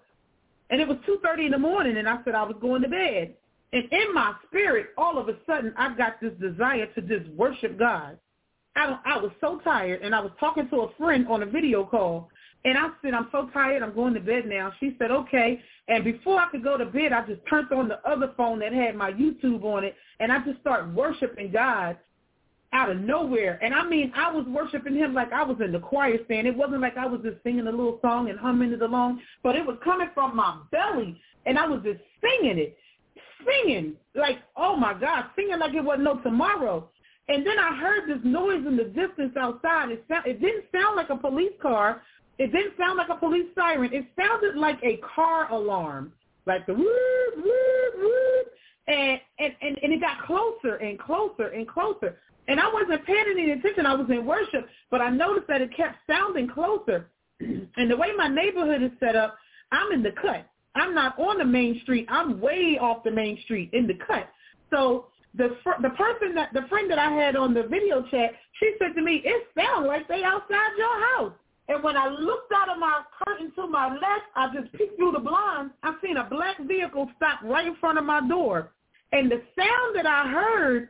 and 0.70 0.80
it 0.80 0.88
was 0.88 0.98
2.30 1.08 1.46
in 1.46 1.52
the 1.52 1.58
morning, 1.58 1.96
and 1.96 2.08
I 2.08 2.18
said 2.24 2.34
I 2.34 2.42
was 2.42 2.56
going 2.60 2.82
to 2.82 2.88
bed. 2.88 3.34
And 3.72 3.84
in 3.92 4.14
my 4.14 4.34
spirit, 4.46 4.88
all 4.96 5.18
of 5.18 5.28
a 5.28 5.36
sudden, 5.46 5.74
I've 5.76 5.98
got 5.98 6.20
this 6.20 6.32
desire 6.40 6.86
to 6.86 7.02
just 7.02 7.28
worship 7.30 7.78
God. 7.78 8.18
I, 8.74 8.98
I 9.04 9.18
was 9.18 9.32
so 9.40 9.60
tired, 9.64 10.02
and 10.02 10.14
I 10.14 10.20
was 10.20 10.32
talking 10.38 10.68
to 10.70 10.82
a 10.82 10.94
friend 10.96 11.26
on 11.28 11.42
a 11.42 11.46
video 11.46 11.84
call, 11.84 12.30
and 12.64 12.76
I 12.76 12.88
said, 13.02 13.14
I'm 13.14 13.28
so 13.30 13.48
tired, 13.52 13.82
I'm 13.82 13.94
going 13.94 14.14
to 14.14 14.20
bed 14.20 14.44
now. 14.46 14.72
She 14.80 14.96
said, 14.98 15.10
okay. 15.10 15.60
And 15.88 16.02
before 16.02 16.40
I 16.40 16.48
could 16.50 16.64
go 16.64 16.76
to 16.76 16.84
bed, 16.84 17.12
I 17.12 17.24
just 17.26 17.40
turned 17.48 17.70
on 17.72 17.88
the 17.88 18.00
other 18.08 18.32
phone 18.36 18.58
that 18.58 18.72
had 18.72 18.96
my 18.96 19.12
YouTube 19.12 19.62
on 19.62 19.84
it, 19.84 19.94
and 20.18 20.32
I 20.32 20.44
just 20.44 20.60
started 20.60 20.94
worshiping 20.94 21.52
God 21.52 21.96
out 22.72 22.90
of 22.90 22.98
nowhere. 22.98 23.58
And 23.62 23.72
I 23.72 23.86
mean, 23.86 24.12
I 24.16 24.32
was 24.32 24.44
worshiping 24.48 24.96
him 24.96 25.14
like 25.14 25.32
I 25.32 25.44
was 25.44 25.58
in 25.64 25.72
the 25.72 25.78
choir 25.78 26.16
stand. 26.24 26.46
It 26.46 26.56
wasn't 26.56 26.80
like 26.80 26.96
I 26.96 27.06
was 27.06 27.20
just 27.22 27.42
singing 27.44 27.68
a 27.68 27.70
little 27.70 27.98
song 28.02 28.28
and 28.30 28.38
humming 28.38 28.72
it 28.72 28.82
along, 28.82 29.20
but 29.42 29.54
it 29.54 29.64
was 29.64 29.78
coming 29.84 30.08
from 30.12 30.36
my 30.36 30.58
belly, 30.72 31.20
and 31.46 31.58
I 31.58 31.66
was 31.66 31.80
just 31.84 32.00
singing 32.20 32.58
it, 32.58 32.76
singing 33.46 33.94
like, 34.14 34.38
oh 34.56 34.76
my 34.76 34.92
God, 34.94 35.26
singing 35.36 35.58
like 35.58 35.74
it 35.74 35.84
wasn't 35.84 36.04
no 36.04 36.18
tomorrow. 36.18 36.88
And 37.28 37.44
then 37.44 37.58
I 37.58 37.76
heard 37.76 38.08
this 38.08 38.24
noise 38.24 38.64
in 38.66 38.76
the 38.76 38.84
distance 38.84 39.36
outside. 39.36 39.90
It, 39.90 40.04
sound, 40.08 40.26
it 40.26 40.40
didn't 40.40 40.64
sound 40.72 40.96
like 40.96 41.10
a 41.10 41.16
police 41.16 41.52
car, 41.60 42.02
it 42.38 42.52
didn't 42.52 42.76
sound 42.78 42.98
like 42.98 43.08
a 43.08 43.16
police 43.16 43.46
siren. 43.54 43.92
It 43.92 44.06
sounded 44.18 44.56
like 44.56 44.78
a 44.82 44.98
car 45.14 45.50
alarm, 45.52 46.12
like 46.46 46.66
the 46.66 46.74
whoop, 46.74 47.36
whoop, 47.36 47.94
whoop. 47.96 48.46
And, 48.88 49.20
and, 49.38 49.52
and, 49.62 49.78
and 49.82 49.92
it 49.92 50.00
got 50.00 50.24
closer 50.26 50.76
and 50.76 50.98
closer 50.98 51.48
and 51.48 51.66
closer. 51.66 52.18
And 52.48 52.60
I 52.60 52.72
wasn't 52.72 53.04
paying 53.04 53.24
any 53.30 53.50
attention. 53.50 53.86
I 53.86 53.94
was 53.94 54.06
in 54.10 54.24
worship, 54.24 54.68
but 54.90 55.00
I 55.00 55.10
noticed 55.10 55.48
that 55.48 55.60
it 55.60 55.76
kept 55.76 55.96
sounding 56.06 56.48
closer. 56.48 57.08
and 57.40 57.90
the 57.90 57.96
way 57.96 58.08
my 58.16 58.28
neighborhood 58.28 58.82
is 58.82 58.92
set 59.00 59.16
up, 59.16 59.36
I'm 59.72 59.92
in 59.92 60.02
the 60.02 60.12
cut. 60.12 60.46
I'm 60.76 60.94
not 60.94 61.18
on 61.18 61.38
the 61.38 61.44
main 61.44 61.80
street. 61.82 62.06
I'm 62.08 62.40
way 62.40 62.78
off 62.80 63.02
the 63.02 63.10
main 63.10 63.40
street 63.44 63.70
in 63.72 63.86
the 63.86 63.98
cut. 64.06 64.28
So 64.70 65.06
the 65.34 65.56
fr- 65.64 65.80
the 65.82 65.90
person 65.90 66.34
that 66.34 66.52
the 66.52 66.66
friend 66.68 66.90
that 66.90 66.98
I 66.98 67.10
had 67.10 67.34
on 67.34 67.54
the 67.54 67.62
video 67.62 68.02
chat, 68.10 68.32
she 68.60 68.74
said 68.78 68.94
to 68.94 69.02
me, 69.02 69.22
"It 69.24 69.48
sounds 69.58 69.86
like 69.86 70.06
they 70.06 70.22
outside 70.22 70.76
your 70.76 71.06
house." 71.16 71.32
And 71.68 71.82
when 71.82 71.96
I 71.96 72.08
looked 72.08 72.52
out 72.54 72.68
of 72.68 72.78
my 72.78 73.02
curtain 73.24 73.52
to 73.56 73.66
my 73.66 73.92
left, 73.92 74.26
I 74.36 74.48
just 74.54 74.72
peeked 74.72 74.96
through 74.96 75.12
the 75.12 75.18
blinds. 75.18 75.72
I 75.82 75.94
seen 76.02 76.16
a 76.16 76.24
black 76.24 76.58
vehicle 76.60 77.10
stop 77.16 77.40
right 77.42 77.66
in 77.66 77.74
front 77.76 77.98
of 77.98 78.04
my 78.04 78.26
door. 78.26 78.72
And 79.12 79.30
the 79.30 79.42
sound 79.56 79.96
that 79.96 80.06
I 80.06 80.28
heard 80.30 80.88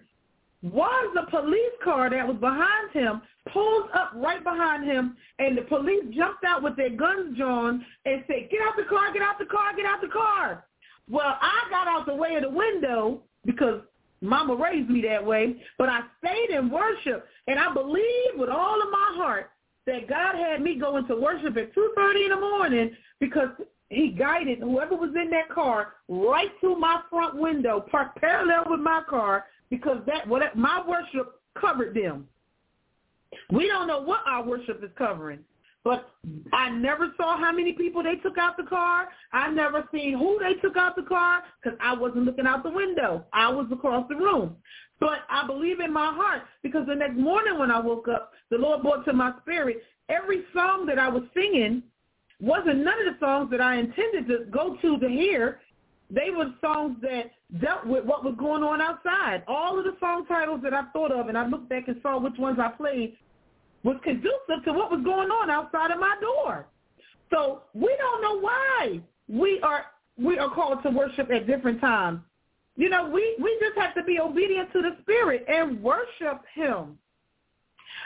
was 0.62 1.14
the 1.14 1.30
police 1.30 1.72
car 1.82 2.10
that 2.10 2.26
was 2.26 2.36
behind 2.36 2.90
him, 2.92 3.22
pulled 3.52 3.88
up 3.94 4.12
right 4.14 4.42
behind 4.42 4.84
him, 4.84 5.16
and 5.38 5.56
the 5.56 5.62
police 5.62 6.04
jumped 6.14 6.44
out 6.44 6.62
with 6.62 6.76
their 6.76 6.90
guns 6.90 7.36
drawn 7.36 7.84
and 8.04 8.24
said, 8.26 8.48
get 8.50 8.60
out 8.62 8.76
the 8.76 8.84
car, 8.84 9.12
get 9.12 9.22
out 9.22 9.38
the 9.38 9.46
car, 9.46 9.74
get 9.76 9.86
out 9.86 10.00
the 10.00 10.08
car. 10.08 10.64
Well, 11.08 11.36
I 11.40 11.62
got 11.70 11.86
out 11.86 12.06
the 12.06 12.14
way 12.14 12.34
of 12.34 12.42
the 12.42 12.50
window 12.50 13.22
because 13.44 13.82
mama 14.20 14.56
raised 14.56 14.90
me 14.90 15.02
that 15.02 15.24
way, 15.24 15.62
but 15.78 15.88
I 15.88 16.00
stayed 16.18 16.50
in 16.50 16.70
worship, 16.70 17.26
and 17.46 17.58
I 17.58 17.72
believed 17.72 18.36
with 18.36 18.50
all 18.50 18.82
of 18.82 18.90
my 18.90 19.12
heart 19.14 19.50
that 19.86 20.08
God 20.08 20.34
had 20.34 20.60
me 20.60 20.78
go 20.78 20.96
into 20.96 21.16
worship 21.16 21.56
at 21.56 21.74
2.30 21.74 22.24
in 22.24 22.30
the 22.30 22.40
morning 22.40 22.90
because 23.20 23.48
he 23.88 24.08
guided 24.08 24.58
whoever 24.58 24.96
was 24.96 25.10
in 25.10 25.30
that 25.30 25.48
car 25.48 25.94
right 26.08 26.50
to 26.60 26.76
my 26.76 27.00
front 27.08 27.36
window, 27.36 27.84
parked 27.90 28.20
parallel 28.20 28.64
with 28.68 28.80
my 28.80 29.02
car, 29.08 29.46
because 29.70 29.98
that 30.06 30.26
what 30.26 30.56
my 30.56 30.82
worship 30.86 31.40
covered 31.58 31.94
them. 31.94 32.26
We 33.50 33.68
don't 33.68 33.86
know 33.86 34.00
what 34.00 34.20
our 34.26 34.44
worship 34.44 34.82
is 34.82 34.90
covering, 34.96 35.40
but 35.86 36.10
I 36.52 36.68
never 36.70 37.12
saw 37.16 37.38
how 37.38 37.52
many 37.52 37.72
people 37.72 38.02
they 38.02 38.16
took 38.16 38.36
out 38.38 38.56
the 38.56 38.64
car. 38.64 39.06
I 39.32 39.52
never 39.52 39.88
seen 39.92 40.18
who 40.18 40.36
they 40.40 40.60
took 40.60 40.76
out 40.76 40.96
the 40.96 41.02
car 41.02 41.44
because 41.62 41.78
I 41.80 41.94
wasn't 41.94 42.24
looking 42.24 42.44
out 42.44 42.64
the 42.64 42.70
window. 42.70 43.24
I 43.32 43.48
was 43.52 43.68
across 43.70 44.04
the 44.08 44.16
room. 44.16 44.56
But 44.98 45.20
I 45.30 45.46
believe 45.46 45.78
in 45.78 45.92
my 45.92 46.12
heart 46.12 46.42
because 46.64 46.88
the 46.88 46.94
next 46.96 47.16
morning 47.16 47.56
when 47.60 47.70
I 47.70 47.78
woke 47.78 48.08
up, 48.08 48.32
the 48.50 48.58
Lord 48.58 48.82
brought 48.82 49.04
to 49.04 49.12
my 49.12 49.32
spirit 49.42 49.80
every 50.08 50.42
song 50.52 50.86
that 50.86 50.98
I 50.98 51.08
was 51.08 51.22
singing 51.32 51.84
wasn't 52.40 52.78
none 52.78 53.06
of 53.06 53.14
the 53.14 53.24
songs 53.24 53.48
that 53.52 53.60
I 53.60 53.76
intended 53.76 54.26
to 54.26 54.46
go 54.50 54.76
to 54.82 54.98
to 54.98 55.08
hear. 55.08 55.60
They 56.10 56.30
were 56.30 56.52
songs 56.60 56.96
that 57.02 57.30
dealt 57.60 57.86
with 57.86 58.04
what 58.04 58.24
was 58.24 58.34
going 58.36 58.64
on 58.64 58.80
outside. 58.80 59.44
All 59.46 59.78
of 59.78 59.84
the 59.84 59.96
song 60.00 60.26
titles 60.26 60.62
that 60.64 60.74
I 60.74 60.86
thought 60.92 61.12
of, 61.12 61.28
and 61.28 61.38
I 61.38 61.46
looked 61.46 61.68
back 61.68 61.86
and 61.86 62.00
saw 62.02 62.18
which 62.18 62.38
ones 62.38 62.58
I 62.60 62.70
played, 62.70 63.16
was 63.86 63.96
conducive 64.02 64.64
to 64.64 64.72
what 64.72 64.90
was 64.90 65.00
going 65.04 65.30
on 65.30 65.48
outside 65.48 65.92
of 65.92 66.00
my 66.00 66.16
door. 66.20 66.66
So 67.32 67.62
we 67.72 67.96
don't 67.98 68.20
know 68.20 68.40
why 68.40 69.00
we 69.28 69.60
are 69.62 69.86
we 70.18 70.40
are 70.40 70.52
called 70.52 70.82
to 70.82 70.90
worship 70.90 71.30
at 71.30 71.46
different 71.46 71.80
times. 71.80 72.20
You 72.74 72.90
know, 72.90 73.08
we, 73.08 73.36
we 73.40 73.56
just 73.60 73.78
have 73.78 73.94
to 73.94 74.02
be 74.02 74.18
obedient 74.18 74.72
to 74.72 74.82
the 74.82 74.96
Spirit 75.02 75.44
and 75.48 75.80
worship 75.80 76.42
him. 76.52 76.98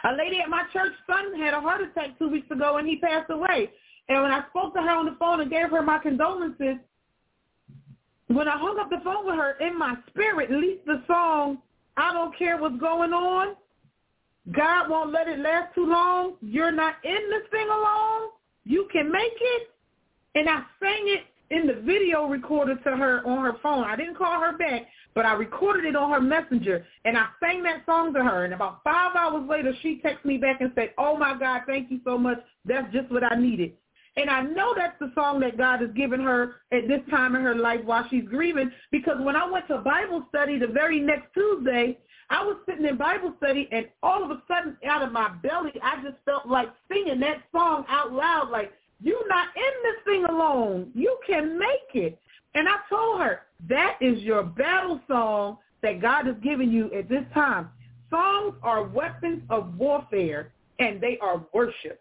A 0.04 0.12
lady 0.12 0.40
at 0.40 0.50
my 0.50 0.64
church 0.72 0.92
son 1.06 1.40
had 1.40 1.54
a 1.54 1.60
heart 1.60 1.80
attack 1.80 2.18
two 2.18 2.28
weeks 2.28 2.50
ago 2.50 2.76
and 2.76 2.86
he 2.86 2.96
passed 2.96 3.30
away. 3.30 3.70
And 4.08 4.22
when 4.22 4.30
I 4.30 4.44
spoke 4.50 4.74
to 4.74 4.82
her 4.82 4.90
on 4.90 5.06
the 5.06 5.16
phone 5.18 5.40
and 5.40 5.50
gave 5.50 5.70
her 5.70 5.82
my 5.82 5.98
condolences, 5.98 6.76
when 8.26 8.48
I 8.48 8.58
hung 8.58 8.78
up 8.78 8.90
the 8.90 9.00
phone 9.02 9.26
with 9.26 9.36
her, 9.36 9.52
in 9.60 9.78
my 9.78 9.94
spirit 10.10 10.50
leaped 10.50 10.86
the 10.86 11.02
song, 11.06 11.58
I 11.96 12.12
don't 12.12 12.36
care 12.36 12.58
what's 12.58 12.78
going 12.78 13.12
on. 13.12 13.56
God 14.52 14.90
won't 14.90 15.12
let 15.12 15.28
it 15.28 15.38
last 15.38 15.74
too 15.74 15.86
long. 15.86 16.34
You're 16.40 16.72
not 16.72 16.96
in 17.04 17.30
this 17.30 17.42
thing 17.50 17.68
alone. 17.68 18.30
You 18.64 18.88
can 18.92 19.10
make 19.10 19.36
it. 19.40 19.70
And 20.34 20.48
I 20.48 20.62
sang 20.80 21.04
it 21.06 21.24
in 21.50 21.66
the 21.66 21.82
video 21.82 22.26
recorder 22.26 22.76
to 22.76 22.96
her 22.96 23.26
on 23.26 23.44
her 23.44 23.58
phone. 23.62 23.84
I 23.84 23.96
didn't 23.96 24.16
call 24.16 24.40
her 24.40 24.56
back, 24.56 24.86
but 25.14 25.26
I 25.26 25.32
recorded 25.34 25.84
it 25.84 25.96
on 25.96 26.10
her 26.12 26.20
messenger, 26.20 26.86
and 27.04 27.18
I 27.18 27.26
sang 27.40 27.62
that 27.64 27.84
song 27.86 28.14
to 28.14 28.22
her. 28.22 28.44
And 28.44 28.54
about 28.54 28.82
five 28.84 29.16
hours 29.16 29.48
later, 29.48 29.72
she 29.82 30.00
texted 30.04 30.24
me 30.24 30.38
back 30.38 30.60
and 30.60 30.70
said, 30.74 30.94
oh, 30.96 31.16
my 31.16 31.36
God, 31.38 31.62
thank 31.66 31.90
you 31.90 32.00
so 32.04 32.16
much. 32.16 32.38
That's 32.64 32.92
just 32.92 33.10
what 33.10 33.24
I 33.24 33.34
needed. 33.34 33.72
And 34.16 34.28
I 34.28 34.42
know 34.42 34.74
that's 34.76 34.98
the 34.98 35.12
song 35.14 35.40
that 35.40 35.56
God 35.56 35.80
has 35.80 35.90
given 35.90 36.20
her 36.20 36.56
at 36.72 36.88
this 36.88 37.00
time 37.10 37.36
in 37.36 37.42
her 37.42 37.54
life 37.54 37.80
while 37.84 38.06
she's 38.10 38.24
grieving 38.24 38.70
because 38.90 39.16
when 39.20 39.36
I 39.36 39.48
went 39.48 39.68
to 39.68 39.78
Bible 39.78 40.24
study 40.28 40.58
the 40.58 40.66
very 40.66 40.98
next 41.00 41.32
Tuesday, 41.32 41.98
I 42.28 42.44
was 42.44 42.56
sitting 42.66 42.86
in 42.86 42.96
Bible 42.96 43.34
study 43.38 43.68
and 43.70 43.86
all 44.02 44.22
of 44.22 44.30
a 44.30 44.42
sudden 44.48 44.76
out 44.86 45.02
of 45.02 45.12
my 45.12 45.30
belly, 45.42 45.72
I 45.82 46.02
just 46.02 46.16
felt 46.24 46.46
like 46.46 46.68
singing 46.88 47.20
that 47.20 47.42
song 47.52 47.84
out 47.88 48.12
loud 48.12 48.50
like, 48.50 48.72
you're 49.02 49.28
not 49.28 49.48
in 49.56 49.82
this 49.82 50.04
thing 50.04 50.24
alone. 50.26 50.90
You 50.94 51.18
can 51.26 51.58
make 51.58 51.94
it. 51.94 52.18
And 52.54 52.68
I 52.68 52.76
told 52.88 53.20
her, 53.20 53.42
that 53.68 53.96
is 54.00 54.18
your 54.20 54.42
battle 54.42 55.00
song 55.08 55.58
that 55.82 56.00
God 56.00 56.26
has 56.26 56.36
given 56.42 56.70
you 56.70 56.92
at 56.92 57.08
this 57.08 57.24
time. 57.32 57.70
Songs 58.10 58.54
are 58.62 58.84
weapons 58.84 59.42
of 59.50 59.76
warfare 59.78 60.52
and 60.78 61.00
they 61.00 61.18
are 61.22 61.44
worship. 61.54 62.00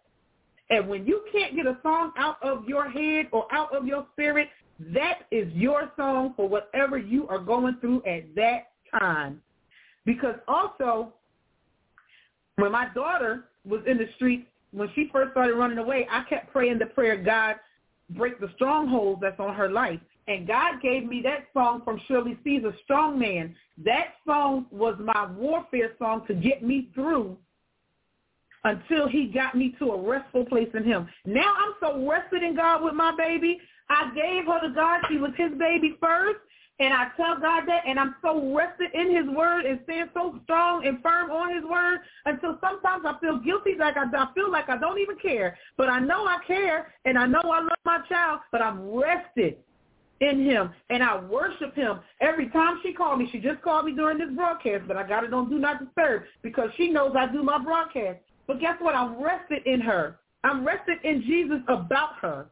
And 0.70 0.88
when 0.88 1.06
you 1.06 1.24
can't 1.32 1.56
get 1.56 1.66
a 1.66 1.78
song 1.82 2.12
out 2.18 2.38
of 2.44 2.66
your 2.68 2.90
head 2.90 3.28
or 3.32 3.48
out 3.54 3.76
of 3.76 3.88
your 3.88 4.06
spirit, 4.14 4.50
that 4.94 5.22
is 5.32 5.52
your 5.54 5.92
song 5.98 6.34
for 6.36 6.48
whatever 6.48 6.98
you 6.98 7.28
are 7.28 7.40
going 7.40 7.78
through 7.82 8.04
at 8.06 8.34
that 8.36 8.72
time. 8.98 9.42
Because 10.06 10.36
also, 10.48 11.14
when 12.56 12.72
my 12.72 12.88
daughter 12.94 13.46
was 13.66 13.82
in 13.88 13.98
the 13.98 14.08
streets, 14.16 14.46
when 14.72 14.90
she 14.94 15.10
first 15.12 15.32
started 15.32 15.56
running 15.56 15.80
away, 15.80 16.08
I 16.10 16.24
kept 16.30 16.52
praying 16.52 16.80
the 16.80 16.86
prayer, 16.86 17.18
God, 17.18 17.56
break 18.12 18.40
the 18.40 18.50
strongholds 18.56 19.22
that's 19.22 19.40
on 19.40 19.56
her 19.56 19.70
life. 19.70 20.00
And 20.28 20.48
God 20.48 20.82
gave 20.82 21.06
me 21.06 21.22
that 21.24 21.48
song 21.54 21.82
from 21.84 22.00
Shirley 22.08 22.38
Caesar, 22.44 22.74
Strong 22.84 23.18
Man. 23.18 23.56
That 23.84 24.14
song 24.28 24.68
was 24.72 24.96
my 25.00 25.26
warfare 25.32 25.94
song 25.98 26.26
to 26.28 26.36
get 26.36 26.64
me 26.64 26.90
through 26.94 27.36
until 28.64 29.08
he 29.08 29.28
got 29.28 29.56
me 29.56 29.76
to 29.80 29.92
a 29.92 30.02
restful 30.02 30.46
place 30.46 30.70
in 30.74 30.84
him. 30.84 31.08
Now 31.26 31.54
I'm 31.58 31.74
so 31.80 32.08
rested 32.08 32.44
in 32.44 32.56
God 32.56 32.84
with 32.84 32.94
my 32.94 33.16
baby. 33.16 33.60
I 33.90 34.12
gave 34.14 34.46
her 34.46 34.60
to 34.68 34.74
God. 34.74 35.02
She 35.10 35.18
was 35.18 35.32
his 35.38 35.52
baby 35.58 35.96
first. 36.00 36.40
And 36.82 36.94
I 36.94 37.08
tell 37.18 37.38
God 37.38 37.64
that, 37.68 37.84
and 37.86 38.00
I'm 38.00 38.16
so 38.22 38.56
rested 38.56 38.92
in 38.94 39.14
his 39.14 39.28
word 39.36 39.66
and 39.66 39.82
stand 39.84 40.12
so 40.14 40.40
strong 40.46 40.88
and 40.88 41.02
firm 41.02 41.30
on 41.30 41.54
his 41.54 41.64
word 41.70 42.00
until 42.26 42.58
sometimes 42.62 43.04
I 43.06 43.20
feel 43.20 43.38
guilty, 43.40 43.76
like 43.78 43.98
I, 43.98 44.06
I 44.06 44.34
feel 44.34 44.50
like 44.50 44.70
I 44.70 44.78
don't 44.78 44.98
even 44.98 45.18
care. 45.18 45.58
But 45.76 45.90
I 45.90 46.00
know 46.00 46.26
I 46.26 46.38
care, 46.48 46.94
and 47.04 47.18
I 47.18 47.26
know 47.26 47.42
I 47.44 47.60
love 47.60 47.80
my 47.84 48.00
child, 48.08 48.40
but 48.54 48.62
I'm 48.62 48.96
rested 48.96 49.58
in 50.22 50.46
him, 50.46 50.72
and 50.90 51.04
I 51.04 51.20
worship 51.20 51.76
him. 51.76 52.00
Every 52.22 52.50
time 52.50 52.80
she 52.82 52.94
called 52.94 53.20
me, 53.20 53.28
she 53.30 53.40
just 53.40 53.62
called 53.62 53.86
me 53.86 53.94
during 53.94 54.18
this 54.18 54.30
broadcast, 54.34 54.88
but 54.88 54.96
I 54.96 55.06
got 55.06 55.26
it 55.26 55.34
on 55.34 55.50
Do 55.50 55.60
Not 55.60 55.84
Disturb 55.84 56.24
because 56.44 56.70
she 56.78 56.90
knows 56.90 57.14
I 57.18 57.30
do 57.30 57.44
my 57.44 57.62
broadcast. 57.62 58.20
But 58.50 58.60
guess 58.60 58.78
what? 58.80 58.96
I'm 58.96 59.24
rested 59.24 59.62
in 59.68 59.80
her. 59.82 60.18
I'm 60.44 60.66
rested 60.66 60.98
in 61.04 61.22
Jesus 61.22 61.60
about 61.68 62.16
her. 62.20 62.48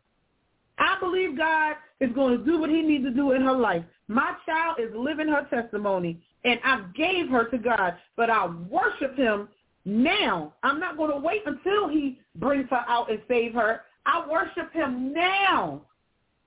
I 0.77 0.95
believe 0.99 1.35
God 1.35 1.75
is 1.99 2.11
going 2.13 2.37
to 2.37 2.45
do 2.45 2.59
what 2.59 2.69
he 2.69 2.83
needs 2.83 3.03
to 3.05 3.09
do 3.09 3.31
in 3.31 3.41
her 3.41 3.57
life. 3.57 3.83
My 4.07 4.35
child 4.45 4.77
is 4.79 4.91
living 4.95 5.27
her 5.27 5.47
testimony, 5.49 6.21
and 6.45 6.59
I 6.63 6.83
gave 6.95 7.29
her 7.29 7.45
to 7.45 7.57
God, 7.57 7.95
but 8.15 8.29
I 8.29 8.45
worship 8.45 9.17
him 9.17 9.49
now. 9.85 10.53
I'm 10.61 10.79
not 10.79 10.97
going 10.97 11.09
to 11.09 11.17
wait 11.17 11.41
until 11.47 11.89
he 11.89 12.19
brings 12.35 12.69
her 12.69 12.85
out 12.87 13.09
and 13.09 13.19
save 13.27 13.55
her. 13.55 13.81
I 14.05 14.23
worship 14.29 14.71
him 14.73 15.11
now 15.11 15.81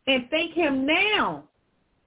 and 0.06 0.28
thank 0.30 0.54
him 0.54 0.86
now. 0.86 1.42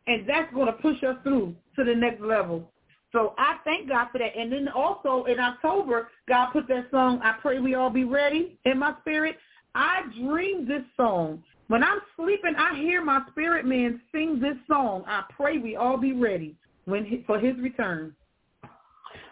And 0.07 0.27
that's 0.29 0.53
going 0.53 0.67
to 0.67 0.73
push 0.73 1.03
us 1.03 1.17
through 1.23 1.57
to 1.75 1.83
the 1.83 1.93
next 1.93 2.21
level. 2.21 2.71
So 3.14 3.36
I 3.38 3.57
thank 3.64 3.88
God 3.88 4.07
for 4.11 4.18
that. 4.18 4.36
And 4.36 4.51
then 4.51 4.68
also 4.68 5.24
in 5.26 5.39
October, 5.39 6.09
God 6.28 6.51
put 6.51 6.68
that 6.68 6.88
song, 6.91 7.22
I 7.24 7.36
Pray 7.41 7.59
We 7.59 7.76
All 7.76 7.89
Be 7.89 8.03
Ready, 8.03 8.57
in 8.66 8.80
my 8.80 8.95
spirit. 9.01 9.38
I 9.76 10.01
dreamed 10.20 10.68
this 10.68 10.84
song. 10.97 11.43
When 11.68 11.84
I'm 11.84 11.99
sleeping, 12.18 12.55
I 12.57 12.76
hear 12.76 13.03
my 13.03 13.22
spirit 13.32 13.66
man 13.66 14.01
sing 14.11 14.39
this 14.39 14.57
song, 14.68 15.03
I 15.07 15.24
Pray 15.36 15.59
We 15.59 15.76
All 15.76 15.97
Be 15.97 16.11
Ready 16.11 16.55
when 16.86 17.05
he, 17.05 17.24
for 17.26 17.39
his 17.39 17.55
return. 17.57 18.14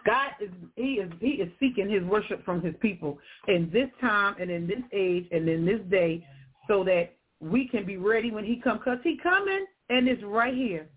God 0.04 0.30
is 0.40 0.50
he 0.74 0.94
is 0.94 1.12
he 1.20 1.28
is 1.28 1.48
seeking 1.60 1.88
his 1.88 2.02
worship 2.02 2.44
from 2.44 2.60
his 2.60 2.74
people 2.80 3.18
in 3.46 3.70
this 3.72 3.88
time 4.00 4.34
and 4.40 4.50
in 4.50 4.66
this 4.66 4.82
age 4.92 5.26
and 5.30 5.48
in 5.48 5.64
this 5.64 5.80
day 5.90 6.26
so 6.66 6.82
that 6.84 7.12
we 7.40 7.68
can 7.68 7.84
be 7.84 7.96
ready 7.96 8.32
when 8.32 8.44
he 8.44 8.56
comes 8.56 8.80
because 8.84 8.98
he 9.04 9.16
coming 9.22 9.64
and 9.90 10.08
it's 10.08 10.22
right 10.24 10.54
here. 10.54 10.88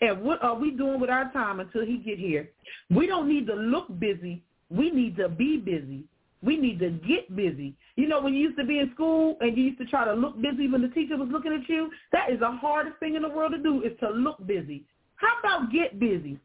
And 0.00 0.22
what 0.22 0.42
are 0.42 0.54
we 0.54 0.72
doing 0.72 1.00
with 1.00 1.10
our 1.10 1.32
time 1.32 1.60
until 1.60 1.84
he 1.84 1.98
get 1.98 2.18
here? 2.18 2.50
We 2.90 3.06
don't 3.06 3.28
need 3.28 3.46
to 3.46 3.54
look 3.54 3.86
busy. 3.98 4.42
We 4.70 4.90
need 4.90 5.16
to 5.16 5.28
be 5.28 5.56
busy. 5.58 6.04
We 6.42 6.58
need 6.58 6.78
to 6.80 6.90
get 6.90 7.34
busy. 7.34 7.74
You 7.96 8.08
know, 8.08 8.20
when 8.20 8.34
you 8.34 8.40
used 8.40 8.58
to 8.58 8.64
be 8.64 8.78
in 8.78 8.90
school 8.92 9.36
and 9.40 9.56
you 9.56 9.64
used 9.64 9.78
to 9.78 9.86
try 9.86 10.04
to 10.04 10.12
look 10.12 10.40
busy 10.40 10.68
when 10.68 10.82
the 10.82 10.88
teacher 10.88 11.16
was 11.16 11.28
looking 11.32 11.52
at 11.52 11.68
you, 11.68 11.90
that 12.12 12.30
is 12.30 12.40
the 12.40 12.50
hardest 12.50 12.98
thing 12.98 13.14
in 13.14 13.22
the 13.22 13.28
world 13.28 13.52
to 13.52 13.58
do 13.58 13.82
is 13.82 13.92
to 14.00 14.10
look 14.10 14.46
busy. 14.46 14.84
How 15.16 15.38
about 15.40 15.72
get 15.72 15.98
busy? 15.98 16.38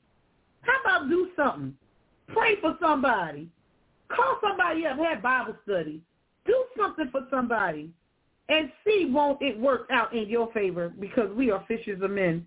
How 0.62 0.80
about 0.82 1.10
do 1.10 1.30
something? 1.36 1.76
Pray 2.30 2.56
for 2.62 2.78
somebody. 2.82 3.49
Call 4.16 4.38
somebody 4.41 4.86
up, 4.86 4.97
have 4.97 5.22
Bible 5.22 5.56
study. 5.64 6.02
Do 6.45 6.66
something 6.78 7.10
for 7.12 7.28
somebody. 7.30 7.89
And 8.49 8.72
see 8.86 9.10
won't 9.10 9.41
it 9.41 9.60
work 9.60 9.88
out 9.91 10.14
in 10.14 10.28
your 10.28 10.52
favor 10.52 10.91
because 10.99 11.30
we 11.36 11.52
are 11.52 11.64
fishers 11.68 12.02
of 12.02 12.12
men. 12.12 12.45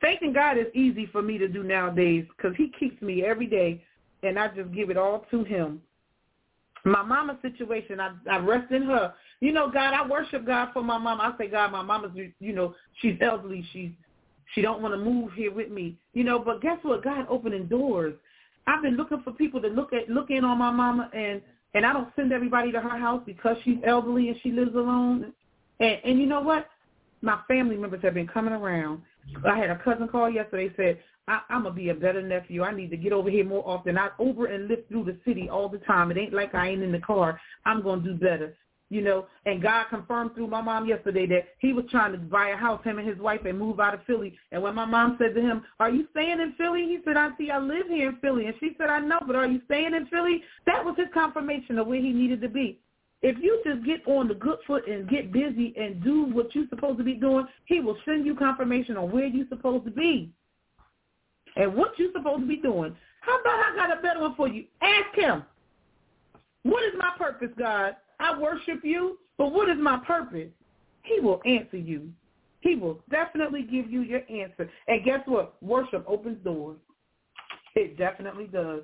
Thanking 0.00 0.32
God 0.32 0.56
is 0.56 0.66
easy 0.74 1.06
for 1.06 1.22
me 1.22 1.36
to 1.38 1.48
do 1.48 1.62
nowadays 1.62 2.24
because 2.36 2.56
he 2.56 2.72
keeps 2.78 3.00
me 3.02 3.24
every 3.24 3.46
day 3.46 3.84
and 4.22 4.38
I 4.38 4.48
just 4.48 4.72
give 4.72 4.90
it 4.90 4.96
all 4.96 5.26
to 5.30 5.44
him. 5.44 5.82
My 6.84 7.02
mama's 7.02 7.36
situation, 7.42 8.00
I, 8.00 8.12
I 8.30 8.38
rest 8.38 8.72
in 8.72 8.82
her. 8.84 9.12
You 9.40 9.52
know, 9.52 9.70
God, 9.70 9.92
I 9.92 10.06
worship 10.06 10.46
God 10.46 10.70
for 10.72 10.82
my 10.82 10.96
mom. 10.96 11.20
I 11.20 11.32
say, 11.36 11.48
God, 11.48 11.72
my 11.72 11.82
mama's, 11.82 12.12
you 12.38 12.54
know, 12.54 12.74
she's 13.00 13.16
elderly. 13.20 13.66
She's, 13.72 13.90
she 14.54 14.62
don't 14.62 14.80
want 14.80 14.94
to 14.94 14.98
move 14.98 15.32
here 15.34 15.52
with 15.52 15.70
me. 15.70 15.96
You 16.14 16.24
know, 16.24 16.38
but 16.38 16.62
guess 16.62 16.78
what? 16.82 17.04
God 17.04 17.26
opening 17.28 17.66
doors. 17.66 18.14
I've 18.66 18.82
been 18.82 18.96
looking 18.96 19.20
for 19.22 19.32
people 19.32 19.60
to 19.60 19.68
look 19.68 19.92
at, 19.92 20.08
look 20.08 20.30
in 20.30 20.44
on 20.44 20.58
my 20.58 20.70
mama 20.70 21.10
and, 21.12 21.42
and 21.74 21.84
I 21.84 21.92
don't 21.92 22.08
send 22.16 22.32
everybody 22.32 22.72
to 22.72 22.80
her 22.80 22.98
house 22.98 23.22
because 23.26 23.56
she's 23.64 23.78
elderly 23.84 24.28
and 24.28 24.38
she 24.42 24.50
lives 24.50 24.74
alone. 24.74 25.32
And, 25.80 25.98
and 26.04 26.18
you 26.18 26.26
know 26.26 26.40
what? 26.40 26.66
My 27.20 27.40
family 27.46 27.76
members 27.76 28.02
have 28.02 28.14
been 28.14 28.26
coming 28.26 28.54
around 28.54 29.02
I 29.46 29.56
had 29.56 29.70
a 29.70 29.78
cousin 29.82 30.08
call 30.08 30.30
yesterday 30.30 30.72
said, 30.76 30.98
I, 31.28 31.40
I'm 31.48 31.64
to 31.64 31.70
be 31.70 31.90
a 31.90 31.94
better 31.94 32.22
nephew. 32.22 32.62
I 32.62 32.74
need 32.74 32.90
to 32.90 32.96
get 32.96 33.12
over 33.12 33.30
here 33.30 33.44
more 33.44 33.66
often. 33.66 33.96
I 33.96 34.08
over 34.18 34.46
and 34.46 34.68
live 34.68 34.80
through 34.88 35.04
the 35.04 35.16
city 35.24 35.48
all 35.48 35.68
the 35.68 35.78
time. 35.78 36.10
It 36.10 36.18
ain't 36.18 36.34
like 36.34 36.54
I 36.54 36.68
ain't 36.68 36.82
in 36.82 36.92
the 36.92 36.98
car. 36.98 37.40
I'm 37.64 37.82
to 37.82 38.00
do 38.00 38.14
better. 38.14 38.56
You 38.92 39.02
know, 39.02 39.26
and 39.46 39.62
God 39.62 39.86
confirmed 39.88 40.34
through 40.34 40.48
my 40.48 40.60
mom 40.60 40.84
yesterday 40.84 41.24
that 41.28 41.44
he 41.60 41.72
was 41.72 41.84
trying 41.92 42.10
to 42.10 42.18
buy 42.18 42.48
a 42.48 42.56
house, 42.56 42.82
him 42.82 42.98
and 42.98 43.08
his 43.08 43.18
wife, 43.18 43.42
and 43.44 43.56
move 43.56 43.78
out 43.78 43.94
of 43.94 44.00
Philly. 44.04 44.36
And 44.50 44.60
when 44.60 44.74
my 44.74 44.84
mom 44.84 45.16
said 45.20 45.32
to 45.36 45.40
him, 45.40 45.62
are 45.78 45.90
you 45.90 46.08
staying 46.10 46.40
in 46.40 46.54
Philly? 46.58 46.86
He 46.86 46.98
said, 47.04 47.16
I 47.16 47.28
see 47.38 47.52
I 47.52 47.58
live 47.58 47.86
here 47.86 48.08
in 48.08 48.16
Philly. 48.16 48.46
And 48.46 48.54
she 48.58 48.72
said, 48.76 48.90
I 48.90 48.98
know, 48.98 49.20
but 49.24 49.36
are 49.36 49.46
you 49.46 49.60
staying 49.66 49.94
in 49.94 50.06
Philly? 50.06 50.42
That 50.66 50.84
was 50.84 50.96
his 50.96 51.06
confirmation 51.14 51.78
of 51.78 51.86
where 51.86 52.00
he 52.00 52.12
needed 52.12 52.40
to 52.40 52.48
be. 52.48 52.80
If 53.22 53.36
you 53.42 53.60
just 53.64 53.84
get 53.84 54.00
on 54.06 54.28
the 54.28 54.34
good 54.34 54.58
foot 54.66 54.88
and 54.88 55.08
get 55.08 55.32
busy 55.32 55.74
and 55.76 56.02
do 56.02 56.24
what 56.24 56.54
you're 56.54 56.68
supposed 56.70 56.98
to 56.98 57.04
be 57.04 57.14
doing, 57.14 57.46
he 57.66 57.80
will 57.80 57.98
send 58.04 58.24
you 58.24 58.34
confirmation 58.34 58.96
on 58.96 59.10
where 59.10 59.26
you're 59.26 59.48
supposed 59.48 59.84
to 59.84 59.90
be 59.90 60.30
and 61.56 61.74
what 61.74 61.98
you're 61.98 62.12
supposed 62.12 62.42
to 62.42 62.46
be 62.46 62.56
doing. 62.56 62.96
How 63.20 63.38
about 63.40 63.60
I 63.60 63.76
got 63.76 63.98
a 63.98 64.00
better 64.00 64.20
one 64.20 64.34
for 64.36 64.48
you? 64.48 64.64
Ask 64.80 65.14
him, 65.14 65.44
what 66.62 66.82
is 66.84 66.92
my 66.98 67.10
purpose, 67.18 67.50
God? 67.58 67.96
I 68.18 68.38
worship 68.38 68.80
you, 68.82 69.18
but 69.36 69.52
what 69.52 69.68
is 69.68 69.78
my 69.78 69.98
purpose? 70.06 70.48
He 71.02 71.20
will 71.20 71.40
answer 71.44 71.76
you. 71.76 72.10
He 72.60 72.76
will 72.76 73.00
definitely 73.10 73.62
give 73.62 73.90
you 73.90 74.02
your 74.02 74.20
answer. 74.30 74.70
And 74.88 75.04
guess 75.04 75.20
what? 75.26 75.54
Worship 75.62 76.04
opens 76.06 76.42
doors. 76.44 76.78
It 77.74 77.96
definitely 77.96 78.46
does. 78.46 78.82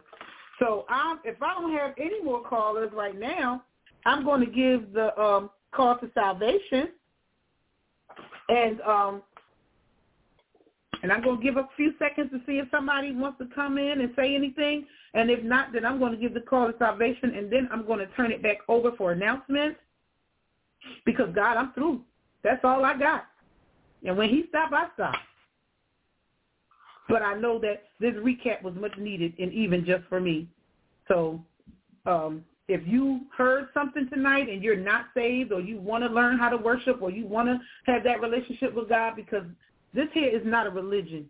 So 0.59 0.87
um, 0.89 1.21
if 1.25 1.43
I 1.43 1.55
don't 1.55 1.73
have 1.75 1.93
any 1.99 2.23
more 2.23 2.43
callers 2.43 2.91
right 2.95 3.19
now, 3.19 3.63
I'm 4.07 4.25
going 4.25 4.41
to 4.41 4.47
give 4.47 4.93
the 4.93 5.19
um, 5.21 5.51
call 5.73 5.99
to 5.99 6.09
salvation, 6.15 6.91
and 8.49 8.81
um, 8.83 9.23
and 11.03 11.13
I'm 11.13 11.23
going 11.23 11.39
to 11.39 11.43
give 11.43 11.57
a 11.57 11.69
few 11.77 11.93
seconds 11.99 12.31
to 12.31 12.39
see 12.47 12.59
if 12.59 12.69
somebody 12.71 13.13
wants 13.13 13.39
to 13.39 13.49
come 13.55 13.79
in 13.79 14.01
and 14.01 14.13
say 14.17 14.35
anything. 14.35 14.87
And 15.15 15.31
if 15.31 15.43
not, 15.43 15.73
then 15.73 15.85
I'm 15.85 15.99
going 15.99 16.13
to 16.13 16.19
give 16.19 16.35
the 16.35 16.41
call 16.41 16.71
to 16.71 16.79
salvation, 16.79 17.35
and 17.35 17.53
then 17.53 17.69
I'm 17.73 17.85
going 17.85 17.99
to 17.99 18.07
turn 18.15 18.31
it 18.31 18.43
back 18.43 18.59
over 18.69 18.93
for 18.97 19.13
announcements. 19.13 19.79
Because 21.05 21.35
God, 21.35 21.57
I'm 21.57 21.73
through. 21.73 22.03
That's 22.45 22.65
all 22.65 22.85
I 22.85 22.97
got. 22.97 23.25
And 24.05 24.17
when 24.17 24.29
He 24.31 24.45
stopped, 24.49 24.73
I 24.73 24.87
stopped. 24.95 25.19
But 27.09 27.23
I 27.23 27.35
know 27.35 27.59
that 27.61 27.85
this 28.01 28.15
recap 28.15 28.63
was 28.63 28.75
much 28.77 28.97
needed, 28.99 29.35
and 29.39 29.53
even 29.53 29.85
just 29.85 30.05
for 30.09 30.21
me. 30.21 30.49
So 31.09 31.41
um, 32.05 32.45
if 32.69 32.81
you 32.87 33.21
heard 33.37 33.69
something 33.73 34.09
tonight 34.09 34.49
and 34.49 34.63
you're 34.63 34.77
not 34.77 35.07
saved 35.15 35.53
or 35.53 35.61
you 35.61 35.79
want 35.79 36.03
to 36.03 36.11
learn 36.11 36.39
how 36.39 36.49
to 36.49 36.57
worship 36.57 37.01
or 37.01 37.11
you 37.11 37.27
want 37.27 37.49
to 37.49 37.59
have 37.91 38.03
that 38.05 38.21
relationship 38.21 38.75
with 38.75 38.89
God 38.89 39.15
because 39.15 39.45
this 39.95 40.09
here 40.13 40.29
is 40.29 40.43
not 40.45 40.67
a 40.67 40.71
religion. 40.71 41.29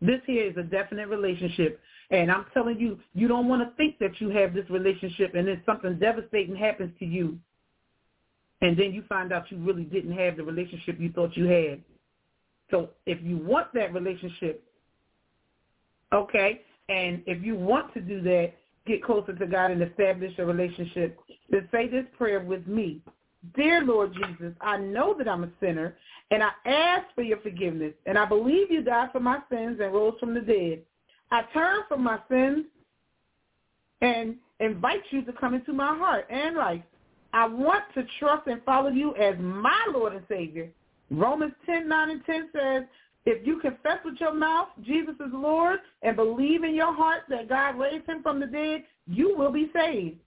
This 0.00 0.20
here 0.26 0.44
is 0.44 0.56
a 0.56 0.62
definite 0.62 1.08
relationship. 1.08 1.80
And 2.10 2.30
I'm 2.30 2.46
telling 2.54 2.78
you, 2.78 2.98
you 3.14 3.28
don't 3.28 3.48
want 3.48 3.62
to 3.62 3.74
think 3.76 3.98
that 3.98 4.20
you 4.20 4.28
have 4.30 4.54
this 4.54 4.68
relationship 4.70 5.34
and 5.34 5.48
then 5.48 5.62
something 5.64 5.98
devastating 5.98 6.54
happens 6.54 6.92
to 6.98 7.06
you. 7.06 7.38
And 8.60 8.76
then 8.76 8.92
you 8.92 9.02
find 9.08 9.32
out 9.32 9.50
you 9.50 9.58
really 9.58 9.84
didn't 9.84 10.12
have 10.12 10.36
the 10.36 10.44
relationship 10.44 10.96
you 10.98 11.12
thought 11.12 11.36
you 11.36 11.46
had. 11.46 11.80
So 12.70 12.90
if 13.06 13.18
you 13.22 13.38
want 13.38 13.72
that 13.74 13.94
relationship, 13.94 14.62
okay, 16.12 16.62
and 16.88 17.22
if 17.26 17.42
you 17.42 17.54
want 17.54 17.94
to 17.94 18.00
do 18.00 18.20
that, 18.22 18.52
get 18.88 19.04
closer 19.04 19.34
to 19.34 19.46
God 19.46 19.70
and 19.70 19.82
establish 19.82 20.32
a 20.38 20.44
relationship, 20.44 21.18
then 21.50 21.68
say 21.70 21.88
this 21.88 22.04
prayer 22.16 22.40
with 22.40 22.66
me. 22.66 23.00
Dear 23.54 23.84
Lord 23.84 24.12
Jesus, 24.14 24.52
I 24.60 24.78
know 24.78 25.14
that 25.16 25.28
I'm 25.28 25.44
a 25.44 25.50
sinner, 25.60 25.96
and 26.30 26.42
I 26.42 26.50
ask 26.64 27.04
for 27.14 27.22
your 27.22 27.38
forgiveness, 27.38 27.92
and 28.06 28.18
I 28.18 28.24
believe 28.24 28.70
you 28.70 28.82
died 28.82 29.10
for 29.12 29.20
my 29.20 29.38
sins 29.50 29.78
and 29.80 29.92
rose 29.92 30.14
from 30.18 30.34
the 30.34 30.40
dead. 30.40 30.80
I 31.30 31.42
turn 31.52 31.82
from 31.88 32.02
my 32.02 32.18
sins 32.28 32.64
and 34.00 34.36
invite 34.60 35.02
you 35.10 35.22
to 35.24 35.32
come 35.32 35.54
into 35.54 35.72
my 35.72 35.96
heart 35.96 36.26
and 36.30 36.56
life. 36.56 36.82
I 37.32 37.46
want 37.46 37.84
to 37.94 38.04
trust 38.18 38.46
and 38.46 38.62
follow 38.64 38.90
you 38.90 39.14
as 39.16 39.36
my 39.38 39.86
Lord 39.92 40.14
and 40.14 40.24
Savior. 40.28 40.70
Romans 41.10 41.52
10, 41.66 41.88
9 41.88 42.10
and 42.10 42.24
10 42.24 42.50
says, 42.52 42.82
if 43.28 43.46
you 43.46 43.60
confess 43.60 43.98
with 44.04 44.14
your 44.18 44.32
mouth 44.32 44.68
Jesus 44.82 45.14
is 45.14 45.32
Lord 45.32 45.80
and 46.02 46.16
believe 46.16 46.64
in 46.64 46.74
your 46.74 46.94
heart 46.94 47.22
that 47.28 47.48
God 47.48 47.78
raised 47.78 48.06
him 48.06 48.22
from 48.22 48.40
the 48.40 48.46
dead, 48.46 48.84
you 49.06 49.36
will 49.36 49.52
be 49.52 49.70
saved. 49.74 50.18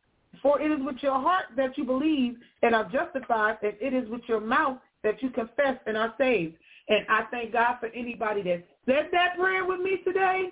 For 0.42 0.62
it 0.62 0.72
is 0.72 0.80
with 0.86 0.98
your 1.02 1.20
heart 1.20 1.46
that 1.58 1.78
you 1.78 1.84
believe 1.84 2.38
and 2.62 2.74
are 2.76 2.90
justified, 2.90 3.58
and 3.64 3.74
it 3.82 3.94
is 3.94 4.10
with 4.10 4.22
your 4.28 4.40
mouth 4.40 4.78
that 5.04 5.22
you 5.22 5.30
confess 5.30 5.78
and 5.86 5.98
are 5.98 6.14
saved. 6.18 6.56
And 6.90 7.06
I 7.10 7.24
thank 7.32 7.54
God 7.54 7.78
for 7.80 7.88
anybody 7.88 8.42
that 8.44 8.64
said 8.86 9.10
that 9.12 9.38
prayer 9.38 9.66
with 9.66 9.82
me 9.82 9.98
today. 10.06 10.50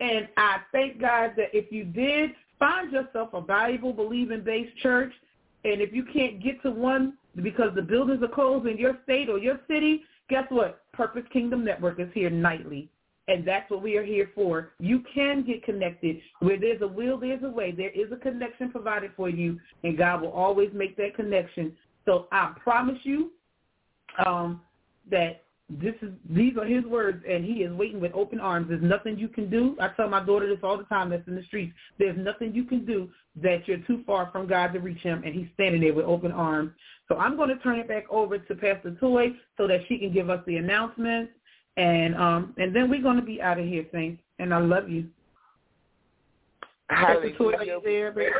And 0.00 0.26
I 0.36 0.58
thank 0.72 1.00
God 1.00 1.32
that 1.36 1.50
if 1.52 1.70
you 1.70 1.84
did, 1.84 2.30
find 2.58 2.90
yourself 2.92 3.30
a 3.34 3.40
valuable 3.40 3.92
believing-based 3.92 4.76
church. 4.78 5.12
And 5.64 5.80
if 5.80 5.92
you 5.92 6.04
can't 6.04 6.42
get 6.42 6.60
to 6.62 6.70
one 6.70 7.14
because 7.42 7.74
the 7.74 7.82
buildings 7.82 8.22
are 8.22 8.28
closed 8.28 8.66
in 8.66 8.78
your 8.78 8.98
state 9.04 9.28
or 9.28 9.38
your 9.38 9.60
city, 9.68 10.02
guess 10.28 10.44
what? 10.48 10.80
Purpose 10.92 11.24
Kingdom 11.32 11.64
Network 11.64 12.00
is 12.00 12.08
here 12.14 12.30
nightly. 12.30 12.90
And 13.26 13.46
that's 13.46 13.70
what 13.70 13.82
we 13.82 13.96
are 13.96 14.04
here 14.04 14.30
for. 14.34 14.72
You 14.78 15.02
can 15.14 15.44
get 15.46 15.64
connected. 15.64 16.20
Where 16.40 16.58
there's 16.58 16.82
a 16.82 16.88
will, 16.88 17.18
there's 17.18 17.42
a 17.42 17.48
way. 17.48 17.72
There 17.72 17.90
is 17.90 18.12
a 18.12 18.16
connection 18.16 18.70
provided 18.70 19.12
for 19.16 19.30
you, 19.30 19.58
and 19.82 19.96
God 19.96 20.20
will 20.20 20.32
always 20.32 20.70
make 20.74 20.96
that 20.98 21.16
connection. 21.16 21.72
So 22.04 22.26
I 22.32 22.52
promise 22.62 22.98
you 23.02 23.30
um, 24.26 24.60
that 25.10 25.44
this 25.70 25.94
is 26.02 26.10
these 26.28 26.56
are 26.58 26.66
his 26.66 26.84
words 26.84 27.24
and 27.28 27.42
he 27.42 27.62
is 27.62 27.72
waiting 27.72 27.98
with 27.98 28.12
open 28.14 28.38
arms 28.38 28.66
there's 28.68 28.82
nothing 28.82 29.18
you 29.18 29.28
can 29.28 29.48
do 29.48 29.74
i 29.80 29.88
tell 29.88 30.08
my 30.08 30.22
daughter 30.22 30.46
this 30.46 30.62
all 30.62 30.76
the 30.76 30.84
time 30.84 31.08
that's 31.08 31.26
in 31.26 31.34
the 31.34 31.42
streets 31.44 31.72
there's 31.98 32.16
nothing 32.18 32.54
you 32.54 32.64
can 32.64 32.84
do 32.84 33.08
that 33.34 33.66
you're 33.66 33.78
too 33.78 34.02
far 34.06 34.28
from 34.30 34.46
god 34.46 34.74
to 34.74 34.78
reach 34.78 34.98
him 34.98 35.22
and 35.24 35.34
he's 35.34 35.48
standing 35.54 35.80
there 35.80 35.94
with 35.94 36.04
open 36.04 36.30
arms 36.30 36.70
so 37.08 37.16
i'm 37.16 37.36
going 37.36 37.48
to 37.48 37.58
turn 37.58 37.78
it 37.78 37.88
back 37.88 38.04
over 38.10 38.38
to 38.38 38.54
pastor 38.54 38.96
toy 39.00 39.28
so 39.56 39.66
that 39.66 39.80
she 39.88 39.98
can 39.98 40.12
give 40.12 40.30
us 40.30 40.40
the 40.46 40.56
announcements 40.56 41.32
and 41.76 42.14
um 42.16 42.54
and 42.56 42.74
then 42.74 42.88
we're 42.88 43.02
going 43.02 43.16
to 43.16 43.22
be 43.22 43.40
out 43.40 43.58
of 43.58 43.66
here 43.66 43.84
saints 43.92 44.22
and 44.38 44.52
i 44.52 44.58
love 44.58 44.88
you 44.88 45.06
Hallelujah. 46.90 47.30
pastor 47.30 47.38
toy, 47.38 47.52
are 47.54 47.64
you 47.64 47.80
there, 47.82 48.12
baby? 48.12 48.30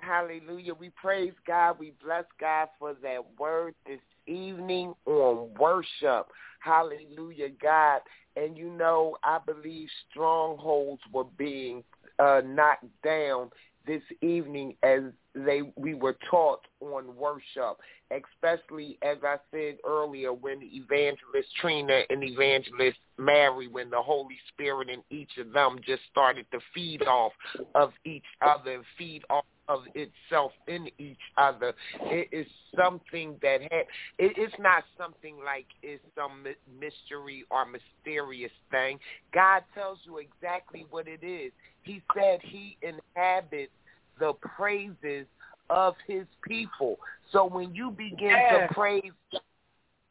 Hallelujah. 0.00 0.74
We 0.74 0.90
praise 0.90 1.32
God. 1.46 1.76
We 1.78 1.92
bless 2.02 2.24
God 2.40 2.68
for 2.78 2.94
that 3.02 3.20
word 3.38 3.74
this 3.86 4.00
evening 4.26 4.94
on 5.06 5.50
worship. 5.58 6.28
Hallelujah, 6.60 7.50
God. 7.62 8.00
And 8.36 8.56
you 8.56 8.70
know, 8.70 9.16
I 9.22 9.38
believe 9.44 9.88
strongholds 10.10 11.02
were 11.12 11.24
being 11.36 11.84
uh, 12.18 12.40
knocked 12.44 12.86
down 13.04 13.50
this 13.90 14.02
evening 14.22 14.76
as 14.84 15.00
they 15.34 15.62
we 15.74 15.94
were 15.94 16.16
taught 16.30 16.60
on 16.80 17.16
worship, 17.16 17.76
especially 18.12 18.96
as 19.02 19.16
I 19.24 19.36
said 19.50 19.78
earlier 19.84 20.32
when 20.32 20.60
Evangelist 20.62 21.48
Trina 21.60 22.02
and 22.08 22.22
Evangelist 22.22 22.98
Mary, 23.18 23.66
when 23.66 23.90
the 23.90 24.00
Holy 24.00 24.38
Spirit 24.52 24.90
in 24.90 25.02
each 25.10 25.30
of 25.38 25.52
them 25.52 25.78
just 25.84 26.02
started 26.08 26.46
to 26.52 26.60
feed 26.72 27.02
off 27.02 27.32
of 27.74 27.90
each 28.04 28.24
other 28.40 28.74
and 28.74 28.84
feed 28.96 29.24
off 29.28 29.44
of 29.68 29.80
itself 29.94 30.52
in 30.68 30.88
each 30.98 31.18
other. 31.36 31.72
It 32.02 32.28
is 32.30 32.46
something 32.76 33.36
that 33.42 33.62
had. 33.62 33.86
It, 34.18 34.32
it's 34.36 34.54
not 34.60 34.84
something 34.96 35.36
like 35.44 35.66
it's 35.82 36.02
some 36.16 36.44
mystery 36.78 37.44
or 37.50 37.66
mysterious 37.66 38.52
thing. 38.70 39.00
God 39.34 39.62
tells 39.74 39.98
you 40.04 40.18
exactly 40.18 40.86
what 40.90 41.06
it 41.08 41.24
is. 41.24 41.50
He 41.82 42.02
said 42.14 42.40
He 42.42 42.76
inhabits 42.82 43.72
the 44.20 44.34
praises 44.34 45.26
of 45.68 45.94
His 46.06 46.26
people. 46.46 46.98
So 47.32 47.46
when 47.46 47.74
you 47.74 47.90
begin 47.90 48.30
yeah. 48.30 48.66
to 48.68 48.74
praise 48.74 49.12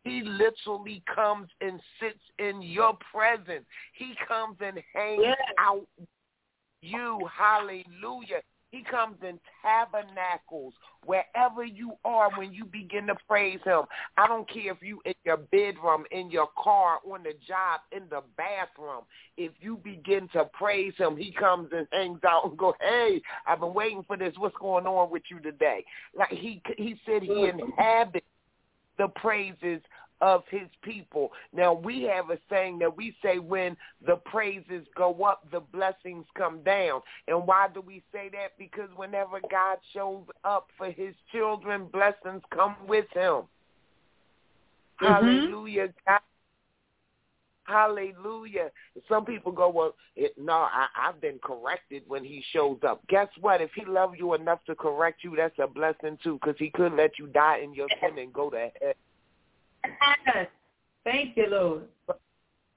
he 0.04 0.24
literally 0.24 1.04
comes 1.14 1.50
and 1.62 1.80
sits 2.00 2.20
in 2.40 2.62
your 2.62 2.98
presence. 3.12 3.66
He 3.94 4.14
comes 4.28 4.58
and 4.62 4.80
hangs 4.94 5.22
yeah. 5.24 5.36
out 5.60 5.86
you. 6.82 7.20
Hallelujah. 7.38 8.42
He 8.72 8.84
comes 8.84 9.18
in 9.28 9.40
tabernacles 9.64 10.74
wherever 11.06 11.64
you 11.64 11.94
are 12.06 12.30
when 12.38 12.54
you 12.54 12.66
begin 12.66 13.08
to 13.08 13.16
praise 13.28 13.60
him. 13.64 13.82
I 14.18 14.28
don't 14.28 14.48
care 14.50 14.72
if 14.72 14.82
you 14.82 15.02
in 15.06 15.14
your 15.26 15.38
bedroom, 15.38 16.06
in 16.12 16.30
your 16.30 16.50
car, 16.62 17.00
on 17.10 17.24
the 17.24 17.34
job, 17.48 17.82
in 17.92 18.04
the 18.10 18.22
bathroom. 18.38 19.06
If 19.38 19.54
you 19.60 19.78
begin 19.78 20.28
to 20.34 20.46
praise 20.54 20.94
him, 20.98 21.18
he 21.18 21.32
comes 21.32 21.70
and 21.72 21.88
hangs 21.92 22.24
out 22.24 22.46
and 22.46 22.58
go, 22.58 22.76
"Hey, 22.80 23.22
I've 23.48 23.60
been 23.60 23.74
waiting 23.74 24.04
for 24.04 24.18
this. 24.18 24.38
What's 24.38 24.58
going 24.58 24.86
on 24.86 25.10
with 25.10 25.24
you 25.30 25.40
today?" 25.40 25.84
Like 26.14 26.30
he 26.30 26.62
he 26.78 27.00
said 27.06 27.24
he 27.24 27.46
inhabits 27.46 28.26
the 29.00 29.08
praises 29.16 29.82
of 30.22 30.44
his 30.50 30.68
people. 30.82 31.32
Now 31.54 31.74
we 31.74 32.04
have 32.04 32.30
a 32.30 32.38
saying 32.50 32.80
that 32.80 32.96
we 32.96 33.16
say 33.24 33.40
when 33.40 33.78
the 34.06 34.18
praises 34.18 34.86
go 34.96 35.24
up, 35.24 35.46
the 35.52 35.60
blessings 35.60 36.26
come 36.36 36.62
down. 36.64 37.02
And 37.28 37.48
why 37.48 37.68
do 37.74 37.82
we 37.82 38.04
say 38.12 38.30
that? 38.30 38.58
Because 38.58 38.90
whenever 38.96 39.40
God 39.50 39.78
shows 39.94 40.24
up 40.44 40.68
for 40.78 40.92
his 40.92 41.16
children, 41.32 41.88
blessings 41.92 42.42
come 42.54 42.76
with 42.88 43.06
him. 43.14 43.44
Mm-hmm. 45.02 45.06
Hallelujah. 45.06 45.94
God 46.08 46.20
Hallelujah. 47.70 48.72
Some 49.08 49.26
people 49.26 49.52
go, 49.52 49.70
well, 49.70 49.94
it, 50.16 50.34
no, 50.40 50.54
I, 50.54 50.88
I've 50.98 51.22
been 51.22 51.40
corrected 51.44 52.02
when 52.08 52.24
he 52.24 52.44
shows 52.52 52.80
up. 52.86 53.06
Guess 53.08 53.28
what? 53.40 53.62
If 53.62 53.70
he 53.76 53.86
loved 53.86 54.18
you 54.18 54.34
enough 54.34 54.60
to 54.66 54.74
correct 54.74 55.24
you, 55.24 55.36
that's 55.36 55.58
a 55.60 55.68
blessing 55.68 56.18
too, 56.24 56.40
because 56.42 56.56
he 56.58 56.72
couldn't 56.72 56.98
let 56.98 57.20
you 57.20 57.28
die 57.28 57.60
in 57.64 57.76
your 57.76 57.88
sin 58.02 58.18
and 58.18 58.34
go 58.34 58.50
to 58.50 58.70
hell. 58.82 58.94
Yes. 59.86 60.48
Thank 61.04 61.38
you, 61.38 61.48
Lord. 61.50 61.84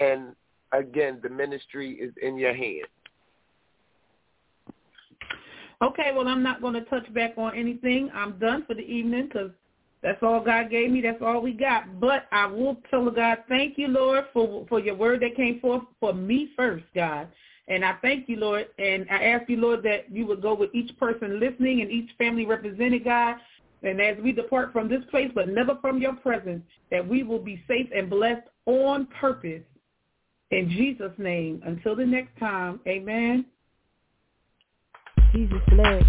And 0.00 0.34
again, 0.72 1.20
the 1.22 1.28
ministry 1.28 1.92
is 1.92 2.12
in 2.22 2.38
your 2.38 2.54
hands. 2.54 2.86
Okay, 5.82 6.12
well, 6.14 6.28
I'm 6.28 6.42
not 6.44 6.60
going 6.60 6.74
to 6.74 6.82
touch 6.82 7.12
back 7.12 7.32
on 7.36 7.56
anything. 7.56 8.10
I'm 8.14 8.38
done 8.38 8.64
for 8.66 8.74
the 8.74 8.82
evening 8.82 9.26
because 9.26 9.50
that's 10.00 10.22
all 10.22 10.40
God 10.40 10.70
gave 10.70 10.90
me. 10.90 11.00
That's 11.00 11.20
all 11.20 11.40
we 11.40 11.52
got. 11.52 12.00
But 12.00 12.26
I 12.30 12.46
will 12.46 12.76
tell 12.88 13.10
God, 13.10 13.38
thank 13.48 13.78
you, 13.78 13.88
Lord, 13.88 14.24
for 14.32 14.64
for 14.68 14.78
your 14.78 14.94
word 14.94 15.20
that 15.22 15.36
came 15.36 15.60
forth 15.60 15.82
for 15.98 16.12
me 16.12 16.50
first, 16.56 16.84
God. 16.94 17.28
And 17.68 17.84
I 17.84 17.94
thank 18.02 18.28
you, 18.28 18.36
Lord. 18.36 18.66
And 18.78 19.06
I 19.10 19.24
ask 19.24 19.48
you, 19.48 19.56
Lord, 19.56 19.82
that 19.84 20.10
you 20.10 20.26
would 20.26 20.42
go 20.42 20.54
with 20.54 20.70
each 20.74 20.96
person 20.98 21.40
listening 21.40 21.80
and 21.80 21.90
each 21.90 22.10
family 22.18 22.44
represented, 22.44 23.04
God. 23.04 23.36
And 23.82 24.00
as 24.00 24.16
we 24.22 24.32
depart 24.32 24.72
from 24.72 24.88
this 24.88 25.02
place, 25.10 25.30
but 25.34 25.48
never 25.48 25.76
from 25.80 26.00
your 26.00 26.14
presence, 26.14 26.62
that 26.90 27.06
we 27.06 27.22
will 27.22 27.40
be 27.40 27.62
safe 27.66 27.88
and 27.94 28.08
blessed 28.08 28.46
on 28.66 29.06
purpose. 29.20 29.62
In 30.50 30.70
Jesus' 30.70 31.12
name. 31.18 31.62
Until 31.64 31.96
the 31.96 32.06
next 32.06 32.38
time, 32.38 32.78
amen. 32.86 33.46
Jesus 35.32 35.58
bless. 35.68 36.04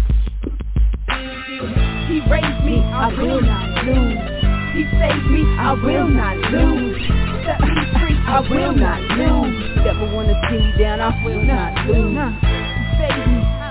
He 2.08 2.20
raised 2.30 2.64
me, 2.64 2.78
I 2.78 3.08
will 3.18 3.40
not 3.40 3.84
lose. 3.86 4.18
He 4.74 4.84
saved 4.98 5.30
me, 5.30 5.42
I 5.58 5.72
will 5.72 6.08
not 6.08 6.36
lose. 6.52 7.00
Set 7.46 7.60
me 7.60 7.74
free, 7.98 8.16
I 8.26 8.40
will 8.50 8.74
not 8.74 9.00
lose. 9.16 9.76
Never 9.84 10.14
wanna 10.14 10.34
see 10.50 10.58
me 10.58 10.72
down, 10.78 11.00
I 11.00 11.24
will 11.24 11.42
not 11.42 11.86
lose. 11.86 12.34
He 12.42 12.98
saved 13.00 13.30
me, 13.30 13.63